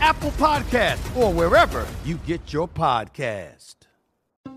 Apple 0.00 0.30
Podcast, 0.32 1.16
or 1.16 1.32
wherever 1.32 1.86
you 2.04 2.16
get 2.18 2.52
your 2.52 2.68
podcast. 2.68 3.74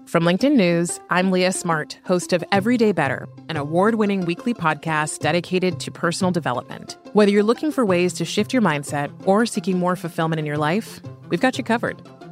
From 0.05 0.23
LinkedIn 0.23 0.55
News, 0.55 0.99
I'm 1.09 1.31
Leah 1.31 1.52
Smart, 1.52 1.99
host 2.05 2.31
of 2.31 2.44
Everyday 2.52 2.94
Better, 2.94 3.27
an 3.49 3.57
award 3.57 3.95
winning 3.95 4.25
weekly 4.25 4.53
podcast 4.53 5.19
dedicated 5.19 5.81
to 5.81 5.91
personal 5.91 6.31
development. 6.31 6.97
Whether 7.11 7.31
you're 7.31 7.44
looking 7.44 7.71
for 7.71 7.85
ways 7.85 8.13
to 8.13 8.25
shift 8.25 8.53
your 8.53 8.61
mindset 8.61 9.11
or 9.27 9.45
seeking 9.45 9.77
more 9.77 9.97
fulfillment 9.97 10.39
in 10.39 10.45
your 10.45 10.57
life, 10.57 11.02
we've 11.29 11.41
got 11.41 11.57
you 11.57 11.63
covered. 11.63 12.01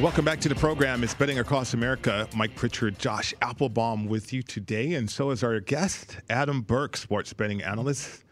Welcome 0.00 0.24
back 0.24 0.38
to 0.42 0.48
the 0.48 0.54
program. 0.54 1.02
It's 1.02 1.12
Betting 1.12 1.40
Across 1.40 1.74
America. 1.74 2.28
Mike 2.32 2.54
Pritchard, 2.54 3.00
Josh 3.00 3.34
Applebaum 3.42 4.06
with 4.06 4.32
you 4.32 4.44
today, 4.44 4.94
and 4.94 5.10
so 5.10 5.30
is 5.30 5.42
our 5.42 5.58
guest, 5.58 6.18
Adam 6.30 6.60
Burke, 6.60 6.96
sports 6.96 7.32
betting 7.32 7.64
analyst. 7.64 8.22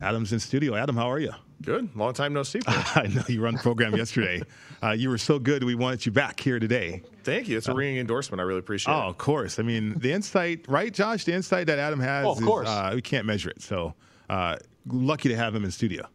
Adam's 0.00 0.32
in 0.32 0.40
studio. 0.40 0.74
Adam, 0.74 0.96
how 0.96 1.08
are 1.08 1.20
you? 1.20 1.30
Good. 1.62 1.94
Long 1.94 2.14
time 2.14 2.32
no 2.32 2.42
see. 2.42 2.58
I 2.66 3.06
know 3.14 3.22
you 3.28 3.40
run 3.40 3.54
the 3.54 3.60
program 3.60 3.94
yesterday. 3.94 4.42
Uh, 4.82 4.90
you 4.90 5.08
were 5.08 5.16
so 5.16 5.38
good. 5.38 5.62
We 5.62 5.76
wanted 5.76 6.04
you 6.04 6.10
back 6.10 6.40
here 6.40 6.58
today. 6.58 7.00
Thank 7.22 7.46
you. 7.46 7.58
It's 7.58 7.68
a 7.68 7.72
uh, 7.72 7.76
ringing 7.76 8.00
endorsement. 8.00 8.40
I 8.40 8.42
really 8.42 8.58
appreciate 8.58 8.92
oh, 8.92 9.02
it. 9.02 9.10
of 9.10 9.18
course. 9.18 9.60
I 9.60 9.62
mean, 9.62 9.96
the 9.96 10.12
insight, 10.12 10.64
right, 10.66 10.92
Josh? 10.92 11.22
The 11.22 11.32
insight 11.32 11.68
that 11.68 11.78
Adam 11.78 12.00
has, 12.00 12.26
oh, 12.26 12.32
of 12.32 12.42
course. 12.42 12.68
Is, 12.68 12.74
uh, 12.74 12.90
we 12.92 13.02
can't 13.02 13.24
measure 13.24 13.50
it. 13.50 13.62
So 13.62 13.94
uh, 14.28 14.56
lucky 14.88 15.28
to 15.28 15.36
have 15.36 15.54
him 15.54 15.64
in 15.64 15.70
studio. 15.70 16.08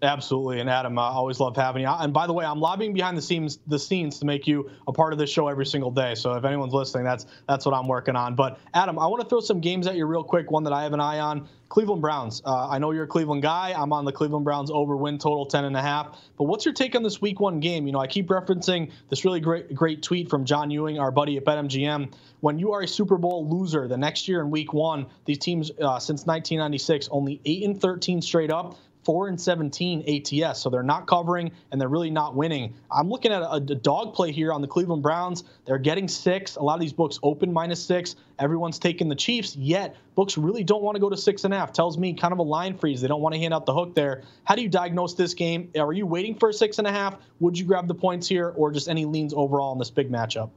Absolutely, 0.00 0.60
and 0.60 0.70
Adam, 0.70 0.96
I 0.96 1.08
always 1.08 1.40
love 1.40 1.56
having 1.56 1.82
you. 1.82 1.88
And 1.88 2.12
by 2.12 2.28
the 2.28 2.32
way, 2.32 2.44
I'm 2.44 2.60
lobbying 2.60 2.92
behind 2.92 3.18
the 3.18 3.22
scenes, 3.22 3.58
the 3.66 3.80
scenes 3.80 4.20
to 4.20 4.26
make 4.26 4.46
you 4.46 4.70
a 4.86 4.92
part 4.92 5.12
of 5.12 5.18
this 5.18 5.28
show 5.28 5.48
every 5.48 5.66
single 5.66 5.90
day. 5.90 6.14
So 6.14 6.34
if 6.34 6.44
anyone's 6.44 6.72
listening, 6.72 7.04
that's 7.04 7.26
that's 7.48 7.66
what 7.66 7.74
I'm 7.74 7.88
working 7.88 8.14
on. 8.14 8.36
But 8.36 8.60
Adam, 8.72 8.96
I 8.98 9.08
want 9.08 9.22
to 9.22 9.28
throw 9.28 9.40
some 9.40 9.60
games 9.60 9.88
at 9.88 9.96
you 9.96 10.06
real 10.06 10.22
quick. 10.22 10.52
One 10.52 10.64
that 10.64 10.72
I 10.72 10.84
have 10.84 10.92
an 10.92 11.00
eye 11.00 11.18
on: 11.18 11.48
Cleveland 11.68 12.00
Browns. 12.00 12.42
Uh, 12.44 12.68
I 12.68 12.78
know 12.78 12.92
you're 12.92 13.04
a 13.04 13.08
Cleveland 13.08 13.42
guy. 13.42 13.74
I'm 13.76 13.92
on 13.92 14.04
the 14.04 14.12
Cleveland 14.12 14.44
Browns 14.44 14.70
over 14.70 14.96
win 14.96 15.18
total 15.18 15.46
10 15.46 15.64
and 15.64 15.76
a 15.76 15.82
half. 15.82 16.16
But 16.36 16.44
what's 16.44 16.64
your 16.64 16.74
take 16.74 16.94
on 16.94 17.02
this 17.02 17.20
Week 17.20 17.40
One 17.40 17.58
game? 17.58 17.86
You 17.88 17.92
know, 17.92 17.98
I 17.98 18.06
keep 18.06 18.28
referencing 18.28 18.92
this 19.10 19.24
really 19.24 19.40
great 19.40 19.74
great 19.74 20.04
tweet 20.04 20.30
from 20.30 20.44
John 20.44 20.70
Ewing, 20.70 21.00
our 21.00 21.10
buddy 21.10 21.36
at 21.38 21.44
BetMGM. 21.44 22.12
When 22.38 22.60
you 22.60 22.74
are 22.74 22.82
a 22.82 22.88
Super 22.88 23.16
Bowl 23.16 23.48
loser 23.48 23.88
the 23.88 23.98
next 23.98 24.28
year 24.28 24.40
in 24.40 24.50
Week 24.50 24.72
One, 24.72 25.06
these 25.24 25.38
teams 25.38 25.72
uh, 25.72 25.98
since 25.98 26.24
1996 26.24 27.08
only 27.10 27.40
eight 27.44 27.64
and 27.64 27.80
13 27.80 28.22
straight 28.22 28.52
up 28.52 28.76
4 29.08 29.28
and 29.28 29.40
17 29.40 30.04
ATS. 30.06 30.60
So 30.60 30.68
they're 30.68 30.82
not 30.82 31.06
covering 31.06 31.52
and 31.72 31.80
they're 31.80 31.88
really 31.88 32.10
not 32.10 32.34
winning. 32.34 32.74
I'm 32.92 33.08
looking 33.08 33.32
at 33.32 33.40
a, 33.40 33.52
a, 33.52 33.60
dog 33.60 34.12
play 34.12 34.32
here 34.32 34.52
on 34.52 34.60
the 34.60 34.68
Cleveland 34.68 35.02
Browns. 35.02 35.44
They're 35.64 35.78
getting 35.78 36.08
six. 36.08 36.56
A 36.56 36.62
lot 36.62 36.74
of 36.74 36.80
these 36.82 36.92
books 36.92 37.18
open 37.22 37.50
minus 37.50 37.82
six. 37.82 38.16
Everyone's 38.38 38.78
taking 38.78 39.08
the 39.08 39.14
Chiefs, 39.14 39.56
yet 39.56 39.96
books 40.14 40.36
really 40.36 40.62
don't 40.62 40.82
want 40.82 40.96
to 40.96 41.00
go 41.00 41.08
to 41.08 41.16
six 41.16 41.44
and 41.44 41.54
a 41.54 41.56
half. 41.56 41.72
Tells 41.72 41.96
me 41.96 42.12
kind 42.12 42.34
of 42.34 42.38
a 42.38 42.42
line 42.42 42.76
freeze. 42.76 43.00
They 43.00 43.08
don't 43.08 43.22
want 43.22 43.34
to 43.34 43.40
hand 43.40 43.54
out 43.54 43.64
the 43.64 43.72
hook 43.72 43.94
there. 43.94 44.24
How 44.44 44.56
do 44.56 44.60
you 44.60 44.68
diagnose 44.68 45.14
this 45.14 45.32
game? 45.32 45.70
Are 45.80 45.94
you 45.94 46.04
waiting 46.04 46.34
for 46.34 46.50
a 46.50 46.52
six 46.52 46.76
and 46.76 46.86
a 46.86 46.92
half? 46.92 47.16
Would 47.40 47.58
you 47.58 47.64
grab 47.64 47.88
the 47.88 47.94
points 47.94 48.28
here 48.28 48.52
or 48.54 48.70
just 48.72 48.90
any 48.90 49.06
leans 49.06 49.32
overall 49.32 49.72
in 49.72 49.78
this 49.78 49.90
big 49.90 50.12
matchup? 50.12 50.50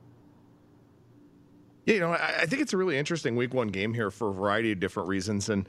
Yeah, 1.85 1.93
you 1.93 1.99
know, 2.01 2.11
I, 2.11 2.41
I 2.41 2.45
think 2.47 2.61
it's 2.61 2.73
a 2.73 2.77
really 2.77 2.97
interesting 2.97 3.37
week 3.37 3.53
one 3.53 3.69
game 3.69 3.93
here 3.93 4.11
for 4.11 4.29
a 4.29 4.33
variety 4.33 4.73
of 4.73 4.81
different 4.81 5.07
reasons. 5.07 5.47
And 5.47 5.65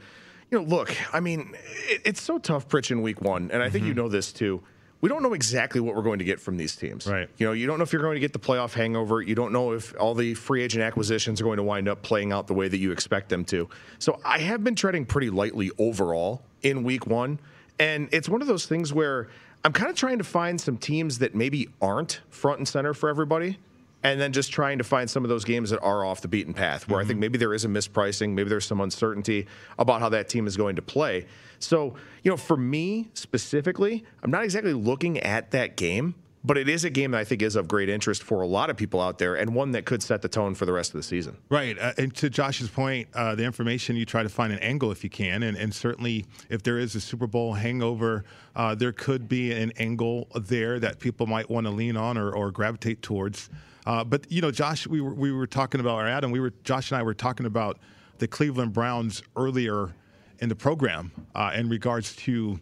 you 0.51 0.59
know, 0.59 0.63
look, 0.65 0.95
I 1.13 1.19
mean, 1.19 1.55
it, 1.89 2.01
it's 2.05 2.21
so 2.21 2.37
tough, 2.37 2.67
Pritch, 2.67 2.91
in 2.91 3.01
week 3.01 3.21
one, 3.21 3.51
and 3.51 3.61
I 3.61 3.69
think 3.69 3.83
mm-hmm. 3.83 3.89
you 3.89 3.93
know 3.93 4.09
this 4.09 4.31
too. 4.31 4.61
We 5.01 5.09
don't 5.09 5.21
know 5.21 5.33
exactly 5.33 5.81
what 5.81 5.95
we're 5.95 6.01
going 6.01 6.19
to 6.19 6.25
get 6.25 6.39
from 6.39 6.55
these 6.55 6.77
teams. 6.77 7.07
Right. 7.07 7.29
You 7.37 7.45
know, 7.45 7.51
you 7.51 7.67
don't 7.67 7.77
know 7.77 7.83
if 7.83 7.91
you're 7.91 8.01
going 8.01 8.15
to 8.15 8.21
get 8.21 8.31
the 8.31 8.39
playoff 8.39 8.73
hangover. 8.73 9.21
You 9.21 9.35
don't 9.35 9.51
know 9.51 9.73
if 9.73 9.93
all 9.99 10.13
the 10.15 10.33
free 10.33 10.63
agent 10.63 10.81
acquisitions 10.81 11.41
are 11.41 11.43
going 11.43 11.57
to 11.57 11.63
wind 11.63 11.89
up 11.89 12.03
playing 12.03 12.31
out 12.31 12.47
the 12.47 12.53
way 12.53 12.69
that 12.69 12.77
you 12.77 12.93
expect 12.93 13.27
them 13.27 13.43
to. 13.45 13.67
So 13.99 14.21
I 14.23 14.39
have 14.39 14.63
been 14.63 14.75
treading 14.75 15.05
pretty 15.05 15.29
lightly 15.29 15.71
overall 15.77 16.41
in 16.61 16.83
week 16.83 17.05
one. 17.05 17.39
And 17.79 18.07
it's 18.13 18.29
one 18.29 18.41
of 18.41 18.47
those 18.47 18.65
things 18.65 18.93
where 18.93 19.27
I'm 19.65 19.73
kind 19.73 19.89
of 19.89 19.97
trying 19.97 20.19
to 20.19 20.23
find 20.23 20.61
some 20.61 20.77
teams 20.77 21.19
that 21.19 21.35
maybe 21.35 21.67
aren't 21.81 22.21
front 22.29 22.59
and 22.59 22.67
center 22.67 22.93
for 22.93 23.09
everybody 23.09 23.57
and 24.03 24.19
then 24.19 24.33
just 24.33 24.51
trying 24.51 24.77
to 24.77 24.83
find 24.83 25.09
some 25.09 25.23
of 25.23 25.29
those 25.29 25.45
games 25.45 25.69
that 25.69 25.81
are 25.81 26.05
off 26.05 26.21
the 26.21 26.27
beaten 26.27 26.53
path 26.53 26.87
where 26.87 26.97
mm-hmm. 26.97 27.05
I 27.05 27.07
think 27.07 27.15
mm-hmm. 27.15 27.21
maybe 27.21 27.37
there 27.37 27.53
is 27.53 27.65
a 27.65 27.69
mispricing, 27.69 28.33
maybe 28.33 28.49
there's 28.49 28.65
some 28.65 28.81
uncertainty 28.81 29.47
about 29.79 30.01
how 30.01 30.09
that 30.09 30.29
team 30.29 30.47
is 30.47 30.57
going 30.57 30.75
to 30.75 30.81
play. 30.81 31.25
So, 31.59 31.95
you 32.23 32.31
know, 32.31 32.37
for 32.37 32.57
me 32.57 33.09
specifically, 33.13 34.03
I'm 34.21 34.31
not 34.31 34.43
exactly 34.43 34.73
looking 34.73 35.19
at 35.19 35.51
that 35.51 35.77
game, 35.77 36.15
but 36.45 36.57
it 36.57 36.67
is 36.67 36.83
a 36.83 36.89
game 36.89 37.11
that 37.11 37.19
I 37.19 37.23
think 37.23 37.41
is 37.41 37.55
of 37.55 37.69
great 37.69 37.87
interest 37.87 38.21
for 38.21 38.41
a 38.41 38.47
lot 38.47 38.69
of 38.69 38.75
people 38.75 38.99
out 38.99 39.17
there 39.17 39.35
and 39.35 39.55
one 39.55 39.71
that 39.71 39.85
could 39.85 40.03
set 40.03 40.21
the 40.21 40.27
tone 40.27 40.55
for 40.55 40.65
the 40.65 40.73
rest 40.73 40.91
of 40.91 40.97
the 40.97 41.03
season. 41.03 41.37
Right. 41.47 41.79
Uh, 41.79 41.93
and 41.97 42.13
to 42.15 42.29
Josh's 42.29 42.69
point, 42.69 43.07
uh, 43.13 43.35
the 43.35 43.45
information 43.45 43.95
you 43.95 44.05
try 44.05 44.23
to 44.23 44.29
find 44.29 44.51
an 44.51 44.59
angle 44.59 44.91
if 44.91 45.05
you 45.05 45.09
can. 45.09 45.43
And, 45.43 45.55
and 45.55 45.73
certainly, 45.73 46.25
if 46.49 46.61
there 46.61 46.77
is 46.77 46.95
a 46.95 47.01
Super 47.01 47.27
Bowl 47.27 47.53
hangover, 47.53 48.25
uh, 48.57 48.75
there 48.75 48.91
could 48.91 49.29
be 49.29 49.53
an 49.53 49.71
angle 49.77 50.27
there 50.35 50.79
that 50.81 50.99
people 50.99 51.27
might 51.27 51.49
want 51.49 51.65
to 51.65 51.71
lean 51.71 51.95
on 51.95 52.17
or, 52.17 52.31
or 52.31 52.51
gravitate 52.51 53.01
towards. 53.01 53.49
Uh, 53.85 54.03
but 54.03 54.31
you 54.31 54.41
know, 54.41 54.51
Josh, 54.51 54.87
we 54.87 55.01
were 55.01 55.13
we 55.13 55.31
were 55.31 55.47
talking 55.47 55.81
about, 55.81 55.99
or 55.99 56.07
Adam, 56.07 56.31
we 56.31 56.39
were 56.39 56.53
Josh 56.63 56.91
and 56.91 56.99
I 56.99 57.03
were 57.03 57.13
talking 57.13 57.45
about 57.45 57.79
the 58.19 58.27
Cleveland 58.27 58.73
Browns 58.73 59.21
earlier 59.35 59.93
in 60.39 60.49
the 60.49 60.55
program 60.55 61.11
uh, 61.35 61.51
in 61.55 61.69
regards 61.69 62.15
to 62.17 62.59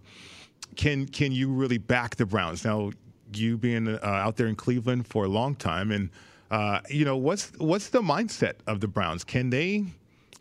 can 0.75 1.07
can 1.07 1.31
you 1.31 1.51
really 1.51 1.77
back 1.77 2.15
the 2.15 2.25
Browns 2.25 2.65
now? 2.65 2.91
You 3.33 3.57
being 3.57 3.87
uh, 3.87 3.99
out 4.03 4.35
there 4.35 4.47
in 4.47 4.55
Cleveland 4.55 5.07
for 5.07 5.23
a 5.23 5.29
long 5.29 5.55
time, 5.55 5.91
and 5.91 6.09
uh, 6.49 6.81
you 6.89 7.05
know 7.05 7.15
what's 7.15 7.51
what's 7.57 7.89
the 7.89 8.01
mindset 8.01 8.55
of 8.67 8.81
the 8.81 8.87
Browns? 8.87 9.23
Can 9.23 9.51
they 9.51 9.85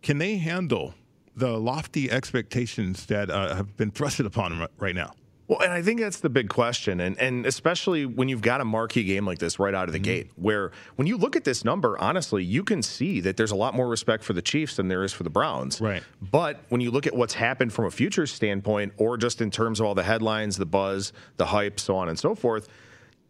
can 0.03 0.19
they 0.19 0.37
handle 0.37 0.94
the 1.37 1.59
lofty 1.59 2.11
expectations 2.11 3.06
that 3.06 3.31
uh, 3.31 3.55
have 3.55 3.76
been 3.76 3.93
thrusted 3.93 4.26
upon 4.26 4.59
them 4.59 4.69
right 4.79 4.94
now? 4.94 5.12
Well, 5.50 5.62
and 5.62 5.73
I 5.73 5.82
think 5.82 5.99
that's 5.99 6.20
the 6.20 6.31
big 6.31 6.49
question, 6.49 7.00
and 7.00 7.19
and 7.19 7.44
especially 7.44 8.06
when 8.06 8.29
you've 8.29 8.41
got 8.41 8.61
a 8.61 8.64
marquee 8.64 9.02
game 9.02 9.26
like 9.26 9.41
this 9.41 9.58
right 9.58 9.75
out 9.75 9.88
of 9.88 9.93
the 9.93 9.99
mm-hmm. 9.99 10.05
gate, 10.05 10.31
where 10.37 10.70
when 10.94 11.08
you 11.08 11.17
look 11.17 11.35
at 11.35 11.43
this 11.43 11.64
number, 11.64 11.99
honestly, 11.99 12.44
you 12.44 12.62
can 12.62 12.85
see 12.85 13.19
that 13.23 13.37
there's 13.37 13.50
a 13.50 13.56
lot 13.56 13.75
more 13.75 13.88
respect 13.88 14.23
for 14.23 14.32
the 14.32 14.43
Chiefs 14.43 14.76
than 14.76 14.87
there 14.87 15.02
is 15.02 15.12
for 15.12 15.25
the 15.25 15.31
Browns. 15.31 15.81
Right. 15.81 16.05
But 16.23 16.61
when 16.69 16.81
you 16.81 16.93
look 16.93 17.08
at 17.08 17.17
what's 17.17 17.35
happened 17.35 17.73
from 17.73 17.87
a 17.87 17.91
futures 17.91 18.31
standpoint, 18.32 18.93
or 18.97 19.17
just 19.17 19.41
in 19.41 19.50
terms 19.50 19.81
of 19.81 19.87
all 19.87 19.94
the 19.97 20.05
headlines, 20.05 20.56
the 20.56 20.67
buzz, 20.67 21.12
the 21.37 21.47
hype, 21.47 21.81
so 21.81 21.97
on 21.97 22.08
and 22.08 22.17
so 22.17 22.37
forth, 22.37 22.69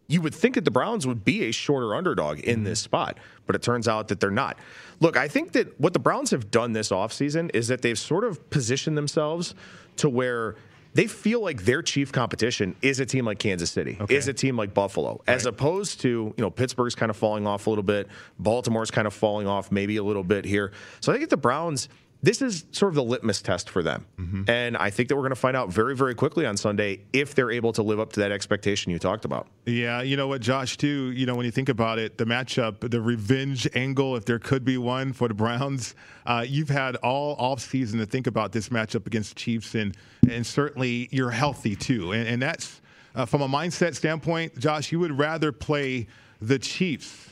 you 0.06 0.20
would 0.20 0.34
think 0.34 0.56
that 0.56 0.67
the 0.67 0.70
Browns 0.70 1.06
would 1.06 1.25
be 1.25 1.44
a 1.44 1.52
shorter 1.52 1.94
underdog 1.94 2.40
in 2.40 2.56
mm-hmm. 2.56 2.64
this 2.64 2.81
spot, 2.81 3.17
but 3.46 3.56
it 3.56 3.62
turns 3.62 3.88
out 3.88 4.08
that 4.08 4.20
they're 4.20 4.31
not. 4.31 4.58
Look, 5.00 5.17
I 5.17 5.26
think 5.26 5.52
that 5.52 5.81
what 5.81 5.94
the 5.94 5.99
Browns 5.99 6.32
have 6.32 6.50
done 6.50 6.75
this 6.75 6.90
offseason 6.90 7.50
is 7.55 7.69
that 7.69 7.81
they've 7.81 7.99
sort 7.99 8.25
of 8.25 8.50
positioned 8.50 8.99
themselves 8.99 9.55
to 9.96 10.11
where 10.11 10.56
they 10.95 11.07
feel 11.07 11.41
like 11.41 11.65
their 11.65 11.83
chief 11.83 12.13
competition 12.13 12.75
is 12.83 13.01
a 13.01 13.07
team 13.07 13.25
like 13.25 13.39
Kansas 13.39 13.71
City, 13.71 13.97
okay. 14.01 14.15
is 14.15 14.29
a 14.29 14.33
team 14.33 14.57
like 14.57 14.75
Buffalo, 14.75 15.23
right. 15.27 15.35
as 15.35 15.47
opposed 15.47 16.01
to, 16.01 16.09
you 16.09 16.35
know, 16.39 16.51
Pittsburgh's 16.51 16.95
kind 16.95 17.11
of 17.11 17.17
falling 17.17 17.47
off 17.47 17.67
a 17.67 17.71
little 17.71 17.83
bit, 17.83 18.09
Baltimore's 18.39 18.91
kind 18.91 19.07
of 19.07 19.15
falling 19.15 19.47
off 19.47 19.71
maybe 19.71 19.97
a 19.97 20.03
little 20.03 20.25
bit 20.25 20.45
here. 20.45 20.73
So 21.01 21.13
I 21.13 21.19
think 21.19 21.31
the 21.31 21.37
Browns 21.37 21.89
this 22.22 22.43
is 22.43 22.67
sort 22.72 22.90
of 22.90 22.96
the 22.96 23.02
litmus 23.02 23.40
test 23.40 23.70
for 23.70 23.82
them. 23.82 24.06
Mm-hmm. 24.19 24.50
And 24.50 24.76
I 24.76 24.90
think 24.90 25.08
that 25.08 25.17
we're 25.17 25.22
going 25.22 25.31
to 25.31 25.37
find 25.37 25.56
out 25.56 25.70
very, 25.70 25.96
very 25.96 26.14
quickly 26.14 26.44
on 26.44 26.56
Sunday 26.56 27.00
if 27.12 27.34
they're 27.34 27.50
able 27.50 27.72
to 27.72 27.82
live 27.82 27.99
up 27.99 28.12
to 28.14 28.20
that 28.20 28.31
expectation 28.31 28.93
you 28.93 28.99
talked 28.99 29.25
about. 29.25 29.46
Yeah, 29.64 30.02
you 30.02 30.17
know 30.17 30.28
what, 30.28 30.43
Josh, 30.43 30.76
too, 30.76 31.12
you 31.12 31.25
know, 31.25 31.34
when 31.34 31.46
you 31.46 31.52
think 31.52 31.69
about 31.69 31.99
it, 31.99 32.19
the 32.19 32.26
matchup, 32.26 32.90
the 32.90 33.00
revenge 33.00 33.69
angle, 33.75 34.17
if 34.17 34.25
there 34.26 34.38
could 34.38 34.64
be 34.64 34.76
one 34.76 35.12
for 35.12 35.28
the 35.28 35.34
Browns, 35.34 35.94
uh, 36.26 36.44
you've 36.46 36.69
had 36.69 36.96
all 36.96 37.37
off 37.37 37.61
season 37.61 37.99
to 38.00 38.06
think 38.06 38.26
about 38.26 38.52
this 38.52 38.69
matchup 38.69 39.06
against 39.06 39.31
the 39.31 39.40
Chiefs, 39.40 39.75
and, 39.75 39.96
and 40.28 40.46
certainly 40.46 41.08
you're 41.11 41.31
healthy, 41.31 41.75
too. 41.75 42.12
And, 42.12 42.28
and 42.28 42.43
that's, 42.43 42.82
uh, 43.14 43.25
from 43.25 43.40
a 43.40 43.49
mindset 43.49 43.94
standpoint, 43.94 44.58
Josh, 44.58 44.93
you 44.93 45.00
would 45.00 45.19
rather 45.19 45.52
play 45.52 46.06
the 46.40 46.58
Chiefs 46.58 47.30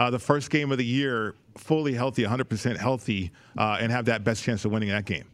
uh, 0.00 0.10
the 0.10 0.18
first 0.18 0.50
game 0.50 0.72
of 0.72 0.78
the 0.78 0.84
year 0.84 1.34
fully 1.56 1.92
healthy, 1.92 2.24
100% 2.24 2.76
healthy, 2.78 3.30
uh, 3.58 3.76
and 3.80 3.92
have 3.92 4.06
that 4.06 4.24
best 4.24 4.42
chance 4.42 4.64
of 4.64 4.72
winning 4.72 4.88
that 4.88 5.04
game. 5.04 5.24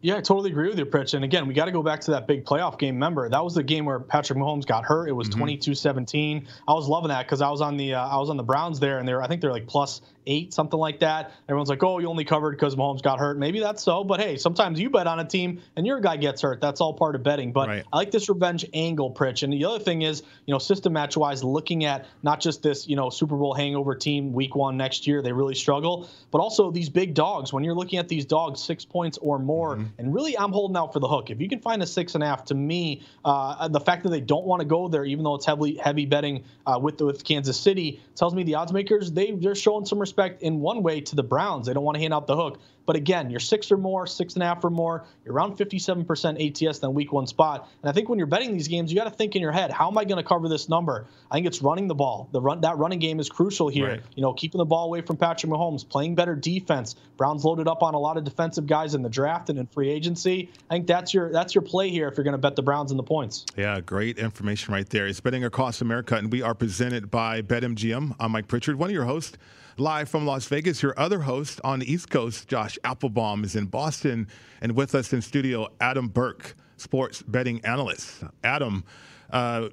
Yeah, 0.00 0.16
I 0.16 0.20
totally 0.20 0.50
agree 0.50 0.68
with 0.68 0.78
you, 0.78 0.84
Pritch. 0.84 1.14
And 1.14 1.24
again, 1.24 1.46
we 1.46 1.54
got 1.54 1.64
to 1.66 1.72
go 1.72 1.82
back 1.82 2.00
to 2.02 2.10
that 2.10 2.26
big 2.26 2.44
playoff 2.44 2.78
game. 2.78 2.94
Remember, 2.94 3.28
that 3.28 3.42
was 3.42 3.54
the 3.54 3.62
game 3.62 3.84
where 3.84 4.00
Patrick 4.00 4.38
Mahomes 4.38 4.66
got 4.66 4.84
hurt. 4.84 5.08
It 5.08 5.12
was 5.12 5.28
mm-hmm. 5.30 5.44
22-17. 5.44 6.46
I 6.66 6.72
was 6.72 6.88
loving 6.88 7.08
that 7.08 7.26
because 7.26 7.40
I 7.40 7.48
was 7.50 7.62
on 7.62 7.76
the 7.76 7.94
uh, 7.94 8.06
I 8.06 8.18
was 8.18 8.28
on 8.28 8.36
the 8.36 8.42
Browns 8.42 8.80
there, 8.80 8.98
and 8.98 9.08
they 9.08 9.14
were 9.14 9.22
I 9.22 9.28
think 9.28 9.40
they're 9.40 9.52
like 9.52 9.66
plus 9.66 10.02
eight, 10.26 10.52
something 10.54 10.78
like 10.78 11.00
that. 11.00 11.32
Everyone's 11.48 11.68
like, 11.68 11.82
oh, 11.82 11.98
you 11.98 12.08
only 12.08 12.24
covered 12.24 12.52
because 12.52 12.76
Mahomes 12.76 13.02
got 13.02 13.18
hurt. 13.18 13.38
Maybe 13.38 13.60
that's 13.60 13.82
so, 13.82 14.04
but 14.04 14.20
hey, 14.20 14.36
sometimes 14.36 14.80
you 14.80 14.90
bet 14.90 15.06
on 15.06 15.20
a 15.20 15.24
team 15.24 15.60
and 15.76 15.86
your 15.86 16.00
guy 16.00 16.16
gets 16.16 16.42
hurt. 16.42 16.60
That's 16.60 16.80
all 16.80 16.94
part 16.94 17.14
of 17.14 17.22
betting. 17.22 17.52
But 17.52 17.68
right. 17.68 17.84
I 17.92 17.96
like 17.96 18.10
this 18.10 18.28
revenge 18.28 18.64
angle, 18.72 19.12
Pritch. 19.12 19.42
And 19.42 19.52
the 19.52 19.64
other 19.64 19.78
thing 19.78 20.02
is, 20.02 20.22
you 20.46 20.52
know, 20.52 20.58
system 20.58 20.92
match 20.92 21.16
wise, 21.16 21.44
looking 21.44 21.84
at 21.84 22.06
not 22.22 22.40
just 22.40 22.62
this, 22.62 22.88
you 22.88 22.96
know, 22.96 23.10
Super 23.10 23.36
Bowl 23.36 23.54
hangover 23.54 23.94
team 23.94 24.32
week 24.32 24.54
one 24.56 24.76
next 24.76 25.06
year, 25.06 25.22
they 25.22 25.32
really 25.32 25.54
struggle, 25.54 26.08
but 26.30 26.38
also 26.38 26.70
these 26.70 26.88
big 26.88 27.14
dogs. 27.14 27.52
When 27.52 27.64
you're 27.64 27.74
looking 27.74 27.98
at 27.98 28.08
these 28.08 28.24
dogs, 28.24 28.62
six 28.62 28.84
points 28.84 29.18
or 29.18 29.38
more, 29.38 29.76
mm-hmm. 29.76 29.86
and 29.98 30.14
really, 30.14 30.36
I'm 30.36 30.52
holding 30.52 30.76
out 30.76 30.92
for 30.92 31.00
the 31.00 31.08
hook. 31.08 31.30
If 31.30 31.40
you 31.40 31.48
can 31.48 31.60
find 31.60 31.82
a 31.82 31.86
six 31.86 32.14
and 32.14 32.24
a 32.24 32.26
half, 32.26 32.46
to 32.46 32.54
me, 32.54 33.02
uh, 33.24 33.68
the 33.68 33.80
fact 33.80 34.02
that 34.04 34.10
they 34.10 34.20
don't 34.20 34.44
want 34.44 34.60
to 34.60 34.66
go 34.66 34.88
there, 34.88 35.04
even 35.04 35.24
though 35.24 35.34
it's 35.34 35.46
heavily 35.46 35.76
heavy 35.76 36.06
betting 36.06 36.44
uh, 36.66 36.78
with 36.80 37.00
with 37.00 37.24
Kansas 37.24 37.60
City, 37.60 38.00
tells 38.14 38.34
me 38.34 38.42
the 38.42 38.54
odds 38.54 38.72
makers 38.72 39.12
they 39.12 39.32
they're 39.32 39.54
showing 39.54 39.84
some 39.84 39.98
respect 39.98 40.13
in 40.40 40.60
one 40.60 40.82
way 40.82 41.00
to 41.00 41.16
the 41.16 41.22
Browns. 41.22 41.66
They 41.66 41.74
don't 41.74 41.84
want 41.84 41.96
to 41.96 42.00
hand 42.00 42.14
out 42.14 42.26
the 42.26 42.36
hook. 42.36 42.60
But 42.86 42.96
again, 42.96 43.30
you're 43.30 43.40
six 43.40 43.72
or 43.72 43.76
more, 43.76 44.06
six 44.06 44.34
and 44.34 44.42
a 44.42 44.46
half 44.46 44.64
or 44.64 44.70
more. 44.70 45.04
You're 45.24 45.34
around 45.34 45.56
57% 45.56 46.68
ATS 46.68 46.78
than 46.80 46.94
week 46.94 47.12
one 47.12 47.26
spot. 47.26 47.68
And 47.82 47.88
I 47.88 47.92
think 47.92 48.08
when 48.08 48.18
you're 48.18 48.26
betting 48.26 48.52
these 48.52 48.68
games, 48.68 48.92
you 48.92 48.98
got 48.98 49.04
to 49.04 49.10
think 49.10 49.36
in 49.36 49.42
your 49.42 49.52
head, 49.52 49.70
how 49.70 49.88
am 49.88 49.96
I 49.98 50.04
going 50.04 50.22
to 50.22 50.28
cover 50.28 50.48
this 50.48 50.68
number? 50.68 51.06
I 51.30 51.36
think 51.36 51.46
it's 51.46 51.62
running 51.62 51.88
the 51.88 51.94
ball. 51.94 52.28
The 52.32 52.40
run 52.40 52.60
that 52.60 52.76
running 52.78 52.98
game 52.98 53.20
is 53.20 53.28
crucial 53.28 53.68
here. 53.68 53.88
Right. 53.88 54.02
You 54.14 54.22
know, 54.22 54.32
keeping 54.32 54.58
the 54.58 54.64
ball 54.64 54.86
away 54.86 55.00
from 55.00 55.16
Patrick 55.16 55.50
Mahomes, 55.50 55.88
playing 55.88 56.14
better 56.14 56.34
defense. 56.34 56.96
Browns 57.16 57.44
loaded 57.44 57.68
up 57.68 57.82
on 57.82 57.94
a 57.94 57.98
lot 57.98 58.16
of 58.16 58.24
defensive 58.24 58.66
guys 58.66 58.94
in 58.94 59.02
the 59.02 59.08
draft 59.08 59.48
and 59.48 59.58
in 59.58 59.66
free 59.66 59.90
agency. 59.90 60.50
I 60.70 60.74
think 60.74 60.86
that's 60.86 61.14
your 61.14 61.32
that's 61.32 61.54
your 61.54 61.62
play 61.62 61.90
here 61.90 62.08
if 62.08 62.16
you're 62.16 62.24
going 62.24 62.32
to 62.32 62.38
bet 62.38 62.56
the 62.56 62.62
Browns 62.62 62.90
and 62.90 62.98
the 62.98 63.04
points. 63.04 63.46
Yeah, 63.56 63.80
great 63.80 64.18
information 64.18 64.74
right 64.74 64.88
there. 64.88 65.06
It's 65.06 65.20
betting 65.20 65.44
across 65.44 65.80
America, 65.80 66.16
and 66.16 66.30
we 66.30 66.42
are 66.42 66.54
presented 66.54 67.10
by 67.10 67.42
BetMGM. 67.42 68.16
I'm 68.18 68.32
Mike 68.32 68.48
Pritchard, 68.48 68.78
one 68.78 68.90
of 68.90 68.94
your 68.94 69.04
hosts 69.04 69.38
live 69.78 70.08
from 70.08 70.26
Las 70.26 70.46
Vegas. 70.46 70.82
Your 70.82 70.98
other 70.98 71.20
host 71.20 71.60
on 71.64 71.80
the 71.80 71.92
East 71.92 72.10
Coast, 72.10 72.48
Josh 72.48 72.73
Applebaum, 72.84 73.44
is 73.44 73.56
in 73.56 73.66
Boston, 73.66 74.28
and 74.60 74.72
with 74.72 74.94
us 74.94 75.12
in 75.12 75.22
studio, 75.22 75.68
Adam 75.80 76.08
Burke, 76.08 76.54
sports 76.76 77.22
betting 77.22 77.64
analyst. 77.64 78.24
Adam, 78.42 78.84
uh, 79.30 79.68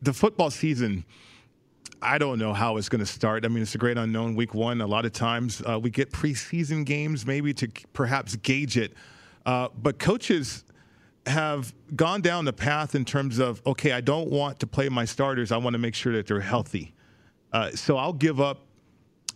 the 0.00 0.12
football 0.12 0.50
season. 0.50 1.04
I 2.04 2.18
don't 2.18 2.40
know 2.40 2.52
how 2.52 2.78
it's 2.78 2.88
going 2.88 2.98
to 2.98 3.06
start. 3.06 3.44
I 3.44 3.48
mean, 3.48 3.62
it's 3.62 3.76
a 3.76 3.78
great 3.78 3.96
unknown 3.96 4.34
week 4.34 4.54
one. 4.54 4.80
A 4.80 4.86
lot 4.86 5.04
of 5.04 5.12
times 5.12 5.62
uh, 5.68 5.78
we 5.78 5.88
get 5.88 6.10
preseason 6.10 6.84
games 6.84 7.24
maybe 7.24 7.54
to 7.54 7.68
perhaps 7.92 8.34
gauge 8.34 8.76
it. 8.76 8.94
Uh, 9.46 9.68
but 9.80 10.00
coaches 10.00 10.64
have 11.26 11.72
gone 11.94 12.20
down 12.20 12.44
the 12.44 12.52
path 12.52 12.96
in 12.96 13.04
terms 13.04 13.38
of, 13.38 13.62
okay, 13.66 13.92
I 13.92 14.00
don't 14.00 14.28
want 14.28 14.58
to 14.60 14.66
play 14.66 14.88
my 14.88 15.04
starters. 15.04 15.52
I 15.52 15.58
want 15.58 15.74
to 15.74 15.78
make 15.78 15.94
sure 15.94 16.12
that 16.14 16.26
they're 16.26 16.40
healthy. 16.40 16.92
Uh, 17.52 17.70
so 17.70 17.96
I'll 17.96 18.12
give 18.12 18.40
up 18.40 18.66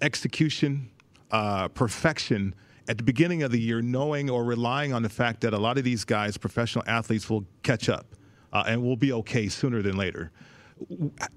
execution, 0.03 0.91
uh, 1.31 1.69
perfection 1.69 2.55
at 2.89 2.97
the 2.99 3.05
beginning 3.05 3.43
of 3.43 3.51
the 3.51 3.61
year, 3.61 3.83
knowing 3.83 4.31
or 4.31 4.45
relying 4.45 4.93
on 4.93 5.03
the 5.03 5.09
fact 5.09 5.41
that 5.43 5.53
a 5.53 5.59
lot 5.59 5.79
of 5.79 5.85
these 5.85 6.05
guys, 6.05 6.37
professional 6.37 6.85
athletes, 6.87 7.29
will 7.29 7.45
catch 7.63 7.89
up 7.89 8.07
uh, 8.53 8.65
and 8.67 8.83
will 8.83 8.97
be 8.97 9.13
okay 9.13 9.49
sooner 9.49 9.83
than 9.83 9.97
later. 9.97 10.31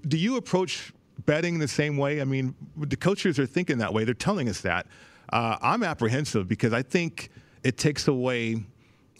Do 0.06 0.16
you 0.16 0.36
approach 0.36 0.92
betting 1.26 1.58
the 1.58 1.68
same 1.68 1.96
way? 1.96 2.20
I 2.20 2.24
mean, 2.24 2.54
the 2.76 2.96
coaches 2.96 3.38
are 3.38 3.46
thinking 3.46 3.78
that 3.78 3.92
way. 3.92 4.04
They're 4.04 4.14
telling 4.14 4.48
us 4.48 4.60
that. 4.62 4.86
Uh, 5.32 5.56
I'm 5.60 5.82
apprehensive 5.82 6.48
because 6.48 6.72
I 6.72 6.82
think 6.82 7.30
it 7.62 7.76
takes 7.78 8.08
away 8.08 8.62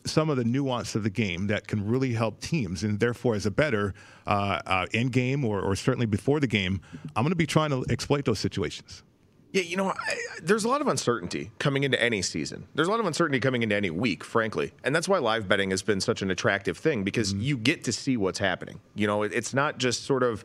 some 0.07 0.31
of 0.31 0.37
the 0.37 0.45
nuance 0.45 0.95
of 0.95 1.03
the 1.03 1.11
game 1.11 1.47
that 1.49 1.67
can 1.67 1.87
really 1.87 2.13
help 2.13 2.41
teams. 2.41 2.85
And 2.85 2.99
therefore, 2.99 3.35
as 3.35 3.47
a 3.47 3.51
bettor 3.51 3.95
uh, 4.27 4.61
uh, 4.67 4.87
in 4.93 5.09
game 5.09 5.45
or, 5.45 5.61
or 5.61 5.77
certainly 5.77 6.07
before 6.07 6.41
the 6.41 6.47
game, 6.47 6.81
I'm 7.15 7.23
going 7.23 7.31
to 7.31 7.37
be 7.37 7.47
trying 7.47 7.71
to 7.71 7.85
exploit 7.91 8.25
those 8.25 8.39
situations. 8.39 9.03
Yeah, 9.53 9.63
you 9.63 9.77
know, 9.77 9.89
I, 9.89 10.17
there's 10.43 10.65
a 10.65 10.69
lot 10.69 10.81
of 10.81 10.87
uncertainty 10.87 11.51
coming 11.59 11.83
into 11.83 12.01
any 12.01 12.23
season. 12.23 12.69
There's 12.75 12.87
a 12.87 12.91
lot 12.91 13.01
of 13.01 13.07
uncertainty 13.07 13.41
coming 13.41 13.63
into 13.63 13.75
any 13.75 13.91
week, 13.91 14.23
frankly. 14.23 14.73
And 14.85 14.95
that's 14.95 15.09
why 15.09 15.19
live 15.19 15.49
betting 15.49 15.71
has 15.71 15.83
been 15.83 16.01
such 16.01 16.23
an 16.23 16.31
attractive 16.31 16.79
thing 16.79 17.03
because 17.03 17.33
mm-hmm. 17.33 17.43
you 17.43 17.57
get 17.57 17.85
to 17.85 17.93
see 17.93 18.17
what's 18.17 18.39
happening. 18.39 18.81
You 18.95 19.09
know, 19.09 19.25
it, 19.25 19.33
it's 19.33 19.53
not 19.53 19.79
just 19.79 20.05
sort 20.05 20.23
of 20.23 20.45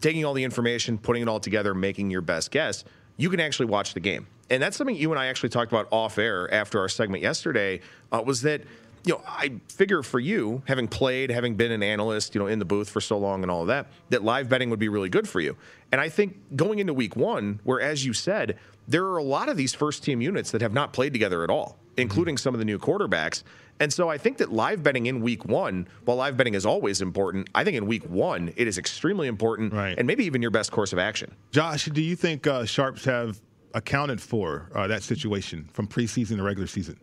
taking 0.00 0.24
all 0.24 0.34
the 0.34 0.44
information, 0.44 0.98
putting 0.98 1.22
it 1.22 1.28
all 1.28 1.40
together, 1.40 1.74
making 1.74 2.10
your 2.10 2.22
best 2.22 2.50
guess. 2.52 2.84
You 3.16 3.28
can 3.28 3.40
actually 3.40 3.66
watch 3.66 3.92
the 3.92 4.00
game. 4.00 4.28
And 4.50 4.62
that's 4.62 4.76
something 4.76 4.94
you 4.94 5.10
and 5.10 5.18
I 5.18 5.26
actually 5.26 5.48
talked 5.48 5.72
about 5.72 5.88
off 5.90 6.16
air 6.16 6.52
after 6.52 6.78
our 6.78 6.88
segment 6.88 7.22
yesterday 7.22 7.80
uh, 8.12 8.22
was 8.24 8.42
that– 8.42 8.62
you 9.04 9.14
know, 9.14 9.22
I 9.26 9.60
figure 9.68 10.02
for 10.02 10.20
you, 10.20 10.62
having 10.66 10.88
played, 10.88 11.30
having 11.30 11.56
been 11.56 11.72
an 11.72 11.82
analyst, 11.82 12.34
you 12.34 12.40
know, 12.40 12.46
in 12.46 12.58
the 12.58 12.64
booth 12.64 12.88
for 12.88 13.00
so 13.00 13.18
long 13.18 13.42
and 13.42 13.50
all 13.50 13.62
of 13.62 13.66
that, 13.68 13.88
that 14.10 14.22
live 14.22 14.48
betting 14.48 14.70
would 14.70 14.78
be 14.78 14.88
really 14.88 15.08
good 15.08 15.28
for 15.28 15.40
you. 15.40 15.56
And 15.90 16.00
I 16.00 16.08
think 16.08 16.56
going 16.56 16.78
into 16.78 16.94
week 16.94 17.16
one, 17.16 17.60
where 17.64 17.80
as 17.80 18.06
you 18.06 18.12
said, 18.12 18.58
there 18.86 19.04
are 19.06 19.16
a 19.16 19.22
lot 19.22 19.48
of 19.48 19.56
these 19.56 19.74
first 19.74 20.04
team 20.04 20.20
units 20.20 20.50
that 20.52 20.60
have 20.60 20.72
not 20.72 20.92
played 20.92 21.12
together 21.12 21.42
at 21.42 21.50
all, 21.50 21.78
including 21.96 22.36
mm-hmm. 22.36 22.42
some 22.42 22.54
of 22.54 22.58
the 22.58 22.64
new 22.64 22.78
quarterbacks. 22.78 23.42
And 23.80 23.92
so 23.92 24.08
I 24.08 24.18
think 24.18 24.38
that 24.38 24.52
live 24.52 24.82
betting 24.82 25.06
in 25.06 25.20
week 25.20 25.44
one, 25.44 25.88
while 26.04 26.16
live 26.16 26.36
betting 26.36 26.54
is 26.54 26.64
always 26.64 27.00
important, 27.00 27.48
I 27.54 27.64
think 27.64 27.76
in 27.76 27.86
week 27.86 28.08
one 28.08 28.52
it 28.56 28.68
is 28.68 28.78
extremely 28.78 29.26
important, 29.26 29.72
right. 29.72 29.98
and 29.98 30.06
maybe 30.06 30.24
even 30.24 30.42
your 30.42 30.50
best 30.52 30.70
course 30.70 30.92
of 30.92 30.98
action. 30.98 31.34
Josh, 31.50 31.86
do 31.86 32.02
you 32.02 32.14
think 32.14 32.46
uh, 32.46 32.64
sharps 32.64 33.04
have 33.04 33.40
accounted 33.74 34.20
for 34.20 34.70
uh, 34.74 34.86
that 34.86 35.02
situation 35.02 35.68
from 35.72 35.88
preseason 35.88 36.36
to 36.36 36.42
regular 36.42 36.66
season? 36.68 36.98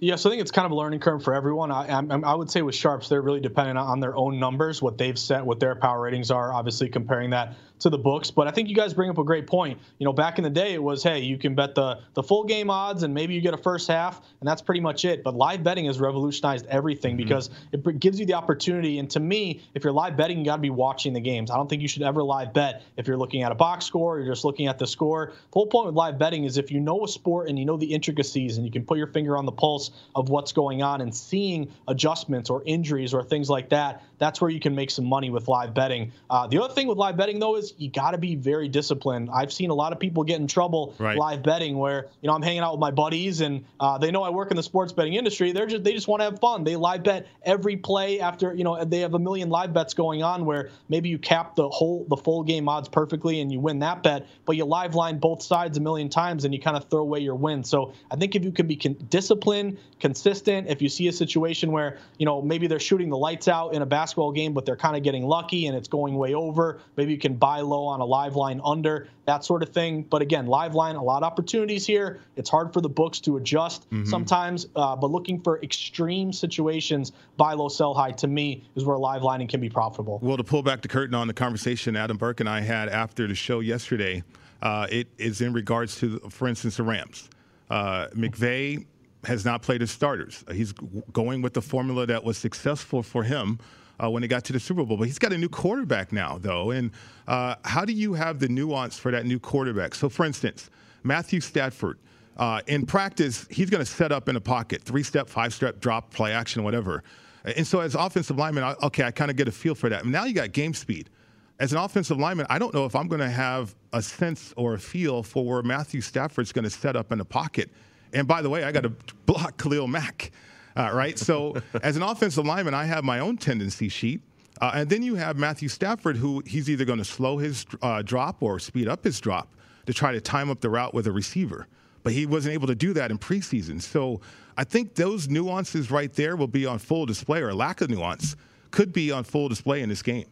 Yes, 0.00 0.24
I 0.24 0.30
think 0.30 0.40
it's 0.40 0.50
kind 0.50 0.64
of 0.64 0.72
a 0.72 0.74
learning 0.74 1.00
curve 1.00 1.22
for 1.22 1.34
everyone. 1.34 1.70
I, 1.70 1.86
I, 1.88 2.00
I, 2.00 2.34
would 2.34 2.50
say 2.50 2.62
with 2.62 2.74
sharps, 2.74 3.10
they're 3.10 3.20
really 3.20 3.40
dependent 3.40 3.78
on 3.78 4.00
their 4.00 4.16
own 4.16 4.40
numbers, 4.40 4.80
what 4.80 4.96
they've 4.96 5.18
set, 5.18 5.44
what 5.44 5.60
their 5.60 5.74
power 5.74 6.00
ratings 6.00 6.30
are. 6.30 6.54
Obviously, 6.54 6.88
comparing 6.88 7.30
that 7.30 7.54
to 7.80 7.90
the 7.90 7.98
books. 7.98 8.30
But 8.30 8.46
I 8.46 8.50
think 8.50 8.68
you 8.68 8.74
guys 8.74 8.94
bring 8.94 9.10
up 9.10 9.18
a 9.18 9.24
great 9.24 9.46
point. 9.46 9.78
You 9.98 10.04
know, 10.04 10.12
back 10.12 10.38
in 10.38 10.44
the 10.44 10.50
day, 10.50 10.74
it 10.74 10.82
was 10.82 11.02
hey, 11.02 11.20
you 11.20 11.38
can 11.38 11.54
bet 11.54 11.74
the 11.74 12.00
the 12.14 12.22
full 12.22 12.44
game 12.44 12.70
odds, 12.70 13.02
and 13.02 13.12
maybe 13.12 13.34
you 13.34 13.40
get 13.40 13.54
a 13.54 13.58
first 13.58 13.88
half, 13.88 14.20
and 14.40 14.48
that's 14.48 14.62
pretty 14.62 14.80
much 14.80 15.04
it. 15.04 15.22
But 15.22 15.34
live 15.34 15.62
betting 15.62 15.86
has 15.86 16.00
revolutionized 16.00 16.66
everything 16.66 17.16
mm-hmm. 17.16 17.24
because 17.24 17.50
it 17.72 18.00
gives 18.00 18.20
you 18.20 18.26
the 18.26 18.34
opportunity. 18.34 18.98
And 18.98 19.10
to 19.10 19.20
me, 19.20 19.62
if 19.74 19.84
you're 19.84 19.92
live 19.92 20.16
betting, 20.16 20.38
you 20.38 20.44
got 20.44 20.56
to 20.56 20.62
be 20.62 20.70
watching 20.70 21.12
the 21.12 21.20
games. 21.20 21.50
I 21.50 21.56
don't 21.56 21.68
think 21.68 21.82
you 21.82 21.88
should 21.88 22.02
ever 22.02 22.22
live 22.22 22.52
bet 22.52 22.82
if 22.96 23.06
you're 23.06 23.16
looking 23.16 23.42
at 23.42 23.52
a 23.52 23.54
box 23.54 23.84
score. 23.84 24.16
Or 24.16 24.20
you're 24.20 24.32
just 24.32 24.44
looking 24.44 24.66
at 24.66 24.78
the 24.78 24.86
score. 24.86 25.32
The 25.34 25.52
whole 25.52 25.66
point 25.66 25.86
with 25.86 25.94
live 25.94 26.18
betting 26.18 26.44
is 26.44 26.56
if 26.56 26.70
you 26.70 26.80
know 26.80 27.04
a 27.04 27.08
sport 27.08 27.48
and 27.48 27.58
you 27.58 27.64
know 27.64 27.76
the 27.76 27.92
intricacies, 27.92 28.56
and 28.56 28.66
you 28.66 28.72
can 28.72 28.84
put 28.84 28.98
your 28.98 29.06
finger 29.06 29.36
on 29.36 29.46
the 29.46 29.52
pulse 29.52 29.90
of 30.14 30.28
what's 30.28 30.52
going 30.52 30.82
on 30.82 31.00
and 31.00 31.14
seeing 31.14 31.72
adjustments 31.88 32.50
or 32.50 32.62
injuries 32.64 33.14
or 33.14 33.22
things 33.22 33.48
like 33.48 33.68
that. 33.70 34.02
That's 34.18 34.40
where 34.40 34.50
you 34.50 34.60
can 34.60 34.74
make 34.74 34.90
some 34.90 35.06
money 35.06 35.30
with 35.30 35.48
live 35.48 35.74
betting. 35.74 36.12
Uh, 36.28 36.46
the 36.46 36.62
other 36.62 36.74
thing 36.74 36.86
with 36.86 36.98
live 36.98 37.16
betting 37.16 37.38
though 37.38 37.56
is 37.56 37.69
is 37.70 37.74
you 37.78 37.90
got 37.90 38.12
to 38.12 38.18
be 38.18 38.34
very 38.34 38.68
disciplined. 38.68 39.30
I've 39.32 39.52
seen 39.52 39.70
a 39.70 39.74
lot 39.74 39.92
of 39.92 39.98
people 39.98 40.24
get 40.24 40.40
in 40.40 40.46
trouble 40.46 40.94
right. 40.98 41.16
live 41.16 41.42
betting 41.42 41.78
where 41.78 42.08
you 42.20 42.28
know 42.28 42.34
I'm 42.34 42.42
hanging 42.42 42.60
out 42.60 42.72
with 42.72 42.80
my 42.80 42.90
buddies 42.90 43.40
and 43.40 43.64
uh, 43.78 43.98
they 43.98 44.10
know 44.10 44.22
I 44.22 44.30
work 44.30 44.50
in 44.50 44.56
the 44.56 44.62
sports 44.62 44.92
betting 44.92 45.14
industry. 45.14 45.52
They're 45.52 45.66
just 45.66 45.84
they 45.84 45.92
just 45.92 46.08
want 46.08 46.20
to 46.20 46.24
have 46.24 46.40
fun. 46.40 46.64
They 46.64 46.76
live 46.76 47.02
bet 47.02 47.26
every 47.42 47.76
play 47.76 48.20
after 48.20 48.54
you 48.54 48.64
know 48.64 48.84
they 48.84 49.00
have 49.00 49.14
a 49.14 49.18
million 49.18 49.50
live 49.50 49.72
bets 49.72 49.94
going 49.94 50.22
on 50.22 50.44
where 50.44 50.70
maybe 50.88 51.08
you 51.08 51.18
cap 51.18 51.56
the 51.56 51.68
whole 51.68 52.06
the 52.08 52.16
full 52.16 52.42
game 52.42 52.68
odds 52.68 52.88
perfectly 52.88 53.40
and 53.40 53.50
you 53.52 53.60
win 53.60 53.80
that 53.80 54.02
bet, 54.02 54.26
but 54.44 54.56
you 54.56 54.64
live 54.64 54.94
line 54.94 55.18
both 55.18 55.42
sides 55.42 55.78
a 55.78 55.80
million 55.80 56.08
times 56.08 56.44
and 56.44 56.54
you 56.54 56.60
kind 56.60 56.76
of 56.76 56.88
throw 56.90 57.00
away 57.00 57.20
your 57.20 57.34
win. 57.34 57.64
So 57.64 57.92
I 58.10 58.16
think 58.16 58.34
if 58.34 58.44
you 58.44 58.52
can 58.52 58.66
be 58.66 58.76
con- 58.76 58.96
disciplined, 59.08 59.78
consistent, 59.98 60.68
if 60.68 60.82
you 60.82 60.88
see 60.88 61.08
a 61.08 61.12
situation 61.12 61.72
where 61.72 61.98
you 62.18 62.26
know 62.26 62.42
maybe 62.42 62.66
they're 62.66 62.80
shooting 62.80 63.10
the 63.10 63.18
lights 63.18 63.48
out 63.48 63.74
in 63.74 63.82
a 63.82 63.86
basketball 63.86 64.32
game, 64.32 64.52
but 64.52 64.66
they're 64.66 64.76
kind 64.76 64.96
of 64.96 65.02
getting 65.02 65.24
lucky 65.24 65.66
and 65.66 65.76
it's 65.76 65.88
going 65.88 66.14
way 66.16 66.34
over, 66.34 66.80
maybe 66.96 67.12
you 67.12 67.18
can 67.18 67.34
buy 67.34 67.59
low 67.62 67.84
on 67.86 68.00
a 68.00 68.04
live 68.04 68.36
line 68.36 68.60
under 68.64 69.08
that 69.26 69.44
sort 69.44 69.62
of 69.62 69.70
thing. 69.70 70.02
But 70.02 70.22
again, 70.22 70.46
live 70.46 70.74
line, 70.74 70.96
a 70.96 71.02
lot 71.02 71.22
of 71.22 71.24
opportunities 71.24 71.86
here. 71.86 72.20
It's 72.36 72.50
hard 72.50 72.72
for 72.72 72.80
the 72.80 72.88
books 72.88 73.20
to 73.20 73.36
adjust 73.36 73.88
mm-hmm. 73.90 74.04
sometimes, 74.06 74.66
uh, 74.76 74.96
but 74.96 75.10
looking 75.10 75.40
for 75.40 75.62
extreme 75.62 76.32
situations, 76.32 77.12
buy 77.36 77.52
low, 77.54 77.68
sell 77.68 77.94
high, 77.94 78.12
to 78.12 78.26
me 78.26 78.64
is 78.74 78.84
where 78.84 78.98
live 78.98 79.22
lining 79.22 79.48
can 79.48 79.60
be 79.60 79.68
profitable. 79.68 80.18
Well, 80.22 80.36
to 80.36 80.44
pull 80.44 80.62
back 80.62 80.82
the 80.82 80.88
curtain 80.88 81.14
on 81.14 81.26
the 81.26 81.34
conversation 81.34 81.96
Adam 81.96 82.16
Burke 82.16 82.40
and 82.40 82.48
I 82.48 82.60
had 82.60 82.88
after 82.88 83.26
the 83.26 83.34
show 83.34 83.60
yesterday, 83.60 84.22
uh, 84.62 84.86
it 84.90 85.08
is 85.18 85.40
in 85.40 85.52
regards 85.52 85.96
to, 86.00 86.18
for 86.30 86.48
instance, 86.48 86.76
the 86.76 86.82
Rams. 86.82 87.28
Uh, 87.70 88.08
McVay 88.08 88.84
has 89.24 89.44
not 89.44 89.62
played 89.62 89.80
his 89.80 89.90
starters. 89.90 90.44
He's 90.52 90.72
going 91.12 91.42
with 91.42 91.54
the 91.54 91.62
formula 91.62 92.06
that 92.06 92.24
was 92.24 92.38
successful 92.38 93.02
for 93.02 93.22
him 93.22 93.58
uh, 94.02 94.10
when 94.10 94.22
they 94.22 94.28
got 94.28 94.44
to 94.44 94.52
the 94.52 94.60
Super 94.60 94.84
Bowl. 94.84 94.96
But 94.96 95.04
he's 95.04 95.18
got 95.18 95.32
a 95.32 95.38
new 95.38 95.48
quarterback 95.48 96.12
now, 96.12 96.38
though. 96.38 96.70
And 96.70 96.90
uh, 97.28 97.56
how 97.64 97.84
do 97.84 97.92
you 97.92 98.14
have 98.14 98.38
the 98.38 98.48
nuance 98.48 98.98
for 98.98 99.10
that 99.10 99.26
new 99.26 99.38
quarterback? 99.38 99.94
So, 99.94 100.08
for 100.08 100.24
instance, 100.24 100.70
Matthew 101.02 101.40
Stafford. 101.40 101.98
Uh, 102.36 102.62
in 102.68 102.86
practice, 102.86 103.46
he's 103.50 103.68
going 103.68 103.84
to 103.84 103.90
set 103.90 104.12
up 104.12 104.26
in 104.26 104.36
a 104.36 104.40
pocket, 104.40 104.82
three 104.82 105.02
step, 105.02 105.28
five 105.28 105.52
step 105.52 105.78
drop, 105.78 106.10
play 106.10 106.32
action, 106.32 106.64
whatever. 106.64 107.02
And 107.44 107.66
so, 107.66 107.80
as 107.80 107.94
offensive 107.94 108.38
lineman, 108.38 108.64
I, 108.64 108.74
okay, 108.84 109.04
I 109.04 109.10
kind 109.10 109.30
of 109.30 109.36
get 109.36 109.46
a 109.46 109.52
feel 109.52 109.74
for 109.74 109.90
that. 109.90 110.06
Now 110.06 110.24
you 110.24 110.32
got 110.32 110.52
game 110.52 110.72
speed. 110.72 111.10
As 111.58 111.72
an 111.72 111.78
offensive 111.78 112.18
lineman, 112.18 112.46
I 112.48 112.58
don't 112.58 112.72
know 112.72 112.86
if 112.86 112.96
I'm 112.96 113.08
going 113.08 113.20
to 113.20 113.28
have 113.28 113.74
a 113.92 114.00
sense 114.00 114.54
or 114.56 114.72
a 114.74 114.78
feel 114.78 115.22
for 115.22 115.44
where 115.44 115.62
Matthew 115.62 116.00
Stafford's 116.00 116.52
going 116.52 116.64
to 116.64 116.70
set 116.70 116.96
up 116.96 117.12
in 117.12 117.18
the 117.18 117.24
pocket. 117.24 117.70
And 118.14 118.26
by 118.26 118.40
the 118.40 118.48
way, 118.48 118.64
I 118.64 118.72
got 118.72 118.84
to 118.84 118.92
block 119.26 119.58
Khalil 119.58 119.86
Mack. 119.86 120.32
Uh, 120.80 120.90
right? 120.92 121.18
So 121.18 121.56
as 121.82 121.96
an 121.96 122.02
offensive 122.02 122.46
lineman, 122.46 122.74
I 122.74 122.84
have 122.84 123.04
my 123.04 123.18
own 123.18 123.36
tendency 123.36 123.88
sheet. 123.88 124.22
Uh, 124.60 124.72
and 124.74 124.90
then 124.90 125.02
you 125.02 125.14
have 125.14 125.36
Matthew 125.36 125.68
Stafford, 125.68 126.16
who 126.16 126.42
he's 126.46 126.68
either 126.68 126.84
going 126.84 126.98
to 126.98 127.04
slow 127.04 127.38
his 127.38 127.66
uh, 127.82 128.02
drop 128.02 128.42
or 128.42 128.58
speed 128.58 128.88
up 128.88 129.04
his 129.04 129.20
drop 129.20 129.54
to 129.86 129.94
try 129.94 130.12
to 130.12 130.20
time 130.20 130.50
up 130.50 130.60
the 130.60 130.68
route 130.68 130.92
with 130.92 131.06
a 131.06 131.12
receiver. 131.12 131.66
But 132.02 132.12
he 132.12 132.26
wasn't 132.26 132.54
able 132.54 132.66
to 132.66 132.74
do 132.74 132.92
that 132.94 133.10
in 133.10 133.18
preseason. 133.18 133.80
So 133.80 134.20
I 134.56 134.64
think 134.64 134.94
those 134.94 135.28
nuances 135.28 135.90
right 135.90 136.12
there 136.12 136.36
will 136.36 136.46
be 136.46 136.66
on 136.66 136.78
full 136.78 137.06
display, 137.06 137.40
or 137.40 137.54
lack 137.54 137.80
of 137.80 137.90
nuance 137.90 138.36
could 138.70 138.92
be 138.92 139.10
on 139.10 139.24
full 139.24 139.48
display 139.48 139.80
in 139.80 139.88
this 139.88 140.02
game. 140.02 140.26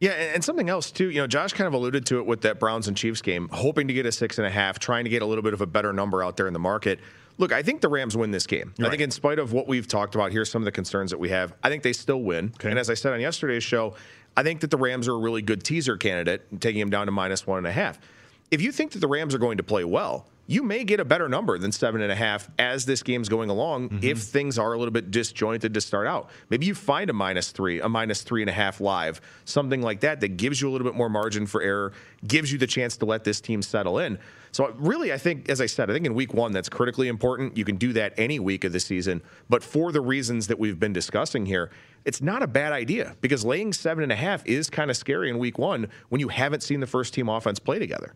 Yeah, 0.00 0.10
and 0.10 0.44
something 0.44 0.68
else 0.68 0.90
too. 0.90 1.10
You 1.10 1.20
know, 1.20 1.26
Josh 1.26 1.52
kind 1.52 1.66
of 1.66 1.74
alluded 1.74 2.04
to 2.06 2.18
it 2.18 2.26
with 2.26 2.42
that 2.42 2.58
Browns 2.58 2.88
and 2.88 2.96
Chiefs 2.96 3.22
game, 3.22 3.48
hoping 3.52 3.88
to 3.88 3.94
get 3.94 4.06
a 4.06 4.12
six 4.12 4.38
and 4.38 4.46
a 4.46 4.50
half, 4.50 4.78
trying 4.78 5.04
to 5.04 5.10
get 5.10 5.22
a 5.22 5.26
little 5.26 5.42
bit 5.42 5.54
of 5.54 5.60
a 5.60 5.66
better 5.66 5.92
number 5.92 6.22
out 6.22 6.36
there 6.36 6.46
in 6.46 6.52
the 6.52 6.58
market. 6.58 7.00
Look, 7.36 7.52
I 7.52 7.62
think 7.62 7.80
the 7.80 7.88
Rams 7.88 8.16
win 8.16 8.30
this 8.30 8.46
game. 8.46 8.74
Right. 8.78 8.86
I 8.86 8.90
think, 8.90 9.02
in 9.02 9.10
spite 9.10 9.38
of 9.38 9.52
what 9.52 9.66
we've 9.66 9.88
talked 9.88 10.14
about, 10.14 10.32
here's 10.32 10.50
some 10.50 10.62
of 10.62 10.66
the 10.66 10.72
concerns 10.72 11.10
that 11.10 11.18
we 11.18 11.30
have. 11.30 11.52
I 11.62 11.68
think 11.68 11.82
they 11.82 11.92
still 11.92 12.22
win. 12.22 12.52
Okay. 12.56 12.70
And 12.70 12.78
as 12.78 12.90
I 12.90 12.94
said 12.94 13.12
on 13.12 13.20
yesterday's 13.20 13.64
show, 13.64 13.94
I 14.36 14.42
think 14.42 14.60
that 14.60 14.70
the 14.70 14.76
Rams 14.76 15.08
are 15.08 15.14
a 15.14 15.18
really 15.18 15.42
good 15.42 15.64
teaser 15.64 15.96
candidate, 15.96 16.60
taking 16.60 16.80
them 16.80 16.90
down 16.90 17.06
to 17.06 17.12
minus 17.12 17.46
one 17.46 17.58
and 17.58 17.66
a 17.66 17.72
half. 17.72 17.98
If 18.50 18.62
you 18.62 18.72
think 18.72 18.92
that 18.92 19.00
the 19.00 19.08
Rams 19.08 19.34
are 19.34 19.38
going 19.38 19.56
to 19.56 19.62
play 19.62 19.84
well, 19.84 20.28
you 20.46 20.62
may 20.62 20.84
get 20.84 21.00
a 21.00 21.04
better 21.04 21.28
number 21.28 21.58
than 21.58 21.72
seven 21.72 22.02
and 22.02 22.12
a 22.12 22.14
half 22.14 22.50
as 22.58 22.84
this 22.84 23.02
game's 23.02 23.28
going 23.28 23.48
along 23.48 23.88
mm-hmm. 23.88 23.98
if 24.04 24.18
things 24.18 24.58
are 24.58 24.74
a 24.74 24.78
little 24.78 24.92
bit 24.92 25.10
disjointed 25.10 25.72
to 25.72 25.80
start 25.80 26.06
out. 26.06 26.28
Maybe 26.50 26.66
you 26.66 26.74
find 26.74 27.08
a 27.08 27.14
minus 27.14 27.50
three, 27.50 27.80
a 27.80 27.88
minus 27.88 28.22
three 28.22 28.42
and 28.42 28.50
a 28.50 28.52
half 28.52 28.80
live, 28.80 29.20
something 29.46 29.80
like 29.80 30.00
that 30.00 30.20
that 30.20 30.36
gives 30.36 30.60
you 30.60 30.68
a 30.68 30.70
little 30.70 30.86
bit 30.86 30.94
more 30.94 31.08
margin 31.08 31.46
for 31.46 31.62
error, 31.62 31.92
gives 32.26 32.52
you 32.52 32.58
the 32.58 32.66
chance 32.66 32.98
to 32.98 33.06
let 33.06 33.24
this 33.24 33.40
team 33.40 33.62
settle 33.62 33.98
in. 33.98 34.18
So, 34.54 34.72
really, 34.78 35.12
I 35.12 35.18
think, 35.18 35.48
as 35.48 35.60
I 35.60 35.66
said, 35.66 35.90
I 35.90 35.92
think 35.92 36.06
in 36.06 36.14
week 36.14 36.32
one, 36.32 36.52
that's 36.52 36.68
critically 36.68 37.08
important. 37.08 37.56
You 37.56 37.64
can 37.64 37.74
do 37.74 37.92
that 37.94 38.14
any 38.16 38.38
week 38.38 38.62
of 38.62 38.72
the 38.72 38.78
season. 38.78 39.20
But 39.48 39.64
for 39.64 39.90
the 39.90 40.00
reasons 40.00 40.46
that 40.46 40.60
we've 40.60 40.78
been 40.78 40.92
discussing 40.92 41.44
here, 41.44 41.72
it's 42.04 42.22
not 42.22 42.40
a 42.40 42.46
bad 42.46 42.72
idea 42.72 43.16
because 43.20 43.44
laying 43.44 43.72
seven 43.72 44.04
and 44.04 44.12
a 44.12 44.14
half 44.14 44.46
is 44.46 44.70
kind 44.70 44.92
of 44.92 44.96
scary 44.96 45.28
in 45.28 45.38
week 45.38 45.58
one 45.58 45.88
when 46.08 46.20
you 46.20 46.28
haven't 46.28 46.62
seen 46.62 46.78
the 46.78 46.86
first 46.86 47.12
team 47.14 47.28
offense 47.28 47.58
play 47.58 47.80
together. 47.80 48.14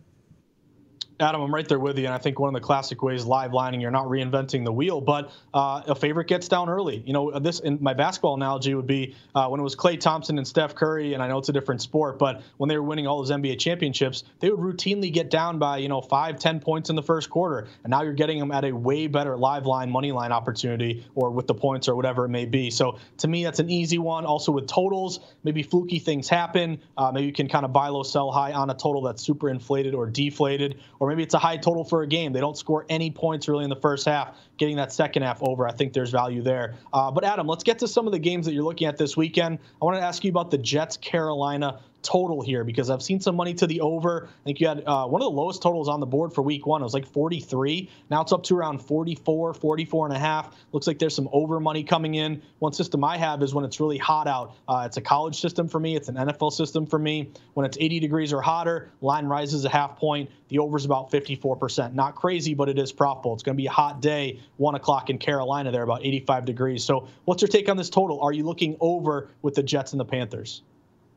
Adam, 1.21 1.41
I'm 1.41 1.53
right 1.53 1.67
there 1.67 1.79
with 1.79 1.97
you, 1.97 2.05
and 2.05 2.13
I 2.13 2.17
think 2.17 2.39
one 2.39 2.47
of 2.47 2.53
the 2.53 2.65
classic 2.65 3.03
ways 3.03 3.25
live 3.25 3.53
lining, 3.53 3.81
you're 3.81 3.91
not 3.91 4.05
reinventing 4.05 4.63
the 4.63 4.71
wheel, 4.71 5.01
but 5.01 5.31
uh, 5.53 5.81
a 5.87 5.93
favorite 5.93 6.27
gets 6.27 6.47
down 6.47 6.69
early. 6.69 7.03
You 7.05 7.11
know, 7.11 7.37
this 7.39 7.59
in 7.59 7.77
my 7.81 7.93
basketball 7.93 8.35
analogy 8.35 8.73
would 8.73 8.87
be 8.87 9.15
uh, 9.35 9.49
when 9.49 9.59
it 9.59 9.63
was 9.63 9.75
Klay 9.75 9.99
Thompson 9.99 10.37
and 10.37 10.47
Steph 10.47 10.75
Curry, 10.75 11.13
and 11.15 11.21
I 11.21 11.27
know 11.27 11.37
it's 11.37 11.49
a 11.49 11.53
different 11.53 11.81
sport, 11.81 12.19
but 12.19 12.41
when 12.55 12.69
they 12.69 12.77
were 12.77 12.83
winning 12.83 13.05
all 13.05 13.17
those 13.17 13.31
NBA 13.31 13.59
championships, 13.59 14.23
they 14.39 14.49
would 14.49 14.61
routinely 14.61 15.11
get 15.11 15.29
down 15.29 15.59
by 15.59 15.79
you 15.79 15.89
know 15.89 15.99
five, 15.99 16.39
ten 16.39 16.61
points 16.61 16.89
in 16.89 16.95
the 16.95 17.03
first 17.03 17.29
quarter, 17.29 17.67
and 17.83 17.91
now 17.91 18.01
you're 18.01 18.13
getting 18.13 18.39
them 18.39 18.51
at 18.51 18.63
a 18.63 18.71
way 18.71 19.07
better 19.07 19.35
live 19.35 19.65
line, 19.65 19.89
money 19.89 20.13
line 20.13 20.31
opportunity, 20.31 21.05
or 21.15 21.31
with 21.31 21.47
the 21.47 21.55
points 21.55 21.89
or 21.89 21.97
whatever 21.97 22.23
it 22.23 22.29
may 22.29 22.45
be. 22.45 22.71
So 22.71 22.97
to 23.17 23.27
me, 23.27 23.43
that's 23.43 23.59
an 23.59 23.69
easy 23.69 23.97
one. 23.97 24.25
Also 24.25 24.53
with 24.53 24.67
totals, 24.67 25.19
maybe 25.43 25.63
fluky 25.63 25.99
things 25.99 26.29
happen. 26.29 26.79
Uh, 26.97 27.11
maybe 27.11 27.27
you 27.27 27.33
can 27.33 27.49
kind 27.49 27.65
of 27.65 27.73
buy 27.73 27.89
low, 27.89 28.03
sell 28.03 28.31
high 28.31 28.53
on 28.53 28.69
a 28.69 28.73
total 28.73 29.01
that's 29.01 29.21
super 29.21 29.49
inflated 29.49 29.93
or 29.93 30.05
deflated, 30.05 30.79
or 30.99 31.08
maybe 31.09 31.23
it's 31.23 31.33
a 31.33 31.39
high 31.39 31.57
total 31.57 31.83
for 31.83 32.03
a 32.03 32.07
game. 32.07 32.31
They 32.31 32.39
don't 32.39 32.57
score 32.57 32.85
any 32.89 33.11
points 33.11 33.47
really 33.47 33.63
in 33.63 33.69
the 33.69 33.75
first 33.75 34.05
half. 34.05 34.37
Getting 34.57 34.77
that 34.77 34.93
second 34.93 35.23
half 35.23 35.41
over, 35.41 35.67
I 35.67 35.71
think 35.71 35.93
there's 35.93 36.11
value 36.11 36.41
there. 36.41 36.75
Uh, 36.93 37.11
but 37.11 37.23
Adam, 37.23 37.47
let's 37.47 37.63
get 37.63 37.79
to 37.79 37.87
some 37.87 38.05
of 38.05 38.13
the 38.13 38.19
games 38.19 38.45
that 38.45 38.53
you're 38.53 38.63
looking 38.63 38.87
at 38.87 38.97
this 38.97 39.17
weekend. 39.17 39.59
I 39.81 39.85
want 39.85 39.97
to 39.97 40.01
ask 40.01 40.23
you 40.23 40.29
about 40.29 40.51
the 40.51 40.57
Jets 40.57 40.97
Carolina 40.97 41.79
total 42.01 42.41
here 42.41 42.63
because 42.63 42.89
I've 42.89 43.01
seen 43.01 43.19
some 43.19 43.35
money 43.35 43.53
to 43.55 43.67
the 43.67 43.81
over. 43.81 44.27
I 44.27 44.43
think 44.43 44.59
you 44.59 44.67
had 44.67 44.83
uh, 44.85 45.05
one 45.07 45.21
of 45.21 45.25
the 45.25 45.35
lowest 45.35 45.61
totals 45.61 45.87
on 45.87 45.99
the 45.99 46.05
board 46.05 46.33
for 46.33 46.41
week 46.41 46.65
one. 46.65 46.81
It 46.81 46.83
was 46.83 46.93
like 46.93 47.05
43. 47.05 47.89
Now 48.09 48.21
it's 48.21 48.31
up 48.31 48.43
to 48.43 48.55
around 48.55 48.79
44, 48.79 49.53
44 49.53 50.07
and 50.07 50.15
a 50.15 50.19
half. 50.19 50.55
Looks 50.71 50.87
like 50.87 50.99
there's 50.99 51.15
some 51.15 51.29
over 51.31 51.59
money 51.59 51.83
coming 51.83 52.15
in. 52.15 52.41
One 52.59 52.73
system 52.73 53.03
I 53.03 53.17
have 53.17 53.41
is 53.43 53.53
when 53.53 53.65
it's 53.65 53.79
really 53.79 53.97
hot 53.97 54.27
out. 54.27 54.55
Uh, 54.67 54.83
it's 54.85 54.97
a 54.97 55.01
college 55.01 55.39
system 55.39 55.67
for 55.67 55.79
me. 55.79 55.95
It's 55.95 56.09
an 56.09 56.15
NFL 56.15 56.53
system 56.53 56.85
for 56.85 56.99
me. 56.99 57.31
When 57.53 57.65
it's 57.65 57.77
80 57.79 57.99
degrees 57.99 58.33
or 58.33 58.41
hotter, 58.41 58.91
line 59.01 59.25
rises 59.25 59.65
a 59.65 59.69
half 59.69 59.97
point. 59.97 60.29
The 60.49 60.59
over 60.59 60.77
is 60.77 60.85
about 60.85 61.11
54%. 61.11 61.93
Not 61.93 62.15
crazy, 62.15 62.53
but 62.53 62.69
it 62.69 62.79
is 62.79 62.91
profitable. 62.91 63.33
It's 63.33 63.43
going 63.43 63.55
to 63.55 63.61
be 63.61 63.67
a 63.67 63.71
hot 63.71 64.01
day, 64.01 64.39
one 64.57 64.75
o'clock 64.75 65.09
in 65.09 65.17
Carolina 65.17 65.71
there, 65.71 65.83
about 65.83 66.03
85 66.03 66.45
degrees. 66.45 66.83
So 66.83 67.07
what's 67.25 67.41
your 67.41 67.49
take 67.49 67.69
on 67.69 67.77
this 67.77 67.89
total? 67.89 68.21
Are 68.21 68.33
you 68.33 68.43
looking 68.43 68.77
over 68.79 69.29
with 69.41 69.53
the 69.53 69.63
Jets 69.63 69.93
and 69.93 69.99
the 69.99 70.05
Panthers? 70.05 70.63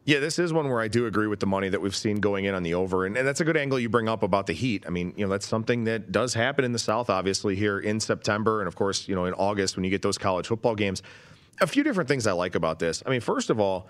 Yeah, 0.05 0.19
this 0.19 0.41
is 0.41 0.53
one 0.53 0.69
where 0.69 0.81
I 0.81 0.89
do 0.89 1.07
agree 1.07 1.29
with 1.29 1.39
the 1.39 1.47
money 1.47 1.69
that 1.69 1.81
we've 1.81 1.95
seen 1.95 2.19
going 2.19 2.45
in 2.45 2.55
on 2.55 2.65
the 2.65 2.75
over. 2.75 3.07
And, 3.07 3.17
and, 3.17 3.27
that's 3.27 3.41
a 3.41 3.45
good 3.45 3.57
angle 3.57 3.79
you 3.79 3.89
bring 3.89 4.09
up 4.09 4.25
about 4.25 4.47
the 4.47 4.53
heat. 4.53 4.85
I 4.87 4.91
mean, 4.91 5.15
you 5.17 5.25
know, 5.25 5.31
that's 5.31 5.47
something 5.47 5.85
that 5.85 6.11
does 6.11 6.35
happen 6.35 6.65
in 6.65 6.73
the 6.73 6.79
South, 6.79 7.09
obviously, 7.09 7.55
here 7.55 7.79
in 7.79 8.01
September. 8.01 8.61
And 8.61 8.67
of 8.67 8.75
course, 8.75 9.07
you 9.07 9.15
know, 9.15 9.27
in 9.27 9.35
August 9.35 9.77
when 9.77 9.85
you 9.85 9.91
get 9.91 10.03
those 10.03 10.19
college 10.19 10.49
football 10.49 10.75
games. 10.75 11.03
A 11.61 11.69
few 11.69 11.85
different 11.85 12.09
things 12.09 12.27
I 12.27 12.33
like 12.33 12.57
about 12.57 12.81
this. 12.81 13.03
I 13.07 13.11
mean, 13.11 13.21
first 13.21 13.49
of 13.49 13.61
all, 13.61 13.89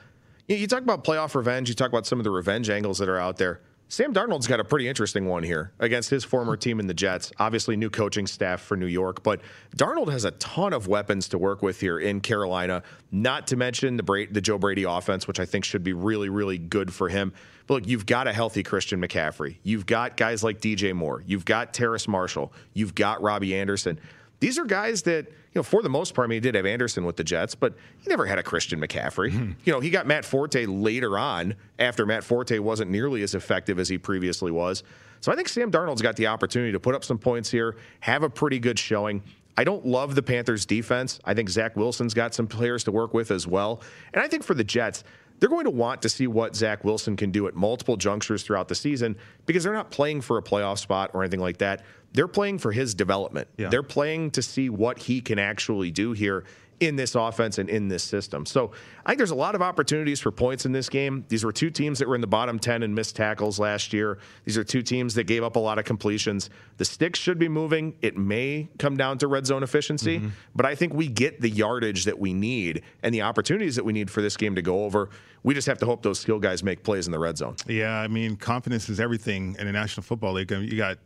you, 0.49 0.57
you 0.57 0.67
talk 0.67 0.83
about 0.83 1.03
playoff 1.03 1.35
revenge, 1.35 1.71
you 1.71 1.75
talk 1.75 1.89
about 1.89 2.07
some 2.07 2.21
of 2.21 2.25
the 2.25 2.31
revenge 2.31 2.69
angles 2.69 2.99
that 2.99 3.09
are 3.09 3.19
out 3.19 3.39
there. 3.39 3.61
Sam 3.93 4.15
Darnold's 4.15 4.47
got 4.47 4.59
a 4.59 4.65
pretty 4.65 4.89
interesting 4.89 5.27
one 5.27 5.43
here 5.43 5.71
against 5.79 6.09
his 6.09 6.25
former 6.25 6.57
team 6.57 6.81
in 6.81 6.87
the 6.87 6.95
Jets. 6.95 7.31
Obviously, 7.39 7.77
new 7.77 7.91
coaching 7.91 8.27
staff 8.27 8.63
for 8.63 8.75
New 8.75 8.87
York, 8.87 9.23
but 9.23 9.43
Darnold 9.77 10.11
has 10.11 10.25
a 10.25 10.31
ton 10.31 10.73
of 10.73 10.89
weapons 10.89 11.29
to 11.29 11.37
work 11.37 11.61
with 11.61 11.79
here 11.79 11.99
in 11.99 12.23
Carolina. 12.23 12.83
Not 13.11 13.49
to 13.49 13.57
mention 13.57 13.99
the 13.99 14.03
Bra- 14.03 14.25
the 14.31 14.41
Joe 14.41 14.57
Brady 14.57 14.85
offense, 14.85 15.29
which 15.29 15.39
I 15.39 15.45
think 15.45 15.67
should 15.67 15.85
be 15.85 15.93
really, 15.93 16.31
really 16.31 16.57
good 16.57 16.91
for 16.91 17.11
him. 17.11 17.35
But 17.67 17.75
look, 17.75 17.87
you've 17.87 18.07
got 18.07 18.27
a 18.27 18.33
healthy 18.33 18.63
Christian 18.63 18.99
McCaffrey. 18.99 19.57
You've 19.63 19.85
got 19.85 20.17
guys 20.17 20.43
like 20.43 20.63
DJ 20.63 20.95
Moore. 20.95 21.23
You've 21.27 21.45
got 21.45 21.75
Terrace 21.75 22.09
Marshall. 22.09 22.51
You've 22.73 22.95
got 22.95 23.21
Robbie 23.21 23.55
Anderson. 23.55 24.01
These 24.41 24.59
are 24.59 24.65
guys 24.65 25.03
that, 25.03 25.27
you 25.55 25.59
know, 25.59 25.63
for 25.63 25.83
the 25.83 25.91
most 25.91 26.15
part, 26.15 26.27
I 26.27 26.29
mean, 26.29 26.37
he 26.37 26.41
did 26.41 26.55
have 26.55 26.65
Anderson 26.65 27.05
with 27.05 27.17
the 27.17 27.25
Jets, 27.25 27.55
but 27.55 27.75
he 27.99 28.09
never 28.09 28.25
had 28.25 28.39
a 28.39 28.43
Christian 28.43 28.81
McCaffrey. 28.81 29.33
Mm-hmm. 29.33 29.53
You 29.65 29.73
know, 29.73 29.81
he 29.81 29.91
got 29.91 30.07
Matt 30.07 30.25
Forte 30.25 30.65
later 30.65 31.19
on 31.19 31.55
after 31.79 32.07
Matt 32.07 32.25
Forte 32.25 32.59
wasn't 32.59 32.91
nearly 32.91 33.23
as 33.23 33.35
effective 33.35 33.79
as 33.79 33.89
he 33.89 33.99
previously 33.99 34.51
was. 34.51 34.83
So 35.21 35.31
I 35.31 35.37
think 35.37 35.49
Sam 35.49 35.71
Darnold's 35.71 36.03
got 36.03 36.17
the 36.17 36.27
opportunity 36.27 36.73
to 36.73 36.81
put 36.81 36.95
up 36.95 37.05
some 37.05 37.19
points 37.19 37.51
here, 37.51 37.77
have 38.01 38.23
a 38.23 38.31
pretty 38.31 38.59
good 38.59 38.79
showing. 38.79 39.23
I 39.57 39.65
don't 39.65 39.85
love 39.87 40.15
the 40.15 40.23
Panthers' 40.23 40.65
defense. 40.65 41.21
I 41.25 41.35
think 41.35 41.51
Zach 41.51 41.77
Wilson's 41.77 42.15
got 42.15 42.35
some 42.35 42.47
players 42.47 42.85
to 42.85 42.93
work 42.93 43.13
with 43.13 43.31
as 43.31 43.47
well. 43.47 43.83
And 44.15 44.23
I 44.23 44.29
think 44.29 44.45
for 44.45 44.55
the 44.55 44.65
Jets, 44.65 45.05
they're 45.39 45.51
going 45.51 45.65
to 45.65 45.71
want 45.71 46.01
to 46.03 46.09
see 46.09 46.27
what 46.27 46.57
Zach 46.57 46.85
Wilson 46.85 47.17
can 47.17 47.31
do 47.31 47.47
at 47.47 47.55
multiple 47.55 47.97
junctures 47.97 48.43
throughout 48.43 48.69
the 48.69 48.75
season 48.75 49.17
because 49.45 49.65
they're 49.65 49.73
not 49.73 49.91
playing 49.91 50.21
for 50.21 50.39
a 50.39 50.43
playoff 50.43 50.79
spot 50.79 51.11
or 51.15 51.23
anything 51.23 51.41
like 51.41 51.59
that. 51.59 51.85
They're 52.13 52.29
playing 52.29 52.59
for 52.59 52.73
his 52.73 52.95
development. 52.95 53.49
Yeah. 53.57 53.69
They're 53.69 53.83
playing 53.83 54.33
to 54.33 54.43
see 54.43 54.69
what 54.69 54.99
he 54.99 55.21
can 55.21 55.39
actually 55.39 55.91
do 55.91 56.13
here 56.13 56.45
in 56.83 56.97
this 56.97 57.15
offense 57.15 57.59
and 57.59 57.71
in 57.71 57.87
this 57.87 58.03
system. 58.03 58.45
So 58.45 58.73
I 59.07 59.11
think 59.11 59.19
there's 59.19 59.31
a 59.31 59.37
lot 59.37 59.55
of 59.55 59.63
opportunities 59.63 60.19
for 60.19 60.33
points 60.33 60.67
in 60.67 60.73
this 60.73 60.89
game. 60.89 61.25
These 61.29 61.45
were 61.45 61.53
two 61.53 61.71
teams 61.71 62.01
that 62.01 62.09
were 62.09 62.17
in 62.17 62.21
the 62.21 62.27
bottom 62.27 62.59
10 62.59 62.83
and 62.83 62.93
missed 62.93 63.15
tackles 63.15 63.61
last 63.61 63.93
year. 63.93 64.19
These 64.45 64.59
are 64.59 64.65
two 64.65 64.83
teams 64.83 65.15
that 65.15 65.25
gave 65.25 65.45
up 65.45 65.55
a 65.55 65.61
lot 65.61 65.79
of 65.79 65.85
completions. 65.85 66.51
The 66.79 66.85
sticks 66.85 67.21
should 67.21 67.39
be 67.39 67.49
moving. 67.49 67.95
It 68.03 68.17
may 68.17 68.69
come 68.79 68.97
down 68.97 69.19
to 69.19 69.29
red 69.29 69.47
zone 69.47 69.63
efficiency, 69.63 70.19
mm-hmm. 70.19 70.31
but 70.57 70.67
I 70.67 70.75
think 70.75 70.93
we 70.93 71.07
get 71.07 71.41
the 71.41 71.51
yardage 71.51 72.05
that 72.05 72.19
we 72.19 72.35
need 72.35 72.83
and 73.05 73.15
the 73.15 73.23
opportunities 73.23 73.77
that 73.77 73.85
we 73.85 73.93
need 73.93 74.11
for 74.11 74.21
this 74.21 74.37
game 74.37 74.57
to 74.57 74.63
go 74.63 74.85
over. 74.85 75.09
We 75.45 75.55
just 75.55 75.69
have 75.69 75.79
to 75.79 75.87
hope 75.87 76.03
those 76.03 76.19
skill 76.19 76.41
guys 76.41 76.65
make 76.65 76.83
plays 76.83 77.07
in 77.07 77.13
the 77.13 77.19
red 77.21 77.39
zone. 77.39 77.55
Yeah, 77.69 77.95
I 77.95 78.09
mean, 78.09 78.37
confidence 78.37 78.89
is 78.89 78.99
everything 78.99 79.55
in 79.59 79.67
the 79.67 79.73
National 79.73 80.03
Football 80.03 80.33
League. 80.33 80.53
I 80.53 80.59
mean, 80.59 80.69
you 80.69 80.77
got 80.77 80.99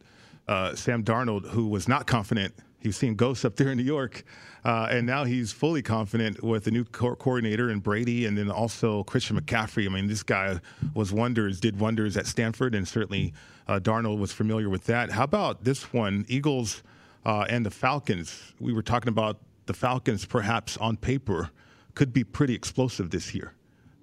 uh, 0.49 0.75
Sam 0.75 1.05
Darnold, 1.05 1.49
who 1.49 1.67
was 1.69 1.89
not 1.89 2.07
confident 2.07 2.55
he 2.87 2.89
was 2.89 2.97
seeing 2.97 3.17
ghosts 3.17 3.45
up 3.45 3.57
there 3.57 3.71
in 3.71 3.79
New 3.79 3.83
York, 3.83 4.23
uh, 4.65 4.87
and 4.91 5.09
now 5.09 5.25
he's 5.25 5.51
fully 5.51 5.83
confident 5.83 6.41
with 6.45 6.63
the 6.63 6.71
new 6.71 6.85
co- 6.85 7.17
coordinator 7.17 7.69
and 7.69 7.83
Brady, 7.83 8.27
and 8.27 8.39
then 8.39 8.49
also 8.49 9.03
Christian 9.03 9.41
McCaffrey. 9.41 9.87
I 9.87 9.89
mean, 9.89 10.07
this 10.07 10.23
guy 10.23 10.61
was 10.95 11.13
wonders, 11.13 11.59
did 11.59 11.81
wonders 11.81 12.17
at 12.17 12.29
Stanford, 12.29 12.77
and 12.77 12.87
certainly 12.87 13.35
uh, 13.67 13.81
Darnold 13.81 14.19
was 14.21 14.31
familiar 14.31 14.71
with 14.71 14.85
that. 14.85 15.11
How 15.11 15.25
about 15.25 15.65
this 15.65 15.93
one, 15.93 16.25
Eagles 16.29 16.85
uh, 17.25 17.47
and 17.49 17.67
the 17.67 17.73
Falcons? 17.73 18.53
We 18.61 18.73
were 18.73 18.83
talking 18.83 19.09
about 19.09 19.41
the 19.67 19.75
Falcons, 19.75 20.25
perhaps 20.25 20.77
on 20.77 20.97
paper, 20.97 21.51
could 21.97 22.13
be 22.13 22.23
pretty 22.23 22.55
explosive 22.55 23.11
this 23.11 23.35
year. 23.35 23.53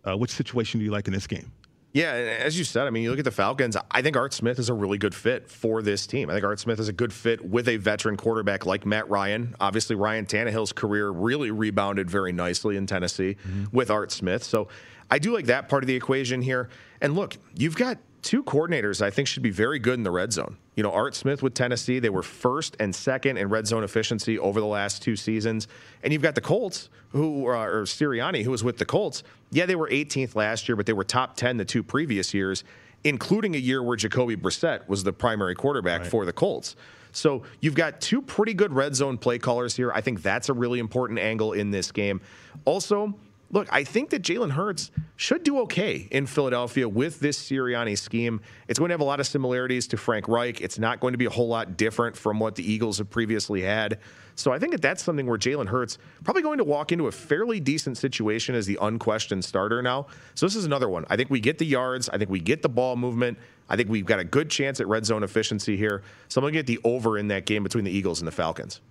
Uh, 0.03 0.17
which 0.17 0.31
situation 0.31 0.81
do 0.81 0.85
you 0.85 0.91
like 0.91 1.07
in 1.07 1.13
this 1.13 1.25
game? 1.25 1.53
Yeah, 1.93 2.11
as 2.11 2.57
you 2.57 2.63
said, 2.63 2.87
I 2.87 2.89
mean, 2.89 3.03
you 3.03 3.11
look 3.11 3.19
at 3.19 3.25
the 3.25 3.31
Falcons. 3.31 3.77
I 3.91 4.01
think 4.01 4.17
Art 4.17 4.33
Smith 4.33 4.57
is 4.57 4.67
a 4.67 4.73
really 4.73 4.97
good 4.97 5.13
fit 5.13 5.47
for 5.47 5.83
this 5.83 6.07
team. 6.07 6.27
I 6.27 6.33
think 6.33 6.43
Art 6.43 6.59
Smith 6.59 6.79
is 6.79 6.87
a 6.87 6.93
good 6.93 7.13
fit 7.13 7.45
with 7.45 7.67
a 7.69 7.77
veteran 7.77 8.17
quarterback 8.17 8.65
like 8.65 8.83
Matt 8.83 9.07
Ryan. 9.09 9.55
Obviously, 9.59 9.95
Ryan 9.95 10.25
Tannehill's 10.25 10.73
career 10.73 11.11
really 11.11 11.51
rebounded 11.51 12.09
very 12.09 12.31
nicely 12.31 12.77
in 12.77 12.87
Tennessee 12.87 13.37
mm-hmm. 13.47 13.65
with 13.71 13.91
Art 13.91 14.11
Smith. 14.11 14.43
So 14.43 14.69
I 15.11 15.19
do 15.19 15.31
like 15.31 15.45
that 15.45 15.69
part 15.69 15.83
of 15.83 15.87
the 15.87 15.95
equation 15.95 16.41
here. 16.41 16.69
And 16.99 17.13
look, 17.15 17.37
you've 17.55 17.75
got 17.75 17.99
two 18.23 18.43
coordinators 18.43 18.99
I 18.99 19.11
think 19.11 19.27
should 19.27 19.43
be 19.43 19.51
very 19.51 19.77
good 19.77 19.93
in 19.93 20.03
the 20.03 20.11
red 20.11 20.33
zone. 20.33 20.57
You 20.75 20.83
know, 20.83 20.91
Art 20.91 21.13
Smith 21.15 21.43
with 21.43 21.53
Tennessee, 21.53 21.99
they 21.99 22.09
were 22.09 22.23
first 22.23 22.75
and 22.79 22.95
second 22.95 23.37
in 23.37 23.49
red 23.49 23.67
zone 23.67 23.83
efficiency 23.83 24.39
over 24.39 24.59
the 24.59 24.65
last 24.65 25.01
two 25.03 25.15
seasons. 25.15 25.67
And 26.03 26.11
you've 26.11 26.21
got 26.21 26.35
the 26.35 26.41
Colts, 26.41 26.89
who 27.09 27.47
uh, 27.47 27.65
or 27.65 27.83
Sirianni, 27.83 28.43
who 28.43 28.51
was 28.51 28.63
with 28.63 28.77
the 28.77 28.85
Colts. 28.85 29.23
Yeah, 29.51 29.65
they 29.65 29.75
were 29.75 29.89
18th 29.89 30.35
last 30.35 30.67
year, 30.67 30.75
but 30.75 30.85
they 30.85 30.93
were 30.93 31.03
top 31.03 31.35
10 31.35 31.57
the 31.57 31.65
two 31.65 31.83
previous 31.83 32.33
years, 32.33 32.63
including 33.03 33.55
a 33.55 33.59
year 33.59 33.83
where 33.83 33.95
Jacoby 33.97 34.35
Brissett 34.35 34.87
was 34.87 35.03
the 35.03 35.13
primary 35.13 35.55
quarterback 35.55 36.01
right. 36.01 36.09
for 36.09 36.25
the 36.25 36.33
Colts. 36.33 36.75
So 37.11 37.43
you've 37.61 37.75
got 37.75 38.01
two 38.01 38.21
pretty 38.21 38.55
good 38.55 38.73
red 38.73 38.95
zone 38.95 39.19
play 39.19 39.37
callers 39.37 39.75
here. 39.75 39.91
I 39.91 40.01
think 40.01 40.23
that's 40.23 40.49
a 40.49 40.53
really 40.53 40.79
important 40.79 41.19
angle 41.19 41.53
in 41.53 41.69
this 41.69 41.91
game. 41.91 42.21
Also, 42.65 43.13
look, 43.51 43.67
I 43.71 43.83
think 43.83 44.09
that 44.09 44.21
Jalen 44.21 44.51
Hurts 44.51 44.91
should 45.15 45.43
do 45.43 45.59
okay 45.61 46.07
in 46.11 46.25
Philadelphia 46.25 46.89
with 46.89 47.19
this 47.19 47.39
Sirianni 47.39 47.97
scheme. 47.97 48.41
It's 48.67 48.79
going 48.79 48.89
to 48.89 48.93
have 48.93 49.01
a 49.01 49.05
lot 49.05 49.19
of 49.19 49.27
similarities 49.27 49.87
to 49.87 49.97
Frank 49.97 50.27
Reich. 50.27 50.61
It's 50.61 50.79
not 50.79 50.99
going 50.99 51.13
to 51.13 51.17
be 51.17 51.25
a 51.25 51.29
whole 51.29 51.47
lot 51.47 51.77
different 51.77 52.17
from 52.17 52.39
what 52.39 52.55
the 52.55 52.69
Eagles 52.69 52.97
have 52.97 53.09
previously 53.09 53.61
had. 53.61 53.99
So 54.35 54.51
I 54.51 54.57
think 54.57 54.71
that 54.71 54.81
that's 54.81 55.03
something 55.03 55.27
where 55.27 55.37
Jalen 55.37 55.67
Hurts 55.67 55.99
probably 56.23 56.41
going 56.41 56.57
to 56.57 56.63
walk 56.63 56.91
into 56.91 57.07
a 57.07 57.11
fairly 57.11 57.59
decent 57.59 57.97
situation 57.97 58.55
as 58.55 58.65
the 58.65 58.79
unquestioned 58.81 59.45
starter 59.45 59.81
now. 59.81 60.07
So 60.33 60.45
this 60.45 60.55
is 60.55 60.65
another 60.65 60.89
one. 60.89 61.05
I 61.09 61.15
think 61.15 61.29
we 61.29 61.39
get 61.39 61.59
the 61.59 61.65
yards. 61.65 62.09
I 62.09 62.17
think 62.17 62.31
we 62.31 62.39
get 62.39 62.61
the 62.63 62.69
ball 62.69 62.95
movement. 62.95 63.37
I 63.69 63.75
think 63.75 63.89
we've 63.89 64.05
got 64.05 64.19
a 64.19 64.23
good 64.23 64.49
chance 64.49 64.79
at 64.79 64.87
red 64.87 65.05
zone 65.05 65.23
efficiency 65.23 65.77
here. 65.77 66.01
So 66.27 66.39
I'm 66.39 66.43
going 66.43 66.53
to 66.53 66.59
get 66.59 66.67
the 66.67 66.79
over 66.83 67.17
in 67.17 67.27
that 67.27 67.45
game 67.45 67.63
between 67.63 67.83
the 67.83 67.91
Eagles 67.91 68.19
and 68.19 68.27
the 68.27 68.31
Falcons. 68.31 68.81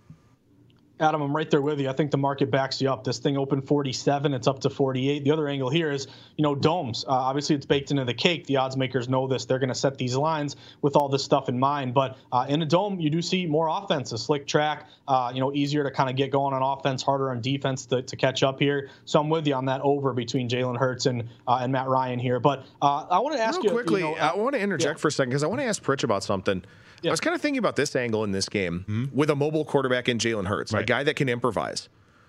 Adam, 1.01 1.21
I'm 1.21 1.35
right 1.35 1.51
there 1.51 1.61
with 1.61 1.81
you. 1.81 1.89
I 1.89 1.93
think 1.93 2.11
the 2.11 2.19
market 2.19 2.51
backs 2.51 2.81
you 2.81 2.91
up. 2.91 3.03
This 3.03 3.19
thing 3.19 3.37
opened 3.37 3.67
47, 3.67 4.35
it's 4.35 4.47
up 4.47 4.61
to 4.61 4.71
48. 4.71 5.25
The 5.25 5.31
other 5.31 5.49
angle 5.49 5.69
here 5.69 5.91
is, 5.91 6.07
you 6.37 6.43
know, 6.43 6.55
domes. 6.55 7.05
Uh, 7.05 7.11
obviously, 7.11 7.57
it's 7.57 7.67
baked 7.67 7.91
into 7.91 8.05
the 8.05 8.15
cake. 8.15 8.47
The 8.47 8.59
odds 8.59 8.77
makers 8.77 9.09
know 9.09 9.27
this. 9.27 9.45
They're 9.45 9.59
going 9.59 9.69
to 9.69 9.75
set 9.75 9.99
these 9.99 10.15
lines 10.15 10.57
with 10.81 10.95
all 10.95 11.09
this 11.09 11.25
stuff 11.25 11.49
in 11.49 11.59
mind. 11.59 11.95
But 11.95 12.19
uh, 12.31 12.47
in 12.49 12.63
a 12.63 12.67
dome, 12.67 13.01
you 13.01 13.11
do 13.11 13.21
see 13.21 13.47
more 13.47 13.69
offense, 13.69 14.13
a 14.13 14.19
slick 14.19 14.47
track, 14.47 14.87
uh, 15.09 15.33
you 15.35 15.41
know, 15.41 15.53
easier 15.53 15.83
to 15.83 15.91
kind 15.91 16.09
of 16.09 16.17
get 16.17 16.31
going 16.31 16.55
on 16.55 16.63
offense, 16.63 17.03
harder 17.03 17.31
on 17.31 17.41
defense 17.41 17.87
to, 17.87 18.03
to, 18.03 18.17
catch 18.17 18.45
up 18.45 18.61
here. 18.61 18.89
So 19.05 19.19
I'm 19.19 19.29
with 19.29 19.47
you 19.49 19.55
on 19.55 19.65
that 19.65 19.81
over 19.81 20.13
between 20.13 20.49
Jalen 20.49 20.79
Hurts 20.79 21.07
and 21.07 21.29
uh, 21.49 21.59
and 21.63 21.73
Matt 21.73 21.89
Ryan 21.89 22.21
here. 22.21 22.39
But 22.39 22.65
uh, 22.81 23.07
I 23.11 23.19
want 23.19 23.35
to 23.37 23.43
ask 23.43 23.57
Real 23.57 23.65
you 23.65 23.71
quickly. 23.73 24.01
You 24.03 24.15
know, 24.15 24.15
I 24.15 24.37
want 24.37 24.55
to 24.55 24.61
interject 24.61 24.99
yeah. 24.99 25.01
for 25.01 25.09
a 25.09 25.13
second 25.13 25.31
because 25.31 25.43
I 25.43 25.49
want 25.49 25.61
to 25.61 25.67
ask 25.67 25.83
Pritch 25.83 26.05
about 26.05 26.23
something. 26.23 26.63
Yeah. 27.03 27.11
I 27.11 27.13
was 27.13 27.21
kind 27.21 27.35
of 27.35 27.41
thinking 27.41 27.59
about 27.59 27.77
this 27.77 27.95
angle 27.97 28.25
in 28.25 28.33
this 28.33 28.49
game 28.49 28.81
mm-hmm. 28.81 29.17
with 29.17 29.31
a 29.31 29.37
mobile 29.37 29.65
quarterback 29.65 30.09
in 30.09 30.19
Jalen 30.19 30.47
Hurts, 30.47 30.73
right. 30.73 30.83
a 30.83 30.87
guy 30.87 31.03
that 31.03 31.17
can 31.17 31.29
improvise. 31.29 31.89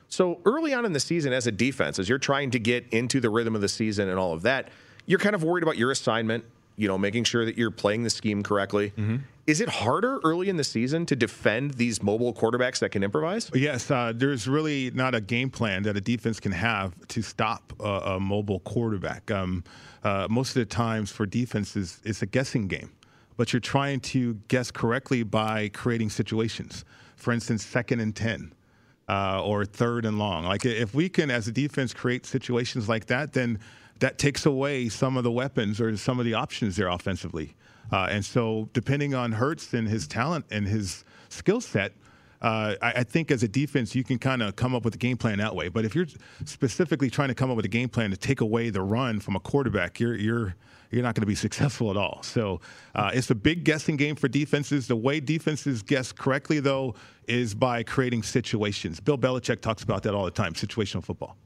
So 0.10 0.42
early 0.46 0.74
on 0.74 0.86
in 0.86 0.94
the 0.94 1.00
season, 1.00 1.34
as 1.34 1.48
a 1.48 1.52
defense, 1.52 1.98
as 2.00 2.10
you're 2.10 2.20
trying 2.20 2.52
to 2.52 2.60
get 2.60 2.86
into 2.92 3.20
the 3.20 3.30
rhythm 3.30 3.56
of 3.56 3.62
the 3.62 3.70
season 3.70 4.10
and 4.10 4.20
all 4.20 4.34
of 4.34 4.44
that, 4.44 4.70
you're 5.06 5.20
kind 5.20 5.36
of 5.36 5.44
worried 5.44 5.64
about 5.64 5.78
your 5.78 5.92
assignment. 5.92 6.46
You 6.76 6.88
know, 6.88 6.98
making 6.98 7.26
sure 7.26 7.46
that 7.46 7.56
you're 7.56 7.70
playing 7.70 8.02
the 8.02 8.10
scheme 8.10 8.42
correctly. 8.42 8.90
Mm-hmm. 8.98 9.18
Is 9.46 9.62
it 9.62 9.70
harder 9.70 10.20
early 10.24 10.50
in 10.50 10.58
the 10.58 10.64
season 10.64 11.06
to 11.06 11.16
defend 11.16 11.76
these 11.76 12.02
mobile 12.02 12.34
quarterbacks 12.34 12.80
that 12.80 12.90
can 12.90 13.04
improvise? 13.04 13.52
Yes, 13.54 13.92
uh, 13.92 14.12
there's 14.16 14.48
really 14.48 14.90
not 14.90 15.14
a 15.14 15.22
game 15.22 15.52
plan 15.52 15.84
that 15.84 15.96
a 15.96 16.02
defense 16.02 16.40
can 16.40 16.52
have 16.52 16.96
to 17.10 17.22
stop 17.22 17.74
a, 17.80 18.14
a 18.14 18.20
mobile 18.20 18.60
quarterback. 18.62 19.30
Um, 19.30 19.64
uh, 20.04 20.26
most 20.32 20.50
of 20.50 20.62
the 20.62 20.66
times 20.66 21.12
for 21.12 21.28
defenses, 21.28 22.00
it's 22.04 22.24
a 22.24 22.26
guessing 22.26 22.68
game 22.68 22.90
but 23.38 23.54
you're 23.54 23.60
trying 23.60 24.00
to 24.00 24.36
guess 24.48 24.72
correctly 24.72 25.24
by 25.24 25.70
creating 25.70 26.10
situations. 26.10 26.86
For 27.16 27.32
instance, 27.32 27.66
second 27.66 28.00
and 28.00 28.16
10 28.16 28.54
uh, 29.10 29.44
or 29.44 29.66
third 29.66 30.06
and 30.06 30.18
long. 30.20 30.46
Like 30.46 30.66
if 30.66 30.94
we 30.94 31.10
can, 31.10 31.30
as 31.32 31.48
a 31.48 31.52
defense, 31.52 31.94
create 31.94 32.26
situations 32.26 32.88
like 32.88 33.08
that, 33.08 33.34
then 33.34 33.60
that 34.00 34.18
takes 34.18 34.46
away 34.46 34.90
some 34.90 35.18
of 35.18 35.24
the 35.24 35.32
weapons 35.32 35.80
or 35.80 35.96
some 35.98 36.20
of 36.20 36.26
the 36.26 36.34
options 36.34 36.76
there 36.76 36.88
offensively. 36.88 37.56
Uh, 37.92 38.08
and 38.10 38.26
so, 38.26 38.70
depending 38.74 39.14
on 39.14 39.34
Hurts 39.34 39.74
and 39.74 39.88
his 39.88 40.08
talent 40.08 40.46
and 40.50 40.68
his 40.68 41.04
skill 41.30 41.62
set, 41.62 41.94
uh, 42.44 42.76
I, 42.82 42.92
I, 42.92 43.04
think 43.04 43.32
as 43.32 43.42
a 43.42 43.48
defense, 43.48 43.96
you 43.96 44.04
can 44.04 44.20
kind 44.20 44.44
of 44.44 44.56
come 44.58 44.76
up 44.76 44.84
with 44.84 44.94
a 44.96 44.98
game 44.98 45.16
plan 45.16 45.38
that 45.38 45.56
way. 45.56 45.70
But 45.70 45.86
if 45.86 45.96
you're 45.96 46.08
specifically 46.44 47.10
trying 47.10 47.30
to 47.30 47.36
come 47.36 47.50
up 47.50 47.56
with 47.56 47.66
a 47.66 47.70
game 47.70 47.88
plan 47.88 48.12
to 48.12 48.18
take 48.18 48.42
away 48.42 48.70
the 48.70 48.82
run 48.82 49.22
from 49.22 49.38
a 49.38 49.40
quarterback, 49.40 50.00
you're 50.00 50.16
you're 50.16 50.56
you're 50.92 51.04
not 51.04 51.16
going 51.16 51.22
to 51.22 51.28
be 51.28 51.36
successful 51.36 51.90
at 51.90 51.98
all. 51.98 52.22
So 52.22 52.60
uh, 52.94 53.12
it's 53.14 53.30
a 53.30 53.36
big 53.36 53.64
guessing 53.64 53.96
game 53.96 54.16
for 54.16 54.28
defenses. 54.28 54.88
The 54.88 54.96
way 54.96 55.20
defenses 55.20 55.82
guess 55.82 56.12
correctly, 56.12 56.60
though, 56.60 56.96
is 57.28 57.56
by 57.56 57.82
creating 57.82 58.24
situations. 58.24 59.00
Bill 59.00 59.18
Belichick 59.18 59.62
talks 59.62 59.82
about 59.82 60.04
that 60.04 60.14
all 60.14 60.26
the 60.26 60.32
time 60.32 60.54
situational 60.54 61.04
football. 61.04 61.38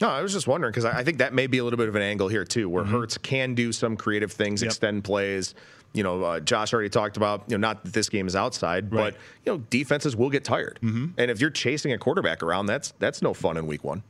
No, 0.00 0.08
I 0.08 0.22
was 0.22 0.32
just 0.32 0.46
wondering 0.46 0.72
because 0.72 0.86
I 0.86 1.04
think 1.04 1.18
that 1.18 1.34
may 1.34 1.46
be 1.46 1.58
a 1.58 1.64
little 1.64 1.76
bit 1.76 1.88
of 1.88 1.94
an 1.94 2.02
angle 2.02 2.28
here 2.28 2.44
too, 2.44 2.68
where 2.70 2.84
mm-hmm. 2.84 2.92
Hurts 2.92 3.18
can 3.18 3.54
do 3.54 3.70
some 3.70 3.96
creative 3.96 4.32
things, 4.32 4.62
yep. 4.62 4.70
extend 4.70 5.04
plays. 5.04 5.54
You 5.92 6.02
know, 6.02 6.22
uh, 6.22 6.40
Josh 6.40 6.72
already 6.72 6.88
talked 6.88 7.16
about 7.16 7.44
you 7.48 7.58
know 7.58 7.66
not 7.66 7.84
that 7.84 7.92
this 7.92 8.08
game 8.08 8.26
is 8.26 8.36
outside, 8.36 8.92
right. 8.92 9.12
but 9.12 9.20
you 9.44 9.52
know 9.52 9.58
defenses 9.70 10.14
will 10.16 10.30
get 10.30 10.44
tired, 10.44 10.78
mm-hmm. 10.82 11.06
and 11.18 11.30
if 11.30 11.40
you're 11.40 11.50
chasing 11.50 11.92
a 11.92 11.98
quarterback 11.98 12.42
around, 12.42 12.66
that's 12.66 12.92
that's 12.98 13.22
no 13.22 13.34
fun 13.34 13.56
in 13.56 13.66
week 13.66 13.82
one. 13.82 14.02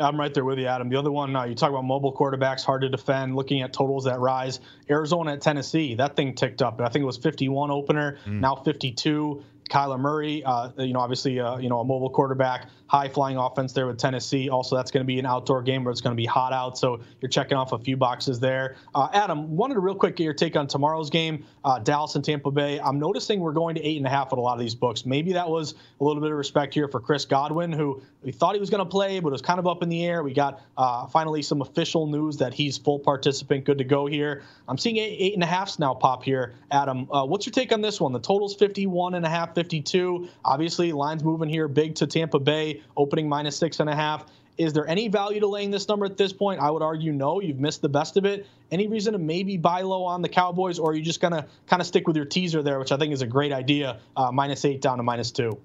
I'm 0.00 0.18
right 0.18 0.32
there 0.32 0.44
with 0.44 0.58
you, 0.58 0.66
Adam. 0.66 0.88
The 0.88 0.96
other 0.96 1.10
one, 1.10 1.34
uh, 1.34 1.44
you 1.44 1.56
talk 1.56 1.70
about 1.70 1.84
mobile 1.84 2.14
quarterbacks, 2.14 2.62
hard 2.62 2.82
to 2.82 2.88
defend, 2.88 3.34
looking 3.34 3.62
at 3.62 3.72
totals 3.72 4.04
that 4.04 4.20
rise. 4.20 4.60
Arizona 4.88 5.32
at 5.32 5.40
Tennessee, 5.40 5.96
that 5.96 6.14
thing 6.14 6.34
ticked 6.34 6.62
up. 6.62 6.80
I 6.80 6.88
think 6.88 7.02
it 7.02 7.06
was 7.06 7.16
51 7.16 7.70
opener, 7.70 8.18
mm. 8.24 8.40
now 8.40 8.54
52. 8.54 9.42
Kyler 9.68 10.00
Murray, 10.00 10.42
uh, 10.44 10.70
you 10.78 10.92
know, 10.92 11.00
obviously, 11.00 11.38
uh, 11.40 11.58
you 11.58 11.68
know, 11.68 11.80
a 11.80 11.84
mobile 11.84 12.10
quarterback, 12.10 12.68
high 12.88 13.08
flying 13.08 13.36
offense 13.36 13.72
there 13.72 13.86
with 13.86 13.98
Tennessee. 13.98 14.48
Also, 14.48 14.74
that's 14.74 14.90
going 14.90 15.04
to 15.04 15.06
be 15.06 15.18
an 15.18 15.26
outdoor 15.26 15.62
game 15.62 15.84
where 15.84 15.92
it's 15.92 16.00
going 16.00 16.16
to 16.16 16.20
be 16.20 16.26
hot 16.26 16.52
out, 16.52 16.76
so 16.76 17.00
you're 17.20 17.28
checking 17.28 17.56
off 17.56 17.72
a 17.72 17.78
few 17.78 17.96
boxes 17.96 18.40
there. 18.40 18.76
Uh, 18.94 19.08
Adam, 19.12 19.56
wanted 19.56 19.74
to 19.74 19.80
real 19.80 19.94
quick 19.94 20.16
get 20.16 20.24
your 20.24 20.34
take 20.34 20.56
on 20.56 20.66
tomorrow's 20.66 21.10
game, 21.10 21.44
uh, 21.64 21.78
Dallas 21.78 22.14
and 22.16 22.24
Tampa 22.24 22.50
Bay. 22.50 22.80
I'm 22.80 22.98
noticing 22.98 23.40
we're 23.40 23.52
going 23.52 23.76
to 23.76 23.84
eight 23.84 23.98
and 23.98 24.06
a 24.06 24.10
half 24.10 24.32
at 24.32 24.38
a 24.38 24.40
lot 24.40 24.54
of 24.54 24.60
these 24.60 24.74
books. 24.74 25.06
Maybe 25.06 25.34
that 25.34 25.48
was 25.48 25.74
a 26.00 26.04
little 26.04 26.22
bit 26.22 26.30
of 26.30 26.36
respect 26.36 26.74
here 26.74 26.88
for 26.88 26.98
Chris 26.98 27.26
Godwin, 27.26 27.72
who 27.72 28.02
we 28.22 28.32
thought 28.32 28.54
he 28.54 28.60
was 28.60 28.70
going 28.70 28.84
to 28.84 28.90
play, 28.90 29.20
but 29.20 29.28
it 29.28 29.32
was 29.32 29.42
kind 29.42 29.58
of 29.58 29.66
up 29.66 29.82
in 29.82 29.88
the 29.88 30.04
air. 30.04 30.22
We 30.22 30.32
got 30.32 30.62
uh, 30.76 31.06
finally 31.06 31.42
some 31.42 31.60
official 31.60 32.06
news 32.06 32.38
that 32.38 32.54
he's 32.54 32.78
full 32.78 32.98
participant, 32.98 33.64
good 33.64 33.78
to 33.78 33.84
go 33.84 34.06
here. 34.06 34.42
I'm 34.66 34.78
seeing 34.78 34.96
eight, 34.96 35.16
eight 35.18 35.34
and 35.34 35.42
a 35.42 35.46
halfs 35.46 35.78
now 35.78 35.94
pop 35.94 36.22
here. 36.22 36.54
Adam, 36.70 37.08
uh, 37.10 37.24
what's 37.24 37.46
your 37.46 37.52
take 37.52 37.72
on 37.72 37.80
this 37.80 38.00
one? 38.00 38.12
The 38.12 38.20
total's 38.20 38.54
51 38.54 39.14
and 39.14 39.24
a 39.24 39.28
half, 39.28 39.54
52. 39.54 40.28
Obviously, 40.44 40.92
lines 40.92 41.22
moving 41.22 41.48
here 41.48 41.68
big 41.68 41.96
to 41.96 42.06
Tampa 42.06 42.38
Bay, 42.38 42.77
opening 42.96 43.28
minus 43.28 43.56
six 43.56 43.80
and 43.80 43.88
a 43.88 43.94
half. 43.94 44.26
Is 44.58 44.72
there 44.72 44.88
any 44.88 45.06
value 45.06 45.38
to 45.38 45.46
laying 45.46 45.70
this 45.70 45.86
number 45.86 46.04
at 46.04 46.16
this 46.16 46.32
point? 46.32 46.60
I 46.60 46.70
would 46.70 46.82
argue 46.82 47.12
no. 47.12 47.40
You've 47.40 47.60
missed 47.60 47.80
the 47.80 47.88
best 47.88 48.16
of 48.16 48.24
it. 48.24 48.46
Any 48.72 48.88
reason 48.88 49.12
to 49.12 49.18
maybe 49.18 49.56
buy 49.56 49.82
low 49.82 50.04
on 50.04 50.20
the 50.20 50.28
Cowboys, 50.28 50.80
or 50.80 50.90
are 50.90 50.94
you 50.94 51.02
just 51.02 51.20
going 51.20 51.32
to 51.32 51.46
kind 51.68 51.80
of 51.80 51.86
stick 51.86 52.08
with 52.08 52.16
your 52.16 52.24
teaser 52.24 52.60
there, 52.62 52.80
which 52.80 52.90
I 52.90 52.96
think 52.96 53.12
is 53.12 53.22
a 53.22 53.26
great 53.26 53.52
idea, 53.52 54.00
uh, 54.16 54.32
minus 54.32 54.64
eight 54.64 54.80
down 54.80 54.96
to 54.96 55.04
minus 55.04 55.30
two? 55.30 55.58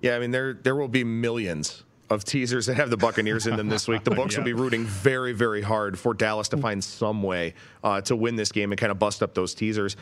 Yeah, 0.00 0.16
I 0.16 0.18
mean 0.18 0.30
there 0.30 0.54
there 0.54 0.74
will 0.74 0.88
be 0.88 1.04
millions 1.04 1.84
of 2.08 2.24
teasers 2.24 2.66
that 2.66 2.74
have 2.74 2.90
the 2.90 2.96
Buccaneers 2.96 3.46
in 3.46 3.56
them 3.56 3.68
this 3.68 3.86
week. 3.86 4.02
The 4.02 4.10
books 4.16 4.34
yeah. 4.34 4.40
will 4.40 4.46
be 4.46 4.52
rooting 4.52 4.84
very, 4.84 5.32
very 5.32 5.62
hard 5.62 5.98
for 5.98 6.12
Dallas 6.12 6.48
to 6.48 6.56
find 6.56 6.82
some 6.82 7.22
way 7.22 7.54
uh, 7.84 8.00
to 8.02 8.16
win 8.16 8.34
this 8.34 8.50
game 8.50 8.72
and 8.72 8.80
kind 8.80 8.90
of 8.90 8.98
bust 8.98 9.22
up 9.22 9.34
those 9.34 9.54
teasers. 9.54 9.96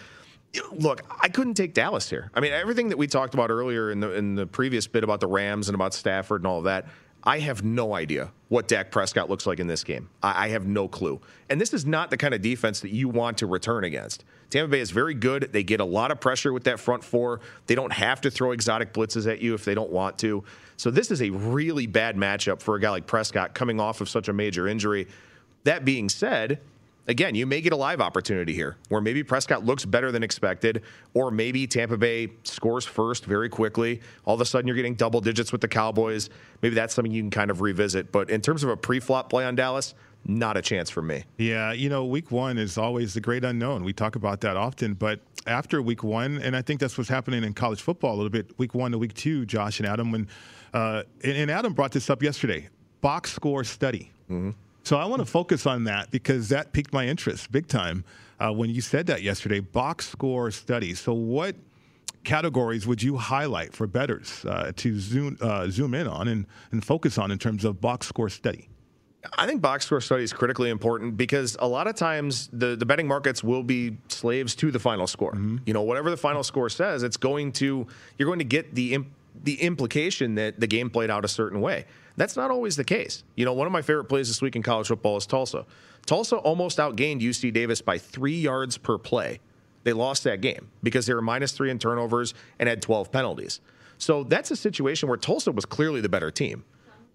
Look, 0.73 1.03
I 1.21 1.29
couldn't 1.29 1.55
take 1.55 1.75
Dallas 1.75 2.09
here. 2.09 2.31
I 2.35 2.41
mean, 2.41 2.53
everything 2.53 2.89
that 2.89 2.99
we 2.99 3.07
talked 3.07 3.35
about 3.35 3.51
earlier 3.51 3.91
in 3.91 4.01
the 4.01 4.13
in 4.13 4.35
the 4.35 4.47
previous 4.47 4.87
bit 4.87 5.05
about 5.05 5.21
the 5.21 5.27
Rams 5.27 5.69
and 5.69 5.75
about 5.75 5.95
Stafford 5.95 6.41
and 6.41 6.47
all 6.47 6.59
of 6.59 6.65
that, 6.65 6.87
I 7.25 7.41
have 7.41 7.63
no 7.63 7.95
idea 7.95 8.33
what 8.49 8.69
Dak 8.69 8.91
Prescott 8.91 9.29
looks 9.29 9.47
like 9.47 9.61
in 9.61 9.67
this 9.67 9.85
game. 9.85 10.09
I, 10.23 10.47
I 10.47 10.49
have 10.49 10.67
no 10.67 10.89
clue. 10.89 11.21
And 11.51 11.61
this 11.61 11.75
is 11.75 11.85
not 11.85 12.11
the 12.11 12.17
kind 12.17 12.33
of 12.33 12.41
defense 12.41 12.81
that 12.81 12.91
you 12.91 13.09
want 13.09 13.39
to 13.39 13.47
return 13.47 13.85
against. 13.85 14.25
Tampa 14.51 14.71
Bay 14.71 14.81
is 14.81 14.91
very 14.91 15.15
good. 15.15 15.51
They 15.53 15.63
get 15.63 15.81
a 15.81 15.85
lot 15.85 16.11
of 16.11 16.21
pressure 16.21 16.53
with 16.53 16.65
that 16.65 16.81
front 16.81 17.05
four. 17.05 17.41
They 17.67 17.75
don't 17.75 17.93
have 17.93 18.21
to 18.23 18.31
throw 18.31 18.53
exotic 18.53 18.95
blitzes 18.95 19.31
at 19.31 19.41
you 19.41 19.55
if 19.55 19.65
they 19.65 19.75
don't 19.75 19.91
want 19.91 20.19
to. 20.19 20.45
So 20.77 20.91
this 20.91 21.11
is 21.11 21.21
a 21.21 21.31
really 21.31 21.87
bad 21.87 22.17
matchup 22.17 22.63
for 22.63 22.77
a 22.77 22.81
guy 22.81 22.91
like 22.91 23.07
Prescott 23.07 23.53
coming 23.53 23.81
off 23.81 24.01
of 24.01 24.09
such 24.09 24.29
a 24.29 24.33
major 24.33 24.67
injury. 24.69 25.09
That 25.65 25.85
being 25.85 26.09
said, 26.09 26.61
again, 27.09 27.35
you 27.35 27.47
may 27.47 27.61
get 27.61 27.73
a 27.73 27.77
live 27.77 28.01
opportunity 28.01 28.53
here 28.53 28.77
where 28.89 29.01
maybe 29.01 29.25
Prescott 29.25 29.65
looks 29.65 29.85
better 29.85 30.13
than 30.13 30.23
expected, 30.23 30.83
or 31.15 31.31
maybe 31.31 31.67
Tampa 31.67 31.97
Bay 31.97 32.29
scores 32.45 32.85
first 32.85 33.25
very 33.25 33.49
quickly. 33.49 34.01
All 34.25 34.35
of 34.35 34.41
a 34.41 34.45
sudden, 34.45 34.69
you're 34.69 34.77
getting 34.77 34.95
double 34.95 35.21
digits 35.21 35.51
with 35.51 35.63
the 35.63 35.69
Cowboys. 35.69 36.31
Maybe 36.63 36.75
that's 36.75 36.95
something 36.95 37.11
you 37.11 37.23
can 37.23 37.31
kind 37.31 37.51
of 37.51 37.61
revisit. 37.61 38.13
But 38.13 38.31
in 38.31 38.41
terms 38.41 38.63
of 38.63 38.69
a 38.71 38.77
pre 38.77 39.01
flop 39.01 39.31
play 39.31 39.45
on 39.45 39.57
Dallas, 39.57 39.95
not 40.27 40.57
a 40.57 40.63
chance 40.63 40.91
for 40.91 41.01
me. 41.01 41.25
Yeah, 41.39 41.73
you 41.73 41.89
know, 41.89 42.05
week 42.05 42.31
one 42.31 42.59
is 42.59 42.77
always 42.77 43.15
the 43.15 43.21
great 43.21 43.45
unknown. 43.45 43.85
We 43.85 43.93
talk 43.93 44.17
about 44.17 44.41
that 44.43 44.57
often, 44.57 44.95
but 44.95 45.21
after 45.47 45.81
week 45.81 46.03
one, 46.03 46.39
and 46.39 46.55
I 46.55 46.63
think 46.63 46.81
that's 46.81 46.99
what's 46.99 47.09
happening 47.09 47.45
in 47.45 47.55
college 47.55 47.81
football 47.81 48.15
a 48.15 48.17
little 48.17 48.31
bit, 48.31 48.59
week 48.59 48.75
one 48.75 48.93
to 48.93 48.99
week 48.99 49.15
two, 49.15 49.47
Josh 49.47 49.79
and 49.81 49.89
Adam, 49.89 50.13
when 50.13 50.29
uh, 50.75 51.05
and 51.25 51.51
Adam 51.51 51.73
brought 51.73 51.93
this 51.93 52.11
up 52.11 52.23
yesterday, 52.23 52.69
box 53.01 53.33
score 53.33 53.65
study. 53.65 54.11
Mm-hmm. 54.31 54.51
So 54.89 54.97
I 54.97 55.05
want 55.05 55.21
to 55.21 55.27
focus 55.27 55.67
on 55.67 55.85
that 55.85 56.11
because 56.11 56.49
that 56.49 56.73
piqued 56.73 56.95
my 56.95 57.07
interest 57.07 57.53
big 57.53 57.67
time 57.67 58.07
uh, 58.41 58.51
when 58.51 58.71
you 58.71 58.81
said 58.81 59.07
that 59.09 59.21
yesterday. 59.21 59.61
Box 59.61 60.09
score 60.09 60.51
study. 60.51 60.95
So 60.95 61.13
what 61.13 61.57
categories 62.25 62.87
would 62.87 63.03
you 63.03 63.19
highlight 63.19 63.75
for 63.75 63.87
bettors 63.87 64.47
uh, 64.47 64.73
to 64.77 64.99
zoom 64.99 65.37
uh, 65.43 65.69
zoom 65.69 65.93
in 65.93 66.09
on 66.09 66.29
and, 66.29 66.47
and 66.73 66.83
focus 66.83 67.19
on 67.19 67.31
in 67.31 67.37
terms 67.37 67.67
of 67.67 67.83
box 67.83 68.07
score 68.07 68.31
study? 68.31 68.71
I 69.37 69.47
think 69.47 69.61
box 69.61 69.85
score 69.85 70.01
study 70.01 70.23
is 70.23 70.33
critically 70.33 70.71
important 70.71 71.19
because 71.19 71.59
a 71.61 71.69
lot 71.69 71.87
of 71.87 71.95
times 71.95 72.49
the, 72.55 72.75
the 72.75 72.87
betting 72.87 73.07
markets 73.07 73.45
will 73.45 73.63
be 73.63 73.99
slaves 74.09 74.55
to 74.55 74.71
the 74.71 74.79
final 74.79 75.07
score. 75.07 75.33
Mm-hmm. 75.33 75.59
You 75.67 75.75
know, 75.75 75.83
whatever 75.83 76.09
the 76.09 76.17
final 76.17 76.43
score 76.43 76.71
says, 76.71 77.03
it's 77.03 77.19
going 77.19 77.53
to 77.53 77.87
you're 78.17 78.27
going 78.27 78.39
to 78.39 78.45
get 78.47 78.75
the 78.75 78.95
imp- 78.95 79.13
the 79.45 79.61
implication 79.61 80.37
that 80.37 80.59
the 80.59 80.67
game 80.67 80.89
played 80.89 81.11
out 81.11 81.27
a 81.27 81.29
certain 81.29 81.61
way. 81.61 81.85
That's 82.19 82.37
not 82.37 82.51
always 82.51 82.75
the 82.75 82.83
case. 82.83 83.23
You 83.37 83.45
know, 83.45 83.53
one 83.53 83.69
of 83.69 83.73
my 83.73 83.81
favorite 83.81 84.07
plays 84.07 84.27
this 84.27 84.43
week 84.43 84.57
in 84.57 84.63
college 84.63 84.89
football 84.89 85.17
is 85.17 85.25
Tulsa. 85.25 85.65
Tulsa 86.05 86.37
almost 86.37 86.79
outgained 86.79 87.23
UC 87.23 87.53
Davis 87.53 87.81
by 87.81 87.97
three 87.97 88.41
yards 88.41 88.77
per 88.77 88.99
play. 88.99 89.39
They 89.85 89.93
lost 89.93 90.25
that 90.25 90.41
game 90.41 90.69
because 90.83 91.07
they 91.07 91.15
were 91.15 91.23
minus 91.23 91.53
three 91.53 91.71
in 91.71 91.79
turnovers 91.79 92.35
and 92.59 92.69
had 92.69 92.83
12 92.83 93.13
penalties. 93.13 93.61
So 93.99 94.25
that's 94.25 94.51
a 94.51 94.57
situation 94.57 95.09
where 95.09 95.17
Tulsa 95.17 95.53
was 95.53 95.65
clearly 95.65 96.01
the 96.01 96.09
better 96.09 96.33
team. 96.33 96.65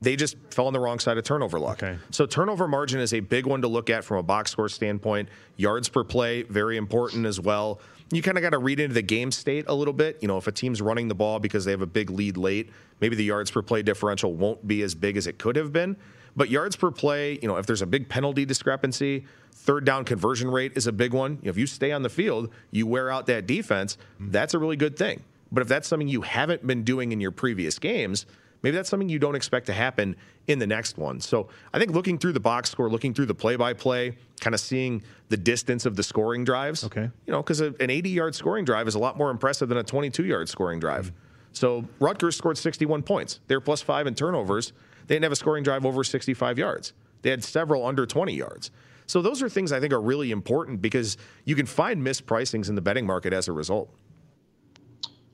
They 0.03 0.15
just 0.15 0.35
fell 0.51 0.67
on 0.67 0.73
the 0.73 0.79
wrong 0.79 0.99
side 0.99 1.17
of 1.17 1.23
turnover 1.23 1.59
luck. 1.59 1.81
Okay. 1.81 1.97
So 2.11 2.25
turnover 2.25 2.67
margin 2.67 2.99
is 2.99 3.13
a 3.13 3.21
big 3.21 3.45
one 3.45 3.61
to 3.61 3.67
look 3.67 3.89
at 3.89 4.03
from 4.03 4.17
a 4.17 4.23
box 4.23 4.51
score 4.51 4.69
standpoint. 4.69 5.29
Yards 5.55 5.89
per 5.89 6.03
play, 6.03 6.43
very 6.43 6.77
important 6.77 7.25
as 7.25 7.39
well 7.39 7.79
you 8.15 8.21
kind 8.21 8.37
of 8.37 8.41
got 8.41 8.51
to 8.51 8.57
read 8.57 8.79
into 8.79 8.93
the 8.93 9.01
game 9.01 9.31
state 9.31 9.65
a 9.67 9.73
little 9.73 9.93
bit. 9.93 10.19
You 10.21 10.27
know, 10.27 10.37
if 10.37 10.47
a 10.47 10.51
team's 10.51 10.81
running 10.81 11.07
the 11.07 11.15
ball 11.15 11.39
because 11.39 11.65
they 11.65 11.71
have 11.71 11.81
a 11.81 11.87
big 11.87 12.09
lead 12.09 12.37
late, 12.37 12.69
maybe 12.99 13.15
the 13.15 13.23
yards 13.23 13.49
per 13.49 13.61
play 13.61 13.81
differential 13.81 14.33
won't 14.33 14.67
be 14.67 14.81
as 14.83 14.95
big 14.95 15.17
as 15.17 15.27
it 15.27 15.37
could 15.37 15.55
have 15.55 15.71
been. 15.71 15.97
But 16.35 16.49
yards 16.49 16.75
per 16.75 16.91
play, 16.91 17.39
you 17.41 17.47
know, 17.47 17.57
if 17.57 17.65
there's 17.65 17.81
a 17.81 17.87
big 17.87 18.09
penalty 18.09 18.45
discrepancy, 18.45 19.25
third 19.53 19.85
down 19.85 20.03
conversion 20.05 20.49
rate 20.49 20.73
is 20.75 20.87
a 20.87 20.91
big 20.91 21.13
one. 21.13 21.33
You 21.41 21.45
know, 21.45 21.49
if 21.51 21.57
you 21.57 21.67
stay 21.67 21.91
on 21.91 22.01
the 22.01 22.09
field, 22.09 22.49
you 22.71 22.87
wear 22.87 23.11
out 23.11 23.27
that 23.27 23.47
defense, 23.47 23.97
that's 24.19 24.53
a 24.53 24.59
really 24.59 24.75
good 24.75 24.97
thing. 24.97 25.23
But 25.51 25.61
if 25.61 25.67
that's 25.67 25.87
something 25.87 26.07
you 26.07 26.21
haven't 26.21 26.65
been 26.65 26.83
doing 26.83 27.11
in 27.11 27.21
your 27.21 27.31
previous 27.31 27.77
games, 27.77 28.25
maybe 28.63 28.75
that's 28.75 28.89
something 28.89 29.09
you 29.09 29.19
don't 29.19 29.35
expect 29.35 29.67
to 29.67 29.73
happen 29.73 30.15
in 30.47 30.57
the 30.57 30.67
next 30.67 30.97
one. 30.97 31.19
So 31.19 31.49
I 31.73 31.79
think 31.79 31.91
looking 31.91 32.17
through 32.17 32.33
the 32.33 32.39
box 32.39 32.71
score, 32.71 32.89
looking 32.89 33.13
through 33.13 33.27
the 33.27 33.35
play 33.35 33.55
by 33.55 33.73
play, 33.73 34.17
kind 34.39 34.53
of 34.53 34.59
seeing 34.59 35.03
the 35.29 35.37
distance 35.37 35.85
of 35.85 35.95
the 35.95 36.03
scoring 36.03 36.43
drives. 36.43 36.83
Okay. 36.83 37.09
You 37.25 37.31
know, 37.31 37.43
because 37.43 37.61
an 37.61 37.75
80 37.79 38.09
yard 38.09 38.35
scoring 38.35 38.65
drive 38.65 38.87
is 38.87 38.95
a 38.95 38.99
lot 38.99 39.17
more 39.17 39.29
impressive 39.29 39.69
than 39.69 39.77
a 39.77 39.83
22 39.83 40.25
yard 40.25 40.49
scoring 40.49 40.79
drive. 40.79 41.07
Mm-hmm. 41.07 41.17
So 41.53 41.85
Rutgers 41.99 42.35
scored 42.35 42.57
61 42.57 43.03
points. 43.03 43.39
They're 43.47 43.61
plus 43.61 43.81
five 43.81 44.07
in 44.07 44.15
turnovers. 44.15 44.73
They 45.07 45.15
didn't 45.15 45.23
have 45.23 45.31
a 45.31 45.37
scoring 45.37 45.63
drive 45.63 45.85
over 45.85 46.03
65 46.03 46.57
yards. 46.57 46.93
They 47.21 47.29
had 47.29 47.43
several 47.43 47.85
under 47.85 48.05
20 48.05 48.33
yards. 48.33 48.71
So 49.05 49.21
those 49.21 49.41
are 49.41 49.49
things 49.49 49.71
I 49.71 49.79
think 49.79 49.93
are 49.93 50.01
really 50.01 50.31
important 50.31 50.81
because 50.81 51.17
you 51.45 51.55
can 51.55 51.65
find 51.65 52.01
mispricings 52.05 52.69
in 52.69 52.75
the 52.75 52.81
betting 52.81 53.05
market 53.05 53.33
as 53.33 53.47
a 53.47 53.51
result. 53.51 53.93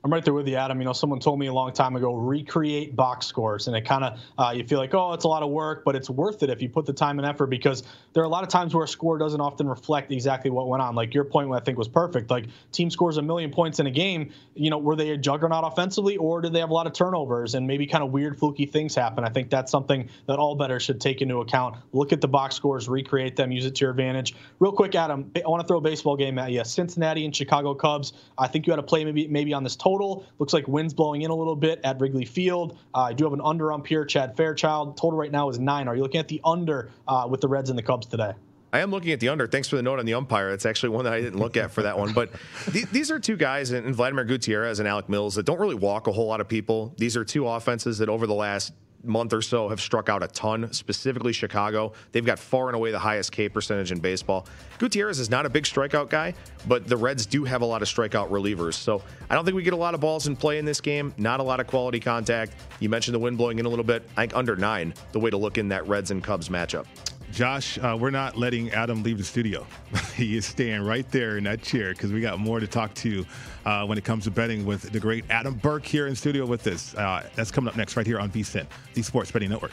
I'm 0.02 0.10
right 0.10 0.24
there 0.24 0.32
with 0.32 0.48
you, 0.48 0.56
Adam. 0.56 0.78
You 0.80 0.86
know, 0.86 0.94
someone 0.94 1.20
told 1.20 1.38
me 1.38 1.48
a 1.48 1.52
long 1.52 1.74
time 1.74 1.94
ago, 1.94 2.14
recreate 2.14 2.96
box 2.96 3.26
scores, 3.26 3.66
and 3.66 3.76
it 3.76 3.82
kind 3.82 4.02
of 4.02 4.18
uh, 4.38 4.52
you 4.52 4.64
feel 4.64 4.78
like, 4.78 4.94
oh, 4.94 5.12
it's 5.12 5.24
a 5.24 5.28
lot 5.28 5.42
of 5.42 5.50
work, 5.50 5.84
but 5.84 5.94
it's 5.94 6.08
worth 6.08 6.42
it 6.42 6.48
if 6.48 6.62
you 6.62 6.70
put 6.70 6.86
the 6.86 6.92
time 6.92 7.18
and 7.18 7.28
effort 7.28 7.48
because 7.48 7.82
there 8.14 8.22
are 8.22 8.26
a 8.26 8.30
lot 8.30 8.42
of 8.42 8.48
times 8.48 8.74
where 8.74 8.84
a 8.84 8.88
score 8.88 9.18
doesn't 9.18 9.42
often 9.42 9.68
reflect 9.68 10.10
exactly 10.10 10.50
what 10.50 10.68
went 10.68 10.82
on. 10.82 10.94
Like 10.94 11.12
your 11.12 11.24
point, 11.24 11.52
I 11.52 11.60
think 11.60 11.76
was 11.76 11.88
perfect. 11.88 12.30
Like 12.30 12.46
team 12.72 12.88
scores 12.88 13.18
a 13.18 13.22
million 13.22 13.50
points 13.50 13.78
in 13.78 13.86
a 13.86 13.90
game. 13.90 14.32
You 14.54 14.70
know, 14.70 14.78
were 14.78 14.96
they 14.96 15.10
a 15.10 15.18
juggernaut 15.18 15.70
offensively, 15.70 16.16
or 16.16 16.40
did 16.40 16.54
they 16.54 16.60
have 16.60 16.70
a 16.70 16.74
lot 16.74 16.86
of 16.86 16.94
turnovers 16.94 17.54
and 17.54 17.66
maybe 17.66 17.86
kind 17.86 18.02
of 18.02 18.10
weird, 18.10 18.38
fluky 18.38 18.64
things 18.64 18.94
happen? 18.94 19.22
I 19.24 19.28
think 19.28 19.50
that's 19.50 19.70
something 19.70 20.08
that 20.26 20.38
all 20.38 20.54
bettors 20.54 20.82
should 20.82 21.00
take 21.00 21.20
into 21.20 21.40
account. 21.40 21.76
Look 21.92 22.14
at 22.14 22.22
the 22.22 22.28
box 22.28 22.54
scores, 22.54 22.88
recreate 22.88 23.36
them, 23.36 23.52
use 23.52 23.66
it 23.66 23.74
to 23.74 23.84
your 23.84 23.90
advantage. 23.90 24.34
Real 24.60 24.72
quick, 24.72 24.94
Adam, 24.94 25.30
I 25.36 25.46
want 25.46 25.60
to 25.60 25.68
throw 25.68 25.76
a 25.76 25.82
baseball 25.82 26.16
game 26.16 26.38
at 26.38 26.52
you. 26.52 26.64
Cincinnati 26.64 27.26
and 27.26 27.36
Chicago 27.36 27.74
Cubs. 27.74 28.14
I 28.38 28.46
think 28.46 28.66
you 28.66 28.72
had 28.72 28.76
to 28.76 28.82
play 28.82 29.04
maybe 29.04 29.28
maybe 29.28 29.52
on 29.52 29.62
this 29.62 29.76
total 29.76 29.89
total. 29.90 30.24
Looks 30.38 30.52
like 30.52 30.68
wind's 30.68 30.94
blowing 30.94 31.22
in 31.22 31.30
a 31.30 31.34
little 31.34 31.56
bit 31.56 31.80
at 31.84 32.00
Wrigley 32.00 32.24
Field. 32.24 32.78
Uh, 32.94 33.00
I 33.00 33.12
do 33.12 33.24
have 33.24 33.32
an 33.32 33.40
under 33.42 33.72
ump 33.72 33.86
here, 33.86 34.04
Chad 34.04 34.36
Fairchild. 34.36 34.96
Total 34.96 35.18
right 35.18 35.32
now 35.32 35.48
is 35.48 35.58
nine. 35.58 35.88
Are 35.88 35.96
you 35.96 36.02
looking 36.02 36.20
at 36.20 36.28
the 36.28 36.40
under 36.44 36.90
uh, 37.08 37.26
with 37.28 37.40
the 37.40 37.48
Reds 37.48 37.70
and 37.70 37.78
the 37.78 37.82
Cubs 37.82 38.06
today? 38.06 38.32
I 38.72 38.80
am 38.80 38.92
looking 38.92 39.10
at 39.10 39.18
the 39.18 39.28
under. 39.28 39.48
Thanks 39.48 39.68
for 39.68 39.74
the 39.74 39.82
note 39.82 39.98
on 39.98 40.06
the 40.06 40.14
umpire. 40.14 40.50
It's 40.50 40.64
actually 40.64 40.90
one 40.90 41.04
that 41.04 41.12
I 41.12 41.20
didn't 41.20 41.40
look 41.40 41.56
at 41.56 41.72
for 41.72 41.82
that 41.82 41.98
one. 41.98 42.12
But 42.12 42.30
th- 42.72 42.86
these 42.86 43.10
are 43.10 43.18
two 43.18 43.36
guys, 43.36 43.72
and 43.72 43.92
Vladimir 43.92 44.24
Gutierrez 44.24 44.78
and 44.78 44.86
Alec 44.86 45.08
Mills, 45.08 45.34
that 45.34 45.44
don't 45.44 45.58
really 45.58 45.74
walk 45.74 46.06
a 46.06 46.12
whole 46.12 46.26
lot 46.26 46.40
of 46.40 46.46
people. 46.46 46.94
These 46.96 47.16
are 47.16 47.24
two 47.24 47.48
offenses 47.48 47.98
that 47.98 48.08
over 48.08 48.28
the 48.28 48.34
last 48.34 48.72
month 49.04 49.32
or 49.32 49.42
so 49.42 49.68
have 49.68 49.80
struck 49.80 50.08
out 50.08 50.22
a 50.22 50.28
ton, 50.28 50.72
specifically 50.72 51.32
Chicago. 51.32 51.92
They've 52.12 52.24
got 52.24 52.38
far 52.38 52.68
and 52.68 52.76
away 52.76 52.90
the 52.90 52.98
highest 52.98 53.32
K 53.32 53.48
percentage 53.48 53.92
in 53.92 53.98
baseball. 53.98 54.46
Gutierrez 54.78 55.18
is 55.18 55.30
not 55.30 55.46
a 55.46 55.50
big 55.50 55.64
strikeout 55.64 56.10
guy, 56.10 56.34
but 56.68 56.86
the 56.86 56.96
Reds 56.96 57.26
do 57.26 57.44
have 57.44 57.62
a 57.62 57.66
lot 57.66 57.82
of 57.82 57.88
strikeout 57.88 58.30
relievers. 58.30 58.74
So 58.74 59.02
I 59.28 59.34
don't 59.34 59.44
think 59.44 59.56
we 59.56 59.62
get 59.62 59.72
a 59.72 59.76
lot 59.76 59.94
of 59.94 60.00
balls 60.00 60.26
in 60.26 60.36
play 60.36 60.58
in 60.58 60.64
this 60.64 60.80
game, 60.80 61.14
not 61.16 61.40
a 61.40 61.42
lot 61.42 61.60
of 61.60 61.66
quality 61.66 62.00
contact. 62.00 62.54
You 62.80 62.88
mentioned 62.88 63.14
the 63.14 63.20
wind 63.20 63.38
blowing 63.38 63.58
in 63.58 63.66
a 63.66 63.68
little 63.68 63.84
bit. 63.84 64.08
I 64.16 64.22
think 64.22 64.36
under 64.36 64.56
nine, 64.56 64.94
the 65.12 65.20
way 65.20 65.30
to 65.30 65.36
look 65.36 65.58
in 65.58 65.68
that 65.68 65.86
Reds 65.86 66.10
and 66.10 66.22
Cubs 66.22 66.48
matchup. 66.48 66.86
Josh, 67.32 67.78
uh, 67.78 67.96
we're 67.98 68.10
not 68.10 68.36
letting 68.36 68.70
Adam 68.70 69.02
leave 69.02 69.18
the 69.18 69.24
studio. 69.24 69.66
he 70.14 70.36
is 70.36 70.46
staying 70.46 70.82
right 70.82 71.08
there 71.10 71.36
in 71.36 71.44
that 71.44 71.62
chair 71.62 71.92
because 71.92 72.12
we 72.12 72.20
got 72.20 72.38
more 72.38 72.60
to 72.60 72.66
talk 72.66 72.92
to 72.94 73.24
uh, 73.64 73.84
when 73.86 73.98
it 73.98 74.04
comes 74.04 74.24
to 74.24 74.30
betting 74.30 74.64
with 74.64 74.90
the 74.90 75.00
great 75.00 75.24
Adam 75.30 75.54
Burke 75.54 75.86
here 75.86 76.06
in 76.06 76.16
studio 76.16 76.44
with 76.44 76.66
us. 76.66 76.94
Uh, 76.94 77.28
that's 77.34 77.50
coming 77.50 77.68
up 77.68 77.76
next 77.76 77.96
right 77.96 78.06
here 78.06 78.18
on 78.18 78.30
VSIN, 78.30 78.66
the 78.94 79.02
Sports 79.02 79.30
Betting 79.30 79.50
Network. 79.50 79.72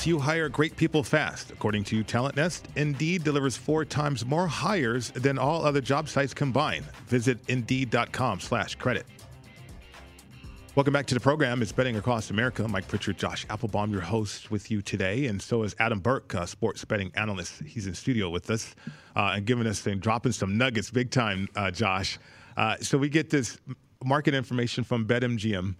Helps 0.00 0.06
you 0.06 0.18
hire 0.18 0.48
great 0.48 0.74
people 0.76 1.02
fast. 1.02 1.50
According 1.50 1.84
to 1.84 2.02
Talent 2.02 2.34
Nest, 2.34 2.68
Indeed 2.76 3.22
delivers 3.22 3.58
four 3.58 3.84
times 3.84 4.24
more 4.24 4.46
hires 4.46 5.10
than 5.10 5.38
all 5.38 5.62
other 5.62 5.82
job 5.82 6.08
sites 6.08 6.32
combined. 6.32 6.86
Visit 7.06 7.38
Indeed.com/slash 7.48 8.76
credit. 8.76 9.04
Welcome 10.74 10.94
back 10.94 11.04
to 11.08 11.14
the 11.14 11.20
program. 11.20 11.60
It's 11.60 11.72
Betting 11.72 11.96
Across 11.96 12.30
America. 12.30 12.66
Mike 12.66 12.88
Pritchard, 12.88 13.18
Josh 13.18 13.44
Applebaum, 13.50 13.92
your 13.92 14.00
host 14.00 14.50
with 14.50 14.70
you 14.70 14.80
today. 14.80 15.26
And 15.26 15.42
so 15.42 15.64
is 15.64 15.76
Adam 15.78 16.00
Burke, 16.00 16.34
sports 16.46 16.82
betting 16.86 17.12
analyst. 17.14 17.60
He's 17.66 17.86
in 17.86 17.92
studio 17.92 18.30
with 18.30 18.48
us 18.48 18.74
uh, 19.16 19.32
and 19.34 19.44
giving 19.44 19.66
us 19.66 19.86
and 19.86 20.00
dropping 20.00 20.32
some 20.32 20.56
nuggets 20.56 20.90
big 20.90 21.10
time, 21.10 21.46
uh, 21.56 21.70
Josh. 21.70 22.18
Uh, 22.56 22.76
so 22.80 22.96
we 22.96 23.10
get 23.10 23.28
this 23.28 23.58
market 24.02 24.32
information 24.32 24.82
from 24.82 25.06
BetMGM. 25.06 25.74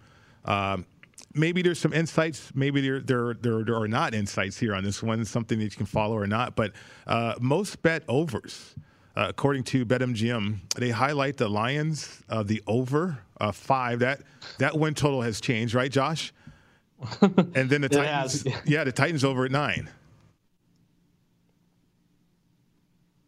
Um, 0.45 0.85
maybe 1.33 1.61
there's 1.61 1.79
some 1.79 1.93
insights. 1.93 2.51
Maybe 2.55 2.81
there, 2.81 2.99
there, 2.99 3.33
there, 3.33 3.63
there, 3.63 3.75
are 3.75 3.87
not 3.87 4.13
insights 4.13 4.57
here 4.57 4.75
on 4.75 4.83
this 4.83 5.01
one, 5.01 5.23
something 5.25 5.59
that 5.59 5.65
you 5.65 5.71
can 5.71 5.85
follow 5.85 6.17
or 6.17 6.27
not. 6.27 6.55
But 6.55 6.73
uh, 7.07 7.35
most 7.39 7.81
bet 7.81 8.03
overs, 8.07 8.75
uh, 9.15 9.27
according 9.29 9.63
to 9.65 9.85
BetMGM, 9.85 10.73
they 10.75 10.89
highlight 10.89 11.37
the 11.37 11.49
Lions, 11.49 12.21
uh, 12.29 12.43
the 12.43 12.61
over 12.67 13.19
uh, 13.39 13.51
five. 13.51 13.99
That 13.99 14.21
that 14.57 14.77
win 14.77 14.93
total 14.93 15.21
has 15.21 15.41
changed, 15.41 15.73
right, 15.73 15.91
Josh? 15.91 16.33
And 17.21 17.69
then 17.69 17.81
the 17.81 17.89
Titans, 17.89 18.45
yeah, 18.65 18.83
the 18.83 18.91
Titans 18.91 19.23
over 19.23 19.45
at 19.45 19.51
nine. 19.51 19.89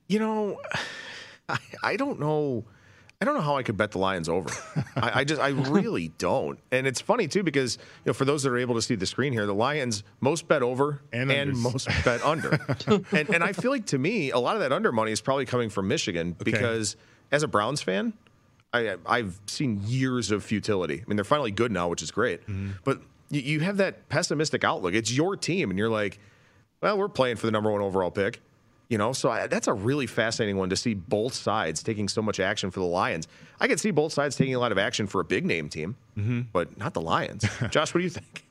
You 0.07 0.19
know, 0.19 0.59
I, 1.49 1.57
I 1.81 1.95
don't 1.95 2.19
know. 2.19 2.65
I 3.23 3.25
don't 3.25 3.35
know 3.35 3.41
how 3.41 3.55
I 3.55 3.63
could 3.63 3.77
bet 3.77 3.91
the 3.91 3.99
Lions 3.99 4.27
over. 4.27 4.49
I, 4.97 5.21
I, 5.21 5.23
just, 5.23 5.39
I 5.39 5.47
really 5.47 6.09
don't. 6.17 6.59
And 6.73 6.85
it's 6.85 6.99
funny 6.99 7.29
too 7.29 7.41
because 7.41 7.77
you 7.77 8.09
know, 8.09 8.13
for 8.13 8.25
those 8.25 8.43
that 8.43 8.49
are 8.49 8.57
able 8.57 8.75
to 8.75 8.81
see 8.81 8.95
the 8.95 9.05
screen 9.05 9.31
here, 9.31 9.45
the 9.45 9.55
Lions 9.55 10.03
most 10.19 10.49
bet 10.49 10.61
over 10.61 11.01
and, 11.13 11.31
and 11.31 11.57
most 11.57 11.87
bet 12.03 12.21
under. 12.21 12.59
and, 13.13 13.29
and 13.29 13.41
I 13.41 13.53
feel 13.53 13.71
like 13.71 13.85
to 13.87 13.97
me, 13.97 14.31
a 14.31 14.39
lot 14.39 14.57
of 14.57 14.61
that 14.61 14.73
under 14.73 14.91
money 14.91 15.13
is 15.13 15.21
probably 15.21 15.45
coming 15.45 15.69
from 15.69 15.87
Michigan 15.87 16.35
okay. 16.41 16.51
because 16.51 16.97
as 17.31 17.43
a 17.43 17.47
Browns 17.47 17.81
fan, 17.81 18.11
I, 18.73 18.97
I've 19.05 19.39
seen 19.45 19.79
years 19.85 20.29
of 20.29 20.43
futility. 20.43 20.95
I 20.95 21.07
mean, 21.07 21.15
they're 21.15 21.23
finally 21.23 21.51
good 21.51 21.71
now, 21.71 21.87
which 21.87 22.01
is 22.01 22.11
great. 22.11 22.41
Mm-hmm. 22.41 22.71
But 22.83 22.99
you, 23.29 23.39
you 23.39 23.59
have 23.61 23.77
that 23.77 24.09
pessimistic 24.09 24.65
outlook. 24.65 24.95
It's 24.95 25.13
your 25.13 25.37
team, 25.37 25.69
and 25.69 25.79
you're 25.79 25.87
like, 25.87 26.19
well, 26.81 26.97
we're 26.97 27.07
playing 27.07 27.37
for 27.37 27.45
the 27.45 27.53
number 27.53 27.71
one 27.71 27.79
overall 27.79 28.11
pick. 28.11 28.41
You 28.89 28.97
know, 28.97 29.13
so 29.13 29.29
I, 29.29 29.47
that's 29.47 29.67
a 29.67 29.73
really 29.73 30.07
fascinating 30.07 30.57
one 30.57 30.69
to 30.69 30.75
see 30.75 30.93
both 30.93 31.33
sides 31.33 31.81
taking 31.81 32.07
so 32.07 32.21
much 32.21 32.39
action 32.39 32.69
for 32.69 32.79
the 32.79 32.85
Lions. 32.85 33.27
I 33.59 33.67
could 33.67 33.79
see 33.79 33.91
both 33.91 34.13
sides 34.13 34.35
taking 34.35 34.55
a 34.55 34.59
lot 34.59 34.71
of 34.71 34.77
action 34.77 35.07
for 35.07 35.21
a 35.21 35.23
big 35.23 35.45
name 35.45 35.69
team, 35.69 35.95
mm-hmm. 36.17 36.41
but 36.51 36.77
not 36.77 36.93
the 36.93 37.01
Lions. 37.01 37.45
Josh, 37.69 37.93
what 37.93 37.99
do 37.99 38.03
you 38.03 38.09
think? 38.09 38.42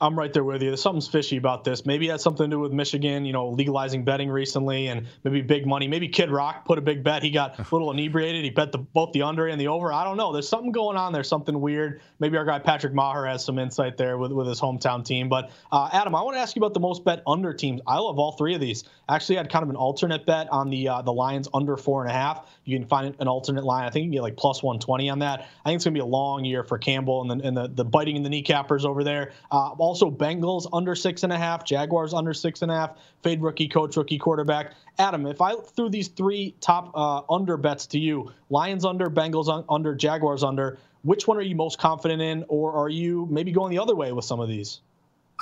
I'm 0.00 0.18
right 0.18 0.32
there 0.32 0.44
with 0.44 0.62
you. 0.62 0.70
There's 0.70 0.82
something's 0.82 1.08
fishy 1.08 1.36
about 1.36 1.62
this. 1.62 1.84
Maybe 1.84 2.08
it 2.08 2.12
has 2.12 2.22
something 2.22 2.48
to 2.48 2.56
do 2.56 2.60
with 2.60 2.72
Michigan, 2.72 3.26
you 3.26 3.32
know, 3.32 3.50
legalizing 3.50 4.04
betting 4.04 4.30
recently, 4.30 4.88
and 4.88 5.06
maybe 5.24 5.42
big 5.42 5.66
money. 5.66 5.88
Maybe 5.88 6.08
Kid 6.08 6.30
Rock 6.30 6.64
put 6.64 6.78
a 6.78 6.80
big 6.80 7.04
bet. 7.04 7.22
He 7.22 7.30
got 7.30 7.58
a 7.58 7.66
little 7.70 7.90
inebriated. 7.92 8.42
He 8.42 8.50
bet 8.50 8.72
the, 8.72 8.78
both 8.78 9.12
the 9.12 9.22
under 9.22 9.46
and 9.46 9.60
the 9.60 9.68
over. 9.68 9.92
I 9.92 10.04
don't 10.04 10.16
know. 10.16 10.32
There's 10.32 10.48
something 10.48 10.72
going 10.72 10.96
on 10.96 11.12
there. 11.12 11.22
Something 11.22 11.60
weird. 11.60 12.00
Maybe 12.18 12.38
our 12.38 12.46
guy 12.46 12.58
Patrick 12.58 12.94
Meagher 12.94 13.28
has 13.28 13.44
some 13.44 13.58
insight 13.58 13.98
there 13.98 14.16
with, 14.16 14.32
with 14.32 14.46
his 14.46 14.60
hometown 14.60 15.04
team. 15.04 15.28
But 15.28 15.50
uh, 15.70 15.90
Adam, 15.92 16.14
I 16.14 16.22
want 16.22 16.36
to 16.36 16.40
ask 16.40 16.56
you 16.56 16.60
about 16.60 16.72
the 16.72 16.80
most 16.80 17.04
bet 17.04 17.22
under 17.26 17.52
teams. 17.52 17.82
I 17.86 17.98
love 17.98 18.18
all 18.18 18.32
three 18.32 18.54
of 18.54 18.60
these. 18.60 18.84
Actually, 19.08 19.36
I 19.36 19.42
had 19.42 19.50
kind 19.50 19.62
of 19.62 19.68
an 19.68 19.76
alternate 19.76 20.24
bet 20.24 20.48
on 20.50 20.70
the 20.70 20.88
uh, 20.88 21.02
the 21.02 21.12
Lions 21.12 21.48
under 21.52 21.76
four 21.76 22.02
and 22.02 22.10
a 22.10 22.14
half. 22.14 22.46
You 22.70 22.78
can 22.78 22.88
find 22.88 23.14
an 23.18 23.28
alternate 23.28 23.64
line. 23.64 23.84
I 23.84 23.90
think 23.90 24.04
you 24.04 24.10
can 24.10 24.12
get 24.12 24.22
like 24.22 24.36
plus 24.36 24.62
120 24.62 25.10
on 25.10 25.18
that. 25.20 25.40
I 25.40 25.68
think 25.68 25.76
it's 25.76 25.84
going 25.84 25.94
to 25.94 25.98
be 25.98 26.02
a 26.02 26.06
long 26.06 26.44
year 26.44 26.62
for 26.62 26.78
Campbell 26.78 27.22
and 27.22 27.40
the, 27.40 27.46
and 27.46 27.56
the, 27.56 27.68
the 27.68 27.84
biting 27.84 28.16
in 28.16 28.22
the 28.22 28.30
kneecappers 28.30 28.84
over 28.84 29.02
there. 29.04 29.32
Uh, 29.50 29.70
also, 29.70 30.10
Bengals 30.10 30.68
under 30.72 30.94
six 30.94 31.22
and 31.22 31.32
a 31.32 31.38
half, 31.38 31.64
Jaguars 31.64 32.14
under 32.14 32.32
six 32.32 32.62
and 32.62 32.70
a 32.70 32.74
half, 32.74 32.98
fade 33.22 33.42
rookie 33.42 33.68
coach, 33.68 33.96
rookie 33.96 34.18
quarterback. 34.18 34.74
Adam, 34.98 35.26
if 35.26 35.40
I 35.40 35.54
threw 35.56 35.88
these 35.88 36.08
three 36.08 36.54
top 36.60 36.92
uh, 36.94 37.22
under 37.32 37.56
bets 37.56 37.86
to 37.88 37.98
you, 37.98 38.32
Lions 38.50 38.84
under, 38.84 39.10
Bengals 39.10 39.48
un- 39.48 39.64
under, 39.68 39.94
Jaguars 39.94 40.42
under, 40.42 40.78
which 41.02 41.26
one 41.26 41.36
are 41.38 41.42
you 41.42 41.56
most 41.56 41.78
confident 41.78 42.20
in, 42.20 42.44
or 42.48 42.74
are 42.74 42.88
you 42.88 43.26
maybe 43.30 43.52
going 43.52 43.70
the 43.70 43.78
other 43.78 43.94
way 43.94 44.12
with 44.12 44.24
some 44.24 44.40
of 44.40 44.48
these? 44.48 44.80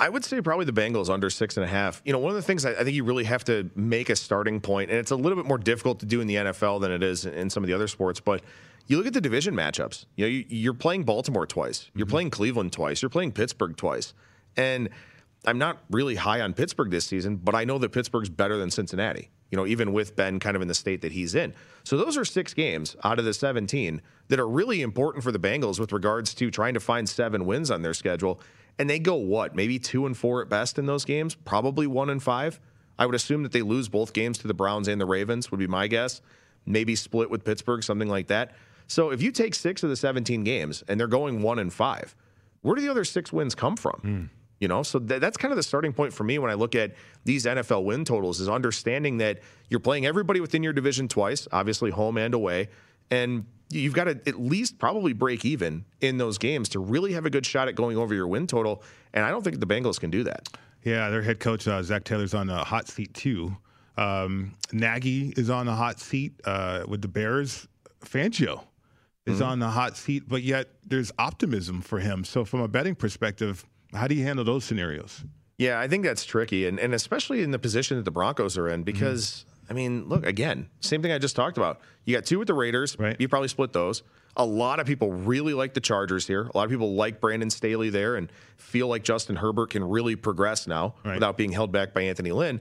I 0.00 0.08
would 0.08 0.24
say 0.24 0.40
probably 0.40 0.64
the 0.64 0.72
Bengals 0.72 1.10
under 1.10 1.28
six 1.28 1.56
and 1.56 1.64
a 1.64 1.68
half. 1.68 2.00
You 2.04 2.12
know, 2.12 2.20
one 2.20 2.30
of 2.30 2.36
the 2.36 2.42
things 2.42 2.64
I, 2.64 2.72
think 2.72 2.94
you 2.94 3.02
really 3.02 3.24
have 3.24 3.42
to 3.44 3.68
make 3.74 4.08
a 4.08 4.16
starting 4.16 4.60
point, 4.60 4.90
and 4.90 4.98
it's 4.98 5.10
a 5.10 5.16
little 5.16 5.36
bit 5.36 5.44
more 5.44 5.58
difficult 5.58 5.98
to 6.00 6.06
do 6.06 6.20
in 6.20 6.28
the 6.28 6.36
NFL 6.36 6.80
than 6.80 6.92
it 6.92 7.02
is 7.02 7.26
in 7.26 7.50
some 7.50 7.64
of 7.64 7.66
the 7.66 7.74
other 7.74 7.88
sports, 7.88 8.20
but 8.20 8.42
you 8.86 8.96
look 8.96 9.06
at 9.06 9.12
the 9.12 9.20
division 9.20 9.54
matchups. 9.54 10.06
You 10.16 10.24
know, 10.24 10.44
you, 10.48 10.70
are 10.70 10.74
playing 10.74 11.02
Baltimore 11.02 11.46
twice, 11.46 11.90
you're 11.94 12.06
mm-hmm. 12.06 12.12
playing 12.12 12.30
Cleveland 12.30 12.72
twice, 12.72 13.02
you're 13.02 13.08
playing 13.10 13.32
Pittsburgh 13.32 13.76
twice, 13.76 14.14
and 14.56 14.88
I'm 15.44 15.58
not 15.58 15.78
really 15.90 16.14
high 16.14 16.40
on 16.40 16.54
Pittsburgh 16.54 16.90
this 16.90 17.04
season, 17.04 17.36
but 17.36 17.54
I 17.56 17.64
know 17.64 17.78
that 17.78 17.90
Pittsburgh's 17.90 18.28
better 18.28 18.56
than 18.56 18.70
Cincinnati. 18.70 19.30
You 19.50 19.56
know, 19.56 19.66
even 19.66 19.94
with 19.94 20.14
Ben 20.14 20.38
kind 20.40 20.56
of 20.56 20.62
in 20.62 20.68
the 20.68 20.74
state 20.74 21.00
that 21.00 21.12
he's 21.12 21.34
in. 21.34 21.54
So 21.82 21.96
those 21.96 22.18
are 22.18 22.24
six 22.24 22.52
games 22.52 22.96
out 23.02 23.18
of 23.18 23.24
the 23.24 23.32
17 23.32 24.02
that 24.28 24.38
are 24.38 24.46
really 24.46 24.82
important 24.82 25.24
for 25.24 25.32
the 25.32 25.38
Bengals 25.38 25.80
with 25.80 25.90
regards 25.90 26.34
to 26.34 26.50
trying 26.50 26.74
to 26.74 26.80
find 26.80 27.08
seven 27.08 27.46
wins 27.46 27.70
on 27.70 27.80
their 27.80 27.94
schedule. 27.94 28.42
And 28.78 28.88
they 28.88 28.98
go 28.98 29.14
what? 29.14 29.54
Maybe 29.54 29.78
two 29.78 30.06
and 30.06 30.16
four 30.16 30.42
at 30.42 30.48
best 30.48 30.78
in 30.78 30.86
those 30.86 31.04
games. 31.04 31.34
Probably 31.34 31.86
one 31.86 32.10
and 32.10 32.22
five. 32.22 32.60
I 32.98 33.06
would 33.06 33.14
assume 33.14 33.42
that 33.42 33.52
they 33.52 33.62
lose 33.62 33.88
both 33.88 34.12
games 34.12 34.38
to 34.38 34.48
the 34.48 34.54
Browns 34.54 34.88
and 34.88 35.00
the 35.00 35.06
Ravens. 35.06 35.50
Would 35.50 35.60
be 35.60 35.66
my 35.66 35.86
guess. 35.86 36.20
Maybe 36.66 36.94
split 36.94 37.30
with 37.30 37.44
Pittsburgh, 37.44 37.82
something 37.82 38.08
like 38.08 38.28
that. 38.28 38.54
So 38.86 39.10
if 39.10 39.22
you 39.22 39.30
take 39.30 39.54
six 39.54 39.82
of 39.82 39.90
the 39.90 39.96
17 39.96 40.44
games 40.44 40.82
and 40.88 40.98
they're 40.98 41.06
going 41.06 41.42
one 41.42 41.58
and 41.58 41.72
five, 41.72 42.14
where 42.62 42.74
do 42.74 42.82
the 42.82 42.88
other 42.88 43.04
six 43.04 43.32
wins 43.32 43.54
come 43.54 43.76
from? 43.76 44.00
Mm. 44.04 44.28
You 44.60 44.66
know, 44.66 44.82
so 44.82 44.98
th- 44.98 45.20
that's 45.20 45.36
kind 45.36 45.52
of 45.52 45.56
the 45.56 45.62
starting 45.62 45.92
point 45.92 46.12
for 46.12 46.24
me 46.24 46.38
when 46.38 46.50
I 46.50 46.54
look 46.54 46.74
at 46.74 46.94
these 47.24 47.44
NFL 47.44 47.84
win 47.84 48.04
totals 48.04 48.40
is 48.40 48.48
understanding 48.48 49.18
that 49.18 49.40
you're 49.70 49.78
playing 49.78 50.04
everybody 50.04 50.40
within 50.40 50.62
your 50.62 50.72
division 50.72 51.06
twice, 51.06 51.46
obviously 51.52 51.90
home 51.90 52.18
and 52.18 52.34
away, 52.34 52.68
and 53.10 53.44
you've 53.70 53.94
got 53.94 54.04
to 54.04 54.20
at 54.26 54.40
least 54.40 54.78
probably 54.78 55.12
break 55.12 55.44
even 55.44 55.84
in 56.00 56.18
those 56.18 56.38
games 56.38 56.68
to 56.70 56.78
really 56.78 57.12
have 57.12 57.26
a 57.26 57.30
good 57.30 57.44
shot 57.44 57.68
at 57.68 57.74
going 57.74 57.96
over 57.96 58.14
your 58.14 58.26
win 58.26 58.46
total. 58.46 58.82
And 59.12 59.24
I 59.24 59.30
don't 59.30 59.42
think 59.42 59.60
the 59.60 59.66
Bengals 59.66 60.00
can 60.00 60.10
do 60.10 60.24
that. 60.24 60.48
Yeah, 60.84 61.10
their 61.10 61.22
head 61.22 61.40
coach 61.40 61.66
uh, 61.68 61.82
Zac 61.82 62.04
Taylor's 62.04 62.34
on 62.34 62.46
the 62.46 62.58
hot 62.58 62.88
seat 62.88 63.12
too. 63.14 63.56
Um, 63.96 64.54
Nagy 64.72 65.34
is 65.36 65.50
on 65.50 65.66
the 65.66 65.74
hot 65.74 66.00
seat 66.00 66.40
uh, 66.44 66.84
with 66.86 67.02
the 67.02 67.08
Bears. 67.08 67.66
Fangio 68.00 68.62
is 69.26 69.40
mm-hmm. 69.40 69.42
on 69.42 69.58
the 69.58 69.68
hot 69.68 69.96
seat, 69.96 70.28
but 70.28 70.42
yet 70.42 70.68
there's 70.86 71.10
optimism 71.18 71.82
for 71.82 71.98
him. 71.98 72.24
So, 72.24 72.44
from 72.44 72.60
a 72.60 72.68
betting 72.68 72.94
perspective, 72.94 73.64
how 73.92 74.06
do 74.06 74.14
you 74.14 74.24
handle 74.24 74.44
those 74.44 74.64
scenarios? 74.64 75.24
Yeah, 75.58 75.80
I 75.80 75.88
think 75.88 76.04
that's 76.04 76.24
tricky, 76.24 76.66
and 76.66 76.78
and 76.78 76.94
especially 76.94 77.42
in 77.42 77.50
the 77.50 77.58
position 77.58 77.96
that 77.96 78.04
the 78.04 78.12
Broncos 78.12 78.56
are 78.56 78.68
in, 78.68 78.84
because 78.84 79.26
mm-hmm. 79.26 79.47
I 79.68 79.72
mean, 79.74 80.08
look 80.08 80.24
again, 80.26 80.68
same 80.80 81.02
thing 81.02 81.12
I 81.12 81.18
just 81.18 81.36
talked 81.36 81.58
about. 81.58 81.80
You 82.04 82.14
got 82.14 82.24
two 82.24 82.38
with 82.38 82.48
the 82.48 82.54
Raiders, 82.54 82.98
right? 82.98 83.16
You 83.18 83.28
probably 83.28 83.48
split 83.48 83.72
those. 83.72 84.02
A 84.36 84.44
lot 84.44 84.80
of 84.80 84.86
people 84.86 85.12
really 85.12 85.52
like 85.52 85.74
the 85.74 85.80
Chargers 85.80 86.26
here. 86.26 86.48
A 86.54 86.56
lot 86.56 86.64
of 86.64 86.70
people 86.70 86.94
like 86.94 87.20
Brandon 87.20 87.50
Staley 87.50 87.90
there, 87.90 88.16
and 88.16 88.30
feel 88.56 88.88
like 88.88 89.02
Justin 89.02 89.36
Herbert 89.36 89.70
can 89.70 89.84
really 89.84 90.16
progress 90.16 90.66
now 90.66 90.94
right. 91.04 91.14
without 91.14 91.36
being 91.36 91.52
held 91.52 91.72
back 91.72 91.92
by 91.92 92.02
Anthony 92.02 92.32
Lynn. 92.32 92.60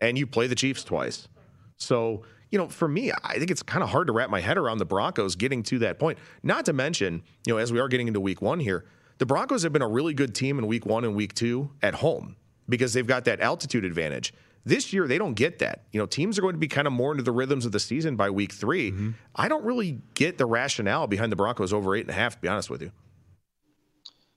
And 0.00 0.18
you 0.18 0.26
play 0.26 0.46
the 0.46 0.54
Chiefs 0.54 0.82
twice, 0.82 1.28
so 1.76 2.22
you 2.50 2.58
know, 2.58 2.68
for 2.68 2.88
me, 2.88 3.12
I 3.12 3.38
think 3.38 3.50
it's 3.50 3.62
kind 3.62 3.82
of 3.82 3.90
hard 3.90 4.08
to 4.08 4.12
wrap 4.12 4.28
my 4.28 4.40
head 4.40 4.58
around 4.58 4.78
the 4.78 4.84
Broncos 4.84 5.36
getting 5.36 5.62
to 5.64 5.78
that 5.80 5.98
point. 5.98 6.18
Not 6.42 6.64
to 6.66 6.72
mention, 6.72 7.22
you 7.46 7.52
know, 7.52 7.58
as 7.58 7.72
we 7.72 7.78
are 7.78 7.88
getting 7.88 8.08
into 8.08 8.20
week 8.20 8.42
one 8.42 8.58
here, 8.58 8.86
the 9.18 9.26
Broncos 9.26 9.62
have 9.62 9.72
been 9.72 9.82
a 9.82 9.88
really 9.88 10.14
good 10.14 10.34
team 10.34 10.58
in 10.58 10.66
week 10.66 10.84
one 10.84 11.04
and 11.04 11.14
week 11.14 11.34
two 11.34 11.70
at 11.82 11.94
home 11.94 12.36
because 12.68 12.92
they've 12.92 13.06
got 13.06 13.24
that 13.26 13.40
altitude 13.40 13.84
advantage. 13.84 14.34
This 14.64 14.92
year, 14.92 15.06
they 15.06 15.18
don't 15.18 15.34
get 15.34 15.58
that. 15.60 15.84
You 15.92 16.00
know, 16.00 16.06
teams 16.06 16.38
are 16.38 16.42
going 16.42 16.54
to 16.54 16.58
be 16.58 16.68
kind 16.68 16.86
of 16.86 16.92
more 16.92 17.12
into 17.12 17.22
the 17.22 17.32
rhythms 17.32 17.64
of 17.64 17.72
the 17.72 17.80
season 17.80 18.16
by 18.16 18.30
week 18.30 18.52
3 18.52 18.90
mm-hmm. 18.90 19.10
I 19.34 19.48
don't 19.48 19.64
really 19.64 20.00
get 20.14 20.38
the 20.38 20.46
rationale 20.46 21.06
behind 21.06 21.32
the 21.32 21.36
Broncos 21.36 21.72
over 21.72 21.94
eight 21.96 22.02
and 22.02 22.10
a 22.10 22.14
half, 22.14 22.34
to 22.34 22.40
be 22.40 22.48
honest 22.48 22.68
with 22.68 22.82
you. 22.82 22.92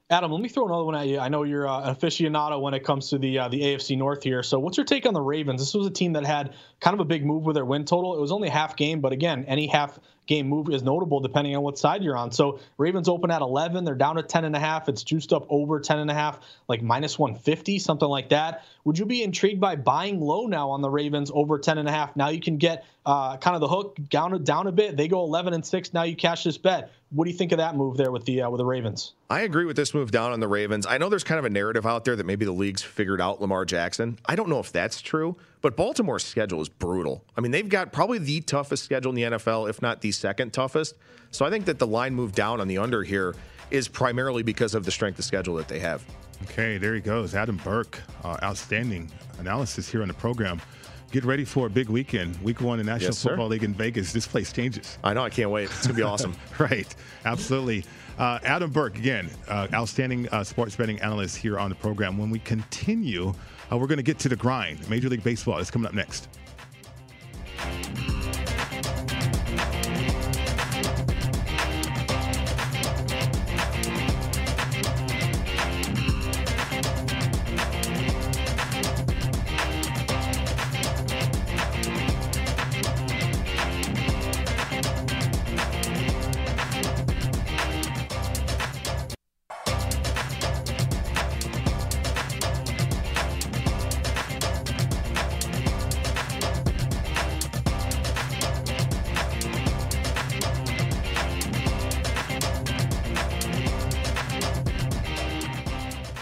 Adam, 0.09 0.31
let 0.31 0.41
me 0.41 0.49
throw 0.49 0.65
another 0.65 0.83
one 0.83 0.95
at 0.95 1.07
you. 1.07 1.17
I 1.17 1.29
know 1.29 1.43
you're 1.43 1.67
uh, 1.67 1.89
an 1.89 1.95
aficionado 1.95 2.62
when 2.62 2.73
it 2.73 2.83
comes 2.83 3.09
to 3.09 3.17
the 3.17 3.39
uh, 3.39 3.47
the 3.47 3.62
AFC 3.62 3.97
North 3.97 4.21
here. 4.21 4.43
So, 4.43 4.59
what's 4.59 4.77
your 4.77 4.86
take 4.86 5.07
on 5.07 5.13
the 5.13 5.21
Ravens? 5.21 5.59
This 5.59 5.73
was 5.73 5.88
a 5.88 5.91
team 5.91 6.13
that 6.13 6.25
had 6.25 6.53
kind 6.79 6.93
of 6.93 6.99
a 6.99 7.05
big 7.05 7.25
move 7.25 7.43
with 7.45 7.55
their 7.55 7.65
win 7.65 7.86
total. 7.86 8.15
It 8.15 8.21
was 8.21 8.31
only 8.31 8.49
half 8.49 8.75
game, 8.75 9.01
but 9.01 9.12
again, 9.12 9.45
any 9.47 9.65
half 9.65 9.97
game 10.25 10.47
move 10.47 10.69
is 10.69 10.83
notable 10.83 11.19
depending 11.19 11.55
on 11.55 11.63
what 11.63 11.77
side 11.77 12.03
you're 12.03 12.17
on. 12.17 12.31
So, 12.31 12.59
Ravens 12.77 13.09
open 13.09 13.31
at 13.31 13.41
11, 13.41 13.86
they're 13.86 13.95
down 13.95 14.15
to 14.15 14.23
10 14.23 14.45
and 14.45 14.55
a 14.55 14.59
half. 14.59 14.89
It's 14.89 15.03
juiced 15.03 15.33
up 15.33 15.45
over 15.49 15.79
10 15.79 15.99
and 15.99 16.09
a 16.09 16.13
half, 16.13 16.39
like 16.67 16.81
minus 16.81 17.17
150, 17.17 17.79
something 17.79 18.07
like 18.07 18.29
that. 18.29 18.63
Would 18.83 18.99
you 18.99 19.05
be 19.05 19.23
intrigued 19.23 19.62
by 19.62 19.75
buying 19.75 20.19
low 20.19 20.45
now 20.45 20.71
on 20.71 20.81
the 20.81 20.89
Ravens 20.89 21.31
over 21.33 21.59
10 21.59 21.77
and 21.77 21.88
a 21.88 21.91
half? 21.91 22.15
Now 22.15 22.29
you 22.29 22.41
can 22.41 22.57
get 22.57 22.86
uh, 23.05 23.38
kind 23.38 23.55
of 23.55 23.62
the 23.62 23.67
hook 23.67 23.97
down 24.09 24.43
down 24.43 24.67
a 24.67 24.71
bit. 24.71 24.97
They 24.97 25.07
go 25.07 25.23
11 25.23 25.53
and 25.53 25.65
six. 25.65 25.93
Now 25.93 26.03
you 26.03 26.15
cash 26.15 26.43
this 26.43 26.57
bet. 26.57 26.91
What 27.12 27.25
do 27.25 27.31
you 27.31 27.38
think 27.38 27.51
of 27.51 27.59
that 27.59 27.75
move 27.75 27.97
there 27.97 28.12
with 28.12 28.25
the 28.25 28.41
uh, 28.41 28.49
with 28.49 28.57
the 28.59 28.65
Ravens? 28.65 29.13
I 29.29 29.41
agree 29.41 29.65
with 29.65 29.75
this 29.75 29.93
move 29.93 30.12
down 30.12 30.31
on 30.31 30.39
the 30.39 30.47
Ravens. 30.47 30.86
I 30.86 30.97
know 30.97 31.09
there's 31.09 31.23
kind 31.23 31.39
of 31.39 31.45
a 31.45 31.49
narrative 31.49 31.86
out 31.86 32.05
there 32.05 32.15
that 32.15 32.25
maybe 32.25 32.45
the 32.45 32.51
league's 32.51 32.81
figured 32.81 33.21
out 33.21 33.41
Lamar 33.41 33.65
Jackson. 33.65 34.17
I 34.25 34.36
don't 34.36 34.49
know 34.49 34.59
if 34.59 34.71
that's 34.71 35.01
true, 35.01 35.36
but 35.63 35.78
Baltimore's 35.78 36.26
schedule 36.26 36.62
is 36.62 36.67
brutal. 36.67 37.23
I 37.38 37.41
mean, 37.41 37.52
they've 37.52 37.67
got 37.67 37.93
probably 37.93 38.17
the 38.17 38.41
toughest 38.41 38.84
schedule 38.84 39.12
in 39.12 39.15
the 39.15 39.38
NFL, 39.38 39.69
if 39.69 39.82
not 39.82 40.02
the 40.02 40.12
second 40.12 40.52
toughest. 40.52 40.95
So 41.32 41.45
I 41.45 41.49
think 41.49 41.65
that 41.65 41.80
the 41.80 41.88
line 41.88 42.13
move 42.13 42.34
down 42.34 42.60
on 42.60 42.67
the 42.67 42.78
under 42.78 43.02
here 43.02 43.34
is 43.71 43.88
primarily 43.88 44.43
because 44.43 44.76
of 44.76 44.84
the 44.84 44.91
strength 44.91 45.17
of 45.17 45.26
schedule 45.26 45.56
that 45.56 45.69
they 45.69 45.80
have. 45.80 46.04
Okay, 46.43 46.78
there 46.78 46.93
he 46.93 46.99
goes. 46.99 47.34
Adam 47.34 47.56
Burke, 47.63 48.02
uh, 48.26 48.38
outstanding 48.43 49.10
analysis 49.39 49.88
here 49.88 50.02
on 50.02 50.10
the 50.10 50.13
program. 50.13 50.62
Get 51.12 51.23
ready 51.23 51.45
for 51.45 51.67
a 51.67 51.69
big 51.69 51.88
weekend. 51.88 52.36
Week 52.41 52.60
one 52.60 52.82
in 52.82 52.86
National 52.86 53.12
yes, 53.12 53.23
Football 53.23 53.47
League 53.47 53.63
in 53.63 53.73
Vegas. 53.73 54.12
This 54.12 54.28
place 54.28 54.52
changes. 54.52 54.97
I 55.02 55.13
know. 55.13 55.23
I 55.23 55.30
can't 55.30 55.49
wait. 55.49 55.65
It's 55.65 55.88
going 55.88 55.89
to 55.89 55.93
be 55.93 56.02
awesome. 56.02 56.36
right. 56.60 56.93
Absolutely. 57.23 57.86
Uh, 58.17 58.39
Adam 58.43 58.69
Burke, 58.69 58.97
again, 58.97 59.30
uh, 59.47 59.67
outstanding 59.73 60.28
uh, 60.30 60.43
sports 60.43 60.76
betting 60.76 60.99
analyst 60.99 61.38
here 61.38 61.58
on 61.58 61.69
the 61.69 61.76
program. 61.76 62.17
When 62.17 62.30
we 62.30 62.39
continue, 62.39 63.34
Uh, 63.73 63.77
we're 63.77 63.88
going 63.88 63.97
to 63.97 64.03
get 64.03 64.19
to 64.19 64.29
the 64.29 64.36
grind. 64.36 64.88
Major 64.89 65.09
League 65.09 65.23
Baseball 65.23 65.57
is 65.57 65.71
coming 65.71 65.88
up 65.88 65.93
next. 65.93 66.27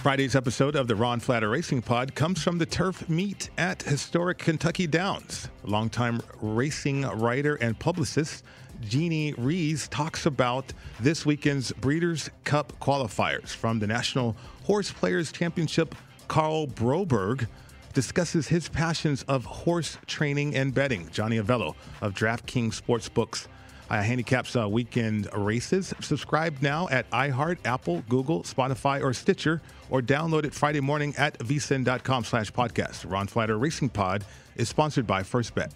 Friday's 0.01 0.35
episode 0.35 0.75
of 0.75 0.87
the 0.87 0.95
Ron 0.95 1.19
Flatter 1.19 1.47
Racing 1.47 1.83
Pod 1.83 2.15
comes 2.15 2.41
from 2.41 2.57
the 2.57 2.65
turf 2.65 3.07
meet 3.07 3.51
at 3.59 3.83
historic 3.83 4.39
Kentucky 4.39 4.87
Downs. 4.87 5.47
Longtime 5.63 6.21
racing 6.41 7.03
writer 7.03 7.53
and 7.57 7.77
publicist 7.77 8.43
Jeannie 8.81 9.35
Rees 9.37 9.87
talks 9.89 10.25
about 10.25 10.73
this 10.99 11.23
weekend's 11.23 11.71
Breeders' 11.73 12.31
Cup 12.45 12.73
qualifiers 12.81 13.49
from 13.49 13.77
the 13.77 13.85
National 13.85 14.35
Horse 14.63 14.89
Players 14.91 15.31
Championship. 15.31 15.93
Karl 16.27 16.65
Broberg 16.65 17.47
discusses 17.93 18.47
his 18.47 18.69
passions 18.69 19.21
of 19.27 19.45
horse 19.45 19.99
training 20.07 20.55
and 20.55 20.73
betting. 20.73 21.09
Johnny 21.11 21.37
Avello 21.37 21.75
of 22.01 22.15
DraftKings 22.15 22.81
Sportsbooks 22.81 23.45
uh, 23.91 24.01
handicaps 24.01 24.55
uh, 24.55 24.67
weekend 24.67 25.27
races. 25.35 25.93
Subscribe 25.99 26.55
now 26.61 26.87
at 26.89 27.09
iHeart, 27.11 27.57
Apple, 27.65 28.01
Google, 28.07 28.41
Spotify, 28.43 29.03
or 29.03 29.13
Stitcher, 29.13 29.61
or 29.89 30.01
download 30.01 30.45
it 30.45 30.53
Friday 30.53 30.79
morning 30.79 31.13
at 31.17 31.37
vsin.com 31.39 32.23
slash 32.23 32.51
podcast. 32.53 33.09
Ron 33.09 33.27
Flatter 33.27 33.57
Racing 33.57 33.89
Pod 33.89 34.23
is 34.55 34.69
sponsored 34.69 35.05
by 35.05 35.23
First 35.23 35.53
Bet. 35.53 35.73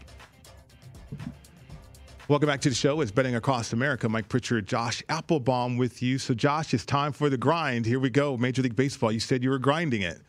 Welcome 2.29 2.47
back 2.47 2.61
to 2.61 2.69
the 2.69 2.75
show. 2.75 3.01
It's 3.01 3.11
Betting 3.11 3.35
Across 3.35 3.73
America. 3.73 4.07
Mike 4.07 4.29
Pritchard, 4.29 4.65
Josh 4.65 5.03
Applebaum 5.09 5.77
with 5.77 6.01
you. 6.01 6.17
So, 6.17 6.33
Josh, 6.33 6.73
it's 6.73 6.85
time 6.85 7.11
for 7.11 7.29
the 7.29 7.37
grind. 7.37 7.85
Here 7.85 7.99
we 7.99 8.09
go. 8.09 8.37
Major 8.37 8.61
League 8.61 8.77
Baseball. 8.77 9.11
You 9.11 9.19
said 9.19 9.43
you 9.43 9.49
were 9.49 9.59
grinding 9.59 10.03
it. 10.03 10.21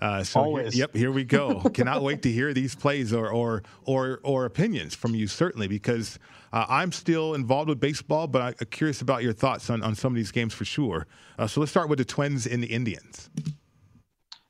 Uh, 0.00 0.24
so 0.24 0.40
Always. 0.40 0.74
Here, 0.74 0.82
yep, 0.82 0.96
here 0.96 1.12
we 1.12 1.24
go. 1.24 1.60
Cannot 1.74 2.02
wait 2.02 2.22
to 2.22 2.30
hear 2.30 2.52
these 2.52 2.74
plays 2.74 3.12
or 3.12 3.28
or 3.28 3.62
or, 3.84 4.20
or 4.22 4.44
opinions 4.44 4.94
from 4.94 5.14
you, 5.14 5.26
certainly, 5.28 5.68
because 5.68 6.18
uh, 6.54 6.66
I'm 6.68 6.92
still 6.92 7.34
involved 7.34 7.68
with 7.68 7.80
baseball, 7.80 8.28
but 8.28 8.40
I'm 8.60 8.66
curious 8.70 9.02
about 9.02 9.24
your 9.24 9.32
thoughts 9.32 9.68
on, 9.70 9.82
on 9.82 9.96
some 9.96 10.12
of 10.12 10.16
these 10.16 10.30
games 10.30 10.54
for 10.54 10.64
sure. 10.64 11.08
Uh, 11.36 11.48
so 11.48 11.58
let's 11.58 11.72
start 11.72 11.88
with 11.88 11.98
the 11.98 12.04
Twins 12.04 12.46
and 12.46 12.62
the 12.62 12.68
Indians. 12.68 13.28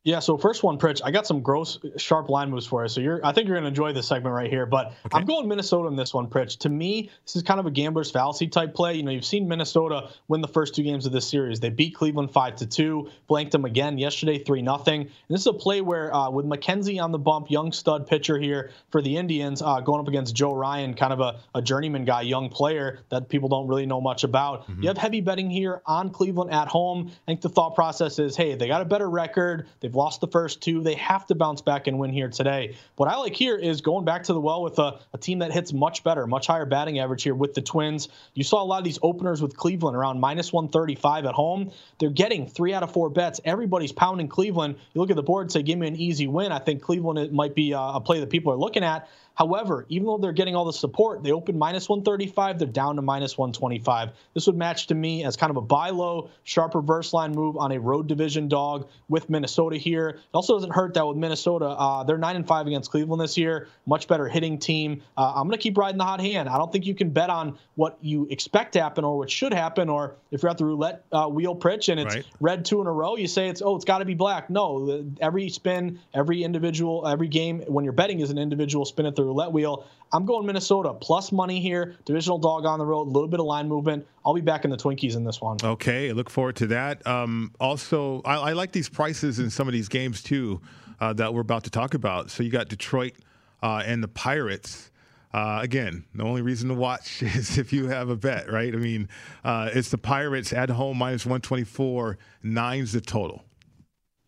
Yeah, 0.04 0.18
so 0.18 0.36
first 0.36 0.62
one, 0.62 0.76
Pritch, 0.76 1.00
I 1.02 1.10
got 1.10 1.26
some 1.26 1.40
gross, 1.40 1.78
sharp 1.96 2.28
line 2.28 2.50
moves 2.50 2.66
for 2.66 2.82
you. 2.82 2.88
So 2.88 3.00
you're, 3.00 3.24
I 3.24 3.32
think 3.32 3.48
you're 3.48 3.54
going 3.54 3.64
to 3.64 3.68
enjoy 3.68 3.94
this 3.94 4.06
segment 4.06 4.34
right 4.34 4.50
here. 4.50 4.66
But 4.66 4.88
okay. 4.88 4.96
I'm 5.14 5.24
going 5.24 5.48
Minnesota 5.48 5.88
in 5.88 5.96
this 5.96 6.12
one, 6.12 6.28
Pritch. 6.28 6.58
To 6.58 6.68
me, 6.68 7.10
this 7.24 7.36
is 7.36 7.42
kind 7.42 7.58
of 7.58 7.64
a 7.64 7.70
gambler's 7.70 8.10
fallacy 8.10 8.48
type 8.48 8.74
play. 8.74 8.96
You 8.96 9.02
know, 9.02 9.12
you've 9.12 9.24
seen 9.24 9.48
Minnesota 9.48 10.10
win 10.28 10.42
the 10.42 10.48
first 10.48 10.74
two 10.74 10.82
games 10.82 11.06
of 11.06 11.12
this 11.12 11.26
series. 11.26 11.58
They 11.58 11.70
beat 11.70 11.94
Cleveland 11.94 12.32
five 12.32 12.56
to 12.56 12.66
two, 12.66 13.08
blanked 13.28 13.52
them 13.52 13.64
again 13.64 13.96
yesterday, 13.96 14.44
three 14.44 14.60
nothing. 14.60 15.00
And 15.00 15.10
this 15.30 15.40
is 15.40 15.46
a 15.46 15.54
play 15.54 15.80
where 15.80 16.14
uh, 16.14 16.28
with 16.28 16.44
McKenzie 16.44 17.02
on 17.02 17.10
the 17.10 17.18
bump, 17.18 17.50
young 17.50 17.72
stud 17.72 18.06
pitcher 18.06 18.38
here 18.38 18.72
for 18.90 19.00
the 19.00 19.16
Indians, 19.16 19.62
uh, 19.62 19.80
going 19.80 20.00
up 20.00 20.08
against 20.08 20.34
Joe 20.34 20.52
Ryan, 20.52 20.92
kind 20.92 21.14
of 21.14 21.20
a, 21.20 21.40
a, 21.54 21.62
journeyman 21.62 22.04
guy, 22.04 22.20
young 22.20 22.50
player 22.50 22.98
that 23.08 23.30
people 23.30 23.48
don't 23.48 23.68
really 23.68 23.86
know 23.86 24.02
much 24.02 24.22
about. 24.22 24.64
Mm-hmm. 24.68 24.82
You 24.82 24.88
have 24.88 24.98
heavy 24.98 25.22
betting 25.22 25.48
here 25.48 25.80
on 25.86 26.10
Cleveland 26.10 26.50
at 26.50 26.68
home. 26.68 27.10
I 27.10 27.24
think 27.24 27.40
the 27.40 27.48
thought 27.48 27.74
process 27.74 28.18
is, 28.18 28.36
hey, 28.36 28.54
they 28.54 28.66
got 28.66 28.82
a 28.82 28.84
better 28.84 29.08
record. 29.08 29.66
They've 29.80 29.93
lost 29.94 30.20
the 30.20 30.28
first 30.28 30.62
two. 30.62 30.82
They 30.82 30.94
have 30.94 31.26
to 31.26 31.34
bounce 31.34 31.62
back 31.62 31.86
and 31.86 31.98
win 31.98 32.12
here 32.12 32.28
today. 32.28 32.76
What 32.96 33.08
I 33.08 33.16
like 33.16 33.34
here 33.34 33.56
is 33.56 33.80
going 33.80 34.04
back 34.04 34.24
to 34.24 34.32
the 34.32 34.40
well 34.40 34.62
with 34.62 34.78
a, 34.78 35.00
a 35.12 35.18
team 35.18 35.40
that 35.40 35.52
hits 35.52 35.72
much 35.72 36.04
better, 36.04 36.26
much 36.26 36.46
higher 36.46 36.66
batting 36.66 36.98
average 36.98 37.22
here 37.22 37.34
with 37.34 37.54
the 37.54 37.62
Twins. 37.62 38.08
You 38.34 38.44
saw 38.44 38.62
a 38.62 38.64
lot 38.64 38.78
of 38.78 38.84
these 38.84 38.98
openers 39.02 39.40
with 39.40 39.56
Cleveland 39.56 39.96
around 39.96 40.20
minus 40.20 40.52
135 40.52 41.26
at 41.26 41.34
home. 41.34 41.72
They're 41.98 42.10
getting 42.10 42.46
three 42.46 42.74
out 42.74 42.82
of 42.82 42.92
four 42.92 43.10
bets. 43.10 43.40
Everybody's 43.44 43.92
pounding 43.92 44.28
Cleveland. 44.28 44.76
You 44.92 45.00
look 45.00 45.10
at 45.10 45.16
the 45.16 45.22
board 45.22 45.44
and 45.44 45.52
say, 45.52 45.62
give 45.62 45.78
me 45.78 45.86
an 45.86 45.96
easy 45.96 46.26
win. 46.26 46.52
I 46.52 46.58
think 46.58 46.82
Cleveland 46.82 47.32
might 47.32 47.54
be 47.54 47.74
uh, 47.74 47.94
a 47.94 48.00
play 48.00 48.20
that 48.20 48.30
people 48.30 48.52
are 48.52 48.56
looking 48.56 48.84
at. 48.84 49.08
However, 49.34 49.84
even 49.88 50.06
though 50.06 50.18
they're 50.18 50.32
getting 50.32 50.54
all 50.54 50.64
the 50.64 50.72
support, 50.72 51.24
they 51.24 51.32
open 51.32 51.58
minus 51.58 51.88
135, 51.88 52.58
they're 52.58 52.68
down 52.68 52.96
to 52.96 53.02
minus 53.02 53.36
125. 53.36 54.10
This 54.32 54.46
would 54.46 54.56
match 54.56 54.86
to 54.88 54.94
me 54.94 55.24
as 55.24 55.36
kind 55.36 55.50
of 55.50 55.56
a 55.56 55.60
buy 55.60 55.90
low, 55.90 56.30
sharp 56.44 56.74
reverse 56.74 57.12
line 57.12 57.32
move 57.32 57.56
on 57.56 57.72
a 57.72 57.80
road 57.80 58.06
division 58.06 58.48
dog 58.48 58.88
with 59.08 59.28
Minnesota 59.28 59.76
here. 59.76 60.08
It 60.08 60.20
also 60.32 60.54
doesn't 60.54 60.72
hurt 60.72 60.94
that 60.94 61.06
with 61.06 61.16
Minnesota, 61.16 61.66
uh, 61.66 62.04
they're 62.04 62.18
9 62.18 62.36
and 62.36 62.46
5 62.46 62.66
against 62.68 62.90
Cleveland 62.92 63.20
this 63.20 63.36
year, 63.36 63.68
much 63.86 64.06
better 64.06 64.28
hitting 64.28 64.58
team. 64.58 65.02
Uh, 65.16 65.32
I'm 65.34 65.48
going 65.48 65.58
to 65.58 65.62
keep 65.62 65.76
riding 65.76 65.98
the 65.98 66.04
hot 66.04 66.20
hand. 66.20 66.48
I 66.48 66.56
don't 66.56 66.70
think 66.70 66.86
you 66.86 66.94
can 66.94 67.10
bet 67.10 67.28
on 67.28 67.58
what 67.74 67.98
you 68.00 68.28
expect 68.30 68.74
to 68.74 68.82
happen 68.82 69.04
or 69.04 69.18
what 69.18 69.30
should 69.30 69.52
happen, 69.52 69.88
or 69.88 70.14
if 70.30 70.42
you're 70.42 70.50
at 70.50 70.58
the 70.58 70.64
roulette 70.64 71.04
uh, 71.10 71.26
wheel 71.26 71.56
Pritch 71.56 71.88
and 71.88 71.98
it's 71.98 72.14
right. 72.14 72.24
red 72.40 72.64
two 72.64 72.80
in 72.80 72.86
a 72.86 72.92
row, 72.92 73.16
you 73.16 73.26
say 73.26 73.48
it's, 73.48 73.62
oh, 73.62 73.74
it's 73.74 73.84
got 73.84 73.98
to 73.98 74.04
be 74.04 74.14
black. 74.14 74.48
No, 74.48 75.04
every 75.20 75.48
spin, 75.48 75.98
every 76.12 76.44
individual, 76.44 77.06
every 77.06 77.28
game, 77.28 77.62
when 77.66 77.84
you're 77.84 77.92
betting 77.92 78.20
is 78.20 78.30
an 78.30 78.38
individual 78.38 78.84
spin 78.84 79.06
at 79.06 79.16
the 79.16 79.23
roulette 79.24 79.52
wheel. 79.52 79.86
I'm 80.12 80.24
going 80.26 80.46
Minnesota 80.46 80.94
plus 80.94 81.32
money 81.32 81.60
here. 81.60 81.96
Divisional 82.04 82.38
dog 82.38 82.64
on 82.66 82.78
the 82.78 82.86
road, 82.86 83.08
a 83.08 83.10
little 83.10 83.28
bit 83.28 83.40
of 83.40 83.46
line 83.46 83.68
movement. 83.68 84.06
I'll 84.24 84.34
be 84.34 84.40
back 84.40 84.64
in 84.64 84.70
the 84.70 84.76
Twinkies 84.76 85.16
in 85.16 85.24
this 85.24 85.40
one. 85.40 85.56
Okay, 85.62 86.12
look 86.12 86.30
forward 86.30 86.54
to 86.56 86.68
that. 86.68 87.04
Um, 87.06 87.52
also, 87.58 88.22
I, 88.24 88.36
I, 88.36 88.52
like 88.52 88.70
these 88.70 88.88
prices 88.88 89.40
in 89.40 89.50
some 89.50 89.66
of 89.66 89.72
these 89.72 89.88
games 89.88 90.22
too 90.22 90.60
uh, 91.00 91.12
that 91.14 91.34
we're 91.34 91.40
about 91.40 91.64
to 91.64 91.70
talk 91.70 91.94
about. 91.94 92.30
So 92.30 92.44
you 92.44 92.50
got 92.50 92.68
Detroit 92.68 93.14
uh, 93.60 93.82
and 93.84 94.02
the 94.02 94.08
Pirates. 94.08 94.92
Uh, 95.32 95.58
again, 95.62 96.04
the 96.14 96.22
only 96.22 96.42
reason 96.42 96.68
to 96.68 96.74
watch 96.74 97.20
is 97.22 97.58
if 97.58 97.72
you 97.72 97.88
have 97.88 98.08
a 98.08 98.16
bet, 98.16 98.50
right? 98.52 98.72
I 98.72 98.78
mean, 98.78 99.08
uh, 99.42 99.70
it's 99.72 99.90
the 99.90 99.98
Pirates 99.98 100.52
at 100.52 100.70
home 100.70 100.98
minus 100.98 101.26
124, 101.26 102.18
nine's 102.44 102.92
the 102.92 103.00
total. 103.00 103.44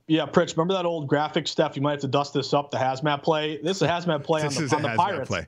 Yeah, 0.09 0.27
Pritch, 0.27 0.57
remember 0.57 0.75
that 0.75 0.87
old 0.87 1.09
graphic 1.09 1.49
stuff? 1.49 1.75
You 1.75 1.83
might 1.83 1.93
have 1.93 2.01
to 2.03 2.09
dust 2.09 2.33
this 2.33 2.55
up. 2.55 2.71
The 2.71 2.77
hazmat 2.79 3.23
play. 3.23 3.57
This 3.61 3.79
is 3.79 3.83
a 3.83 3.89
hazmat 3.89 4.23
play 4.23 4.43
on 4.43 4.55
the, 4.55 4.73
on 4.77 4.83
the 4.83 4.95
Pirates. 4.97 5.29
Play. 5.29 5.47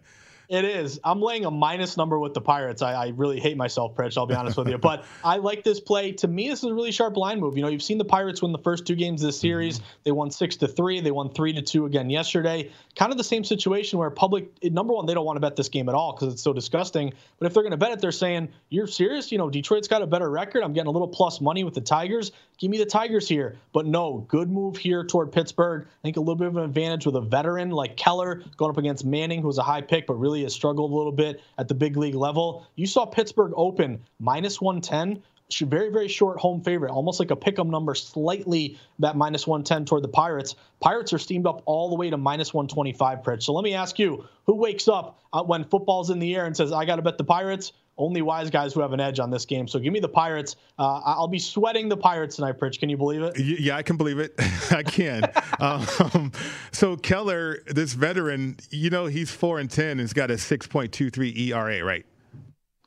It 0.48 0.64
is. 0.64 0.98
I'm 1.04 1.20
laying 1.20 1.44
a 1.44 1.50
minus 1.50 1.98
number 1.98 2.18
with 2.18 2.32
the 2.32 2.40
Pirates. 2.40 2.80
I, 2.80 2.94
I 2.94 3.08
really 3.08 3.38
hate 3.38 3.58
myself, 3.58 3.94
Pritch. 3.94 4.16
I'll 4.16 4.26
be 4.26 4.34
honest 4.34 4.56
with 4.56 4.68
you, 4.68 4.78
but 4.78 5.04
I 5.22 5.36
like 5.36 5.62
this 5.62 5.78
play. 5.78 6.12
To 6.12 6.28
me, 6.28 6.48
this 6.48 6.60
is 6.60 6.70
a 6.70 6.74
really 6.74 6.90
sharp 6.90 7.18
line 7.18 7.38
move. 7.38 7.56
You 7.56 7.62
know, 7.62 7.68
you've 7.68 7.82
seen 7.82 7.98
the 7.98 8.06
Pirates 8.06 8.40
win 8.40 8.52
the 8.52 8.58
first 8.58 8.86
two 8.86 8.94
games 8.94 9.22
of 9.22 9.26
the 9.26 9.32
series. 9.32 9.78
Mm-hmm. 9.78 9.88
They 10.04 10.12
won 10.12 10.30
six 10.30 10.56
to 10.56 10.68
three. 10.68 11.00
They 11.00 11.10
won 11.10 11.28
three 11.34 11.52
to 11.52 11.60
two 11.60 11.84
again 11.84 12.08
yesterday. 12.08 12.70
Kind 12.96 13.12
of 13.12 13.18
the 13.18 13.24
same 13.24 13.44
situation 13.44 13.98
where 13.98 14.08
public 14.08 14.50
number 14.64 14.94
one, 14.94 15.04
they 15.04 15.12
don't 15.12 15.26
want 15.26 15.36
to 15.36 15.40
bet 15.40 15.54
this 15.54 15.68
game 15.68 15.88
at 15.90 15.94
all 15.94 16.14
because 16.14 16.32
it's 16.32 16.42
so 16.42 16.54
disgusting. 16.54 17.12
But 17.38 17.46
if 17.46 17.52
they're 17.52 17.62
going 17.62 17.72
to 17.72 17.76
bet 17.76 17.92
it, 17.92 18.00
they're 18.00 18.10
saying, 18.10 18.48
"You're 18.70 18.86
serious? 18.86 19.30
You 19.30 19.36
know, 19.36 19.50
Detroit's 19.50 19.86
got 19.86 20.00
a 20.00 20.06
better 20.06 20.30
record. 20.30 20.62
I'm 20.62 20.72
getting 20.72 20.88
a 20.88 20.92
little 20.92 21.08
plus 21.08 21.42
money 21.42 21.62
with 21.62 21.74
the 21.74 21.82
Tigers. 21.82 22.32
Give 22.56 22.70
me 22.70 22.78
the 22.78 22.86
Tigers 22.86 23.28
here." 23.28 23.58
But 23.74 23.84
no, 23.84 24.24
good 24.28 24.50
move 24.50 24.78
here 24.78 25.04
toward 25.04 25.30
Pittsburgh. 25.30 25.86
I 25.86 26.02
think 26.02 26.16
a 26.16 26.20
little 26.20 26.36
bit 26.36 26.48
of 26.48 26.56
an 26.56 26.64
advantage 26.64 27.04
with 27.04 27.16
a 27.16 27.20
veteran 27.20 27.70
like 27.70 27.98
Keller 27.98 28.42
going 28.56 28.70
up 28.70 28.78
against 28.78 29.04
Manning, 29.04 29.42
who's 29.42 29.58
a 29.58 29.62
high 29.62 29.82
pick 29.82 30.06
but 30.06 30.14
really 30.14 30.37
has 30.42 30.52
struggled 30.52 30.90
a 30.90 30.94
little 30.94 31.12
bit 31.12 31.40
at 31.56 31.68
the 31.68 31.74
big 31.74 31.96
league 31.96 32.14
level. 32.14 32.66
You 32.74 32.86
saw 32.86 33.06
Pittsburgh 33.06 33.52
open 33.56 34.04
minus 34.18 34.60
110 34.60 35.22
very 35.60 35.90
very 35.90 36.08
short 36.08 36.38
home 36.38 36.62
favorite, 36.62 36.90
almost 36.92 37.20
like 37.20 37.30
a 37.30 37.36
pick'em 37.36 37.68
number, 37.68 37.94
slightly 37.94 38.78
that 38.98 39.16
minus 39.16 39.46
110 39.46 39.86
toward 39.86 40.04
the 40.04 40.08
Pirates. 40.08 40.54
Pirates 40.80 41.12
are 41.12 41.18
steamed 41.18 41.46
up 41.46 41.62
all 41.64 41.88
the 41.88 41.96
way 41.96 42.10
to 42.10 42.16
minus 42.16 42.52
125, 42.52 43.22
Pritch. 43.22 43.42
So 43.44 43.52
let 43.54 43.64
me 43.64 43.74
ask 43.74 43.98
you, 43.98 44.26
who 44.46 44.56
wakes 44.56 44.88
up 44.88 45.18
uh, 45.32 45.42
when 45.42 45.64
football's 45.64 46.10
in 46.10 46.18
the 46.18 46.34
air 46.36 46.44
and 46.44 46.56
says, 46.56 46.72
"I 46.72 46.84
got 46.84 46.96
to 46.96 47.02
bet 47.02 47.18
the 47.18 47.24
Pirates"? 47.24 47.72
Only 47.98 48.22
wise 48.22 48.48
guys 48.48 48.72
who 48.72 48.80
have 48.80 48.92
an 48.92 49.00
edge 49.00 49.18
on 49.18 49.30
this 49.30 49.44
game. 49.44 49.68
So 49.68 49.78
give 49.78 49.92
me 49.92 50.00
the 50.00 50.08
Pirates. 50.08 50.56
Uh, 50.78 51.00
I'll 51.04 51.28
be 51.28 51.38
sweating 51.38 51.88
the 51.88 51.96
Pirates 51.96 52.36
tonight, 52.36 52.58
Pritch. 52.58 52.78
Can 52.78 52.88
you 52.88 52.96
believe 52.96 53.22
it? 53.22 53.38
Yeah, 53.38 53.76
I 53.76 53.82
can 53.82 53.96
believe 53.96 54.18
it. 54.18 54.34
I 54.70 54.82
can. 54.82 55.24
um, 55.60 56.32
so 56.72 56.96
Keller, 56.96 57.62
this 57.66 57.92
veteran, 57.94 58.56
you 58.70 58.90
know, 58.90 59.06
he's 59.06 59.30
four 59.30 59.58
and 59.58 59.70
ten. 59.70 59.98
He's 59.98 60.12
got 60.12 60.30
a 60.30 60.38
six 60.38 60.66
point 60.66 60.92
two 60.92 61.10
three 61.10 61.34
ERA, 61.36 61.84
right? 61.84 62.06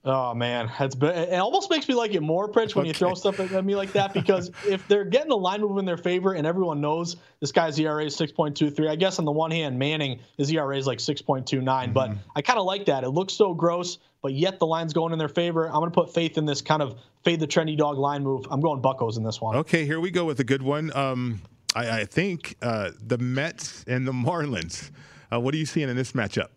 Oh 0.04 0.34
man, 0.34 0.72
that's 0.80 0.96
it. 0.96 1.34
Almost 1.34 1.70
makes 1.70 1.88
me 1.88 1.94
like 1.94 2.16
it 2.16 2.22
more, 2.22 2.50
Pritch, 2.50 2.74
when 2.74 2.84
okay. 2.84 2.88
you 2.88 2.94
throw 2.94 3.14
stuff 3.14 3.40
at 3.40 3.64
me 3.64 3.76
like 3.76 3.92
that. 3.94 4.14
Because 4.14 4.50
if 4.68 4.88
they're 4.88 5.06
getting 5.06 5.32
a 5.32 5.36
line 5.36 5.62
move 5.62 5.78
in 5.78 5.86
their 5.86 5.98
favor, 5.98 6.34
and 6.34 6.48
everyone 6.48 6.82
knows 6.82 7.18
this 7.40 7.52
guy's 7.52 7.78
ERA 7.78 8.04
is 8.04 8.18
6.23, 8.18 8.90
I 8.90 8.96
guess 8.96 9.20
on 9.20 9.26
the 9.26 9.32
one 9.32 9.52
hand, 9.52 9.78
Manning 9.78 10.20
his 10.38 10.52
ERA 10.52 10.76
is 10.76 10.88
like 10.88 10.98
6.29, 10.98 11.46
mm-hmm. 11.46 11.94
but 11.94 12.12
I 12.36 12.42
kind 12.42 12.58
of 12.58 12.66
like 12.66 12.86
that. 12.86 13.04
It 13.04 13.10
looks 13.10 13.34
so 13.34 13.54
gross, 13.54 14.00
but 14.24 14.34
yet 14.34 14.58
the 14.58 14.66
line's 14.66 14.94
going 14.94 15.14
in 15.14 15.20
their 15.20 15.30
favor. 15.30 15.68
I'm 15.68 15.76
going 15.76 15.92
to 15.92 15.96
put 15.96 16.12
faith 16.12 16.38
in 16.38 16.46
this 16.46 16.64
kind 16.64 16.82
of 16.82 17.00
fade 17.24 17.40
the 17.40 17.48
trendy 17.48 17.78
dog 17.78 18.00
line 18.00 18.24
move. 18.24 18.48
I'm 18.50 18.60
going 18.60 18.82
Buckos 18.82 19.18
in 19.18 19.24
this 19.24 19.40
one. 19.40 19.56
Okay, 19.58 19.86
here 19.86 20.00
we 20.00 20.10
go 20.10 20.26
with 20.26 20.40
a 20.40 20.44
good 20.44 20.64
one. 20.64 20.96
Um, 20.98 21.42
I, 21.76 22.02
I, 22.02 22.06
think 22.06 22.56
uh, 22.64 22.90
the 23.06 23.20
Mets 23.20 23.86
and 23.88 24.08
the 24.08 24.12
Marlins. 24.12 24.90
Uh, 25.32 25.40
what 25.40 25.54
are 25.54 25.58
you 25.58 25.66
seeing 25.68 25.90
in 25.90 25.96
this 25.96 26.14
matchup? 26.14 26.48